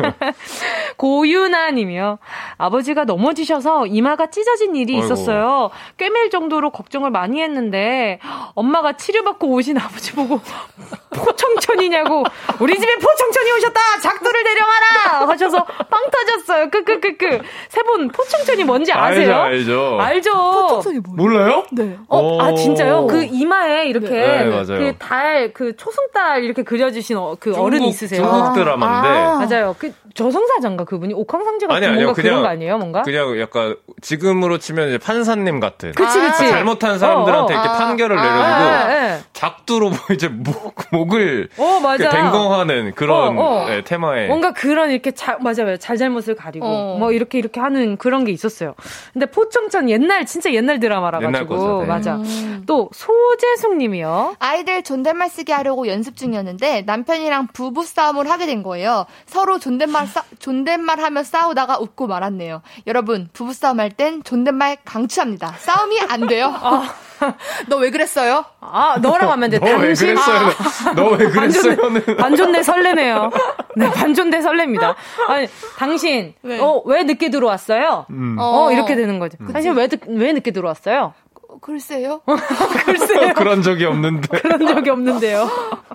[0.96, 2.18] 고유나 님이요.
[2.58, 5.04] 아버지가 넘어지셔서 이마가 찢어진 일이 아이고.
[5.06, 5.70] 있었어요.
[5.98, 8.18] 꿰맬 정도로 걱정을 많이 했는데
[8.54, 10.40] 엄마가 치료받고 오신 아버지 보고
[11.14, 12.24] 포청천이냐고
[12.60, 16.70] 우리 집에 포청천이 오셨다 작두를 데려와라 하셔서 빵 터졌어요.
[16.70, 17.40] 크크크크.
[17.68, 19.34] 세 분 포청천이 뭔지 아세요?
[19.34, 20.00] 알죠, 알죠.
[20.00, 20.32] 알죠.
[20.32, 21.16] 포청천이 뭐예요?
[21.16, 21.64] 몰라요?
[21.72, 21.98] 네.
[22.08, 22.54] 어, 아 오.
[22.54, 23.06] 진짜요?
[23.08, 24.66] 그 이마에 이렇게 네, 맞아요.
[24.66, 28.22] 그 달, 그 초승달 이렇게 그려주신 어, 그 어른 중국- 있으세요?
[28.22, 29.44] 중국 드라마인데 아.
[29.44, 29.74] 맞아요.
[29.78, 32.04] 그 저승사자인가 그분이 옥황상제 같은 아니, 아니요.
[32.06, 32.78] 뭔가 그런 그냥- 거 아니에요?
[32.78, 33.02] 뭔가?
[33.02, 35.92] 그냥 약간 지금으로 치면 이제 판사님 같은.
[35.92, 36.44] 그치 그치.
[36.44, 37.60] 아, 잘못한 사람들한테 어, 어.
[37.60, 37.78] 이렇게 아.
[37.78, 39.20] 판결을 아, 내려주고 예, 예.
[39.32, 42.08] 작두로 뭐 이제 목, 목을 어 맞아.
[42.08, 43.66] 그 댕거하는 그런 어, 어.
[43.70, 45.76] 예, 테마에 뭔가 그런 이렇게 자, 맞아요.
[45.76, 46.96] 잘잘못을 가리고 어.
[46.98, 48.74] 뭐 이렇게 이렇게 하는 그런 게 있었어요.
[49.12, 51.86] 근데 포청천 옛날 진짜 옛날 드라마라 옛날 가지고 거죠, 네.
[51.86, 52.16] 맞아.
[52.16, 52.62] 음.
[52.66, 54.36] 또 소재숙 님이요.
[54.38, 59.06] 아이들 존댓말 쓰게 하려고 연습 중이었는데 남편이랑 부부 싸움을 하게 된 거예요.
[59.26, 62.62] 서로 존댓말 싸, 존댓 말 하며 싸우다가 웃고 말았네요.
[62.86, 65.54] 여러분 부부 싸움 할 땐 존댓말 강추합니다.
[65.58, 66.54] 싸움이 안 돼요.
[67.68, 68.44] 너왜 그랬어요?
[68.60, 69.58] 아, 너랑 하면 돼.
[69.58, 70.48] 너왜 당신 그랬어요?
[70.96, 73.30] 너왜 그랬어요는 반존대 설레네요.
[73.76, 74.94] 네, 반존대 설렙니다.
[75.28, 75.46] 아니,
[75.78, 76.58] 당신, 네.
[76.60, 78.06] 어, 왜 늦게 들어왔어요?
[78.10, 78.36] 음.
[78.40, 79.38] 어, 이렇게 되는 거죠.
[79.52, 81.14] 당신 왜, 늦- 왜 늦게 들어왔어요?
[81.62, 82.20] 어, 글쎄요.
[82.84, 83.34] 글쎄요.
[83.34, 84.28] 그런 적이 없는데.
[84.42, 85.48] 그런 적이 없는데요.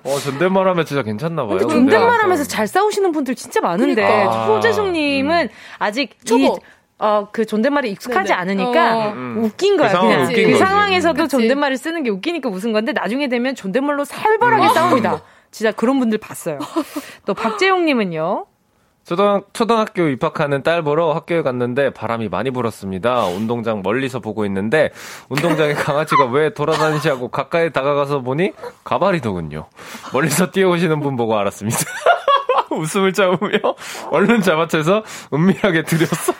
[0.03, 1.59] 어, 존댓말 하면 진짜 괜찮나 봐요.
[1.59, 4.47] 존댓말 하면서 잘 싸우시는 분들 진짜 많은데, 그러니까.
[4.47, 6.57] 소재숙 님은 아직 이, 초보.
[6.99, 8.33] 어, 그 존댓말이 익숙하지 네네.
[8.33, 9.11] 않으니까 어.
[9.11, 9.43] 음.
[9.43, 10.23] 웃긴 거야, 그 그냥.
[10.23, 10.59] 웃긴 그 거지.
[10.59, 11.29] 상황에서도 그치.
[11.37, 14.73] 존댓말을 쓰는 게 웃기니까 웃은 건데, 나중에 되면 존댓말로 살벌하게 음.
[14.73, 15.21] 싸웁니다.
[15.51, 16.59] 진짜 그런 분들 봤어요.
[17.25, 18.45] 또 박재용님은요?
[19.07, 23.27] 초등, 초등학교 입학하는 딸 보러 학교에 갔는데 바람이 많이 불었습니다.
[23.27, 24.91] 운동장 멀리서 보고 있는데
[25.29, 28.51] 운동장에 강아지가 왜 돌아다니지 하고 가까이 다가가서 보니
[28.83, 29.69] 가발이더군요.
[30.11, 31.77] 멀리서 뛰어오시는 분 보고 알았습니다.
[32.69, 33.59] 웃음을 참으며
[34.11, 35.03] 얼른 잡아채서
[35.33, 36.36] 은밀하게 드렸어요.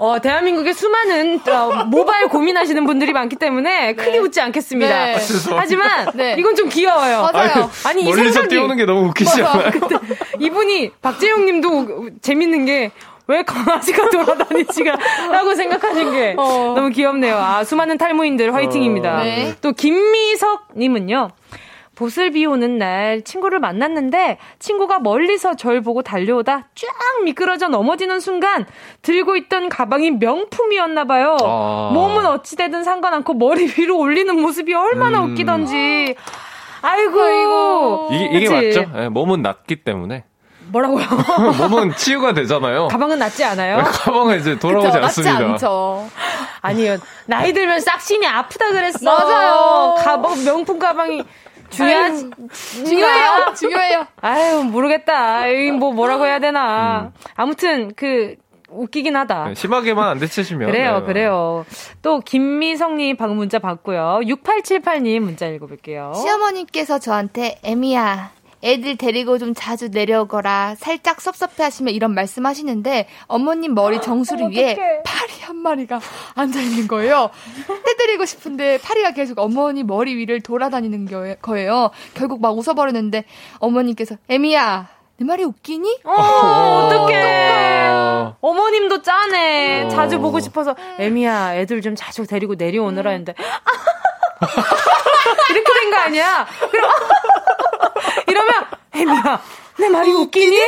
[0.00, 4.18] 어, 대한민국에 수많은 어, 모바일 고민하시는 분들이 많기 때문에 크게 네.
[4.18, 4.88] 웃지 않겠습니다.
[4.88, 5.16] 네.
[5.56, 6.36] 하지만 네.
[6.38, 7.28] 이건 좀 귀여워요.
[7.32, 7.70] 맞아요.
[7.84, 9.70] 아니, 이 멀리서 생각이 뛰어오는 게 너무 웃기시잖아요.
[10.40, 12.90] 이분이 박재용 님도 재밌는 게
[13.30, 14.96] 왜 강아지가 돌아다니지가
[15.30, 16.72] 라고 생각하신 게 어.
[16.74, 17.36] 너무 귀엽네요.
[17.36, 19.20] 아, 수많은 탈모인들 화이팅입니다.
[19.20, 19.22] 어.
[19.22, 19.54] 네.
[19.62, 21.30] 또 김미석 님은요.
[22.00, 26.88] 보슬 비 오는 날 친구를 만났는데 친구가 멀리서 절 보고 달려오다 쫙
[27.24, 28.64] 미끄러져 넘어지는 순간
[29.02, 31.36] 들고 있던 가방이 명품이었나 봐요.
[31.42, 31.90] 아.
[31.92, 35.32] 몸은 어찌되든 상관않고 머리 위로 올리는 모습이 얼마나 음.
[35.32, 36.14] 웃기던지.
[36.80, 38.08] 아이고, 아이고.
[38.12, 38.90] 이게, 이게 맞죠?
[38.94, 40.24] 네, 몸은 낫기 때문에.
[40.68, 41.04] 뭐라고요?
[41.68, 42.88] 몸은 치유가 되잖아요.
[42.88, 43.82] 가방은 낫지 않아요?
[43.84, 45.32] 가방은 이제 돌아오지 그쵸, 않습니다.
[45.34, 46.08] 낫지 않죠.
[46.62, 46.96] 아니요.
[47.26, 49.04] 나이 들면 싹신이 아프다 그랬어.
[49.04, 49.96] 맞아요.
[49.98, 51.24] 가방, 명품 가방이
[51.70, 52.30] 중요하지.
[52.86, 53.54] 중요해요.
[53.58, 54.06] 중요해요.
[54.20, 55.44] 아유, 모르겠다.
[55.78, 57.12] 뭐 뭐라고 해야 되나.
[57.14, 57.20] 음.
[57.34, 58.36] 아무튼 그
[58.70, 59.48] 웃기긴 하다.
[59.48, 60.70] 네, 심하게만 안 데치시면.
[60.70, 61.06] 그래요, 네.
[61.06, 61.66] 그래요.
[62.02, 64.20] 또 김미성님 방금 문자 받고요.
[64.22, 66.12] 6878님 문자 읽어볼게요.
[66.14, 68.30] 시어머님께서 저한테 에미야
[68.62, 70.76] 애들 데리고 좀 자주 내려오거라.
[70.78, 76.00] 살짝 섭섭해 하시면 이런 말씀 하시는데 어머님 머리 정수리 위에 파리 한 마리가
[76.34, 77.30] 앉아 있는 거예요.
[77.88, 81.90] 해드리고 싶은데 파리가 계속 어머니 머리 위를 돌아다니는 거예요.
[82.14, 83.24] 결국 막 웃어버렸는데
[83.58, 86.00] 어머님께서 에미야 내 말이 웃기니?
[86.04, 86.12] 어,
[86.86, 87.90] 어떡해.
[88.40, 89.82] 어머님도 짜네.
[89.84, 89.88] 어.
[89.90, 93.34] 자주 보고 싶어서, 에미야, 애들 좀 자주 데리고 내려오느라 했는데,
[95.50, 96.46] 이렇게 된 거 아니야?
[96.70, 96.90] 그럼,
[98.26, 98.64] 이러면,
[98.94, 99.40] 혜미야,
[99.78, 100.58] 내 말이 웃기니?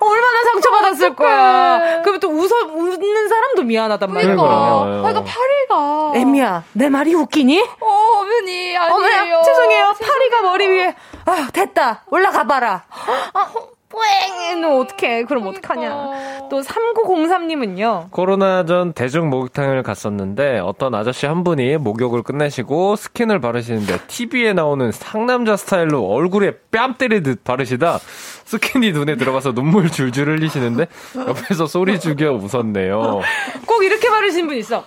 [0.00, 2.02] 얼마나 상처받았을 거야.
[2.02, 4.36] 그러면 또 웃어, 웃는 사람도 미안하단 말이야.
[4.36, 4.84] 그러니까.
[5.02, 6.12] 그러니까 파리가.
[6.14, 7.60] 혜미야, 내 말이 웃기니?
[7.80, 7.86] 어,
[8.20, 9.36] 어머니, 아니에요.
[9.38, 9.94] 어, 죄송해요.
[10.00, 10.94] 파리가 머리 위에.
[11.24, 12.04] 아 됐다.
[12.10, 12.84] 올라가봐라.
[13.34, 13.52] 아,
[13.88, 14.64] 뿌잉!
[14.64, 15.24] 어떡해.
[15.24, 15.72] 그럼 그러니까.
[15.74, 16.48] 어떡하냐.
[16.50, 18.10] 또 3903님은요.
[18.10, 24.90] 코로나 전 대중 목욕탕을 갔었는데 어떤 아저씨 한 분이 목욕을 끝내시고 스킨을 바르시는데 TV에 나오는
[24.92, 27.98] 상남자 스타일로 얼굴에 뺨 때리듯 바르시다
[28.44, 30.86] 스킨이 눈에 들어가서 눈물 줄줄 흘리시는데
[31.16, 33.20] 옆에서 소리 죽여 웃었네요.
[33.66, 34.84] 꼭 이렇게 바르시는 분 있어.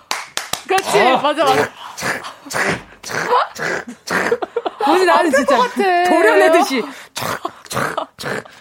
[0.66, 0.98] 그렇지.
[1.00, 1.68] 아, 맞아, 맞아.
[4.86, 5.56] 뭐지 나는 진짜
[6.08, 6.84] 도려내듯이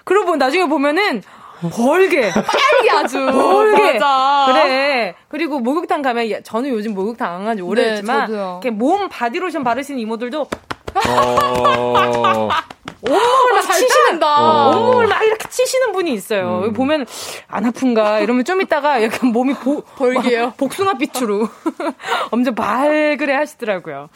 [0.03, 1.21] 그러고 나중에 보면은
[1.69, 2.31] 벌게.
[2.31, 3.23] 빨리 아주.
[3.31, 3.99] 벌게.
[3.99, 4.51] 맞아.
[4.51, 5.15] 그래.
[5.27, 10.47] 그리고 목욕탕 가면, 저는 요즘 목욕탕 안 간지 오래됐지만, 네, 이렇게 몸 바디로션 바르시는 이모들도,
[10.95, 12.49] 어...
[13.01, 14.37] 온몸을 막 치시는다.
[14.37, 14.69] 어.
[14.69, 16.63] 온몸을 막 이렇게 치시는 분이 있어요.
[16.65, 16.73] 음.
[16.73, 17.05] 보면
[17.47, 20.53] 안 아픈가 이러면 좀 있다가 약간 몸이 보, 벌게요.
[20.57, 21.47] 복숭아빛으로
[22.31, 24.09] 엄청 발그레 하시더라고요.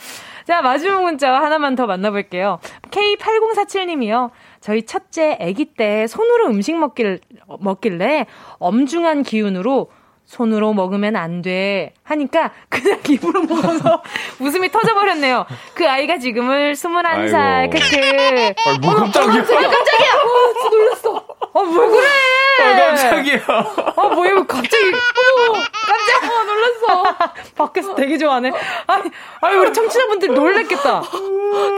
[0.45, 2.59] 자 마지막 문자 하나만 더 만나볼게요.
[2.91, 4.29] K8047님이요.
[4.61, 7.19] 저희 첫째 아기 때 손으로 음식 먹길,
[7.59, 8.27] 먹길래
[8.59, 9.89] 엄중한 기운으로
[10.25, 11.93] 손으로 먹으면 안 돼.
[12.03, 14.01] 하니까 그냥 입으로 먹어서
[14.39, 15.45] 웃음이 터져버렸네요.
[15.73, 17.71] 그 아이가 지금을 21살.
[17.71, 18.53] 크크.
[18.69, 19.41] 아, 뭐 깜짝이야.
[19.41, 20.13] 어, 깜짝이야.
[20.15, 21.25] 어, 놀랐어.
[21.53, 22.07] 아, 왜 그래?
[22.61, 23.39] 아, 깜짝이야.
[23.95, 24.91] 아, 뭐야, 갑자기.
[24.93, 25.53] 어,
[25.87, 27.15] 깜짝 어, 놀랐어.
[27.55, 28.51] 밖에서 되게 좋아하네.
[28.87, 29.11] 아니,
[29.41, 31.01] 아니, 우리 청취자분들 놀랬겠다.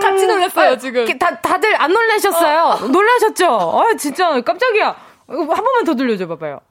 [0.01, 1.05] 같이 놀랐어요, 아, 지금.
[1.19, 2.61] 다, 다들 안 놀라셨어요?
[2.63, 2.87] 어.
[2.87, 3.45] 놀라셨죠?
[3.49, 4.95] 아, 진짜 깜짝이야.
[5.27, 6.61] 한 번만 더 들려줘 봐봐요.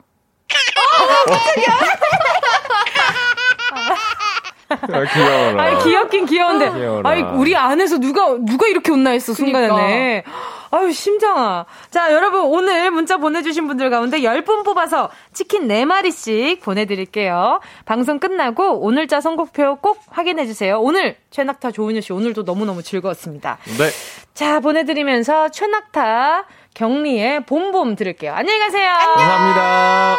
[4.69, 5.63] 아, 귀여워라.
[5.63, 6.73] 아니, 귀엽긴 귀여운데.
[6.73, 7.09] 귀여워라.
[7.09, 9.69] 아니, 우리 안에서 누가, 누가 이렇게 웃나 했어, 순간에.
[9.69, 10.31] 그러니까.
[10.73, 11.65] 아유, 심장아.
[11.91, 17.61] 자, 여러분, 오늘 문자 보내주신 분들 가운데 10분 뽑아서 치킨 4마리씩 보내드릴게요.
[17.85, 20.81] 방송 끝나고 오늘 자 선곡표 꼭 확인해주세요.
[20.81, 23.59] 오늘 최낙타 조은유 씨, 오늘도 너무너무 즐거웠습니다.
[23.79, 23.91] 네.
[24.35, 26.45] 자, 보내드리면서 최낙타
[26.77, 28.35] 경리의 봄봄 들을게요.
[28.35, 28.91] 안녕히 가세요.
[28.91, 29.17] 안녕.
[29.17, 30.17] 감사합니다.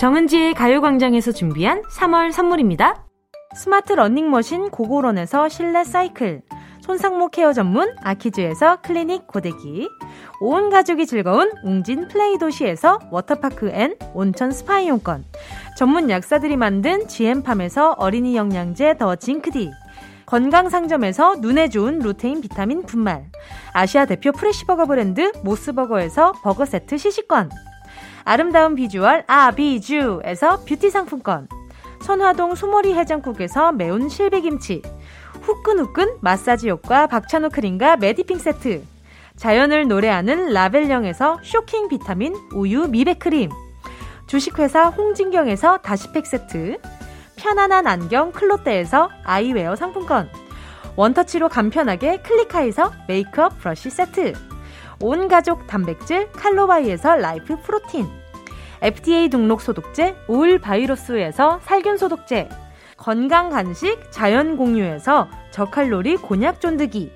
[0.00, 3.06] 정은지의 가요광장에서 준비한 3월 선물입니다.
[3.54, 6.42] 스마트 러닝머신 고고런에서 실내 사이클,
[6.80, 9.88] 손상모 케어 전문 아키즈에서 클리닉 고데기,
[10.40, 15.24] 온 가족이 즐거운 웅진 플레이 도시에서 워터파크 and 온천 스파 이용권,
[15.78, 19.70] 전문 약사들이 만든 GM팜에서 어린이 영양제 더 징크디,
[20.26, 23.26] 건강상점에서 눈에 좋은 루테인 비타민 분말,
[23.72, 27.50] 아시아 대표 fresh 버거 브랜드 모스버거에서 버거 세트 시식권,
[28.24, 31.48] 아름다운 비주얼 아비주에서 뷰티 상품권,
[32.00, 34.82] 선화동 소머리 해장국에서 매운 실비김치,
[35.42, 38.82] 후끈후끈 마사지 효과 박찬호 크림과 메디핑 세트.
[39.36, 43.50] 자연을 노래하는 라벨영에서 쇼킹 비타민 우유 미백 크림.
[44.26, 46.78] 주식회사 홍진경에서 다시팩 세트.
[47.36, 50.28] 편안한 안경 클로떼에서 아이웨어 상품권.
[50.96, 54.32] 원터치로 간편하게 클리카에서 메이크업 브러쉬 세트.
[55.00, 58.08] 온 가족 단백질 칼로바이에서 라이프 프로틴.
[58.82, 62.48] FDA 등록 소독제 올 바이러스에서 살균 소독제.
[62.96, 67.12] 건강 간식 자연 공유에서 저칼로리 곤약 쫀득이.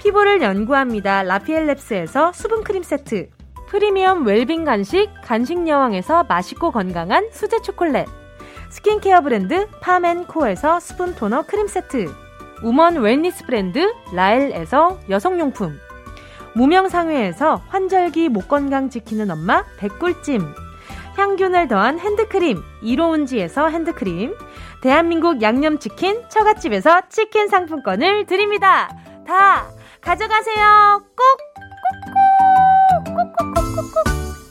[0.00, 1.24] 피부를 연구합니다.
[1.24, 3.30] 라피엘랩스에서 수분 크림 세트.
[3.66, 8.06] 프리미엄 웰빙 간식 간식 여왕에서 맛있고 건강한 수제 초콜렛.
[8.70, 12.12] 스킨케어 브랜드 파멘코에서 수분 토너 크림 세트.
[12.62, 15.78] woman wellness 브랜드 라엘에서 여성용품.
[16.54, 20.54] 무명상회에서 환절기 목 건강 지키는 엄마 백꿀찜.
[21.16, 24.36] 향균을 더한 핸드크림 이로운지에서 핸드크림.
[24.82, 28.88] 대한민국 양념치킨 처갓집에서 치킨 상품권을 드립니다.
[29.26, 29.66] 다
[30.00, 31.02] 가져가세요.
[31.16, 31.38] 꼭!
[33.04, 33.94] 꼭!
[33.94, 34.47] 꼭!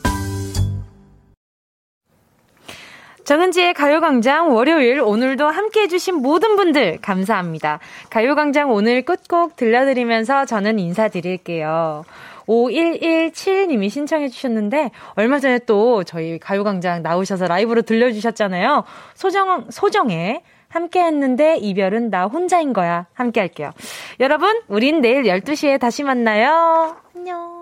[3.27, 7.79] 정은지의 가요광장 월요일 오늘도 함께 해주신 모든 분들 감사합니다.
[8.09, 12.05] 가요광장 오늘 끝곡 들려드리면서 저는 인사드릴게요.
[12.47, 18.85] 5117님이 신청해 주셨는데 얼마 전에 또 저희 가요광장 나오셔서 라이브로 들려주셨잖아요.
[19.13, 23.07] 소정, 소정의 함께 했는데 이별은 나 혼자인 거야.
[23.13, 23.71] 함께 할게요.
[24.21, 26.95] 여러분, 우린 내일 12시에 다시 만나요.
[27.13, 27.56] 안녕.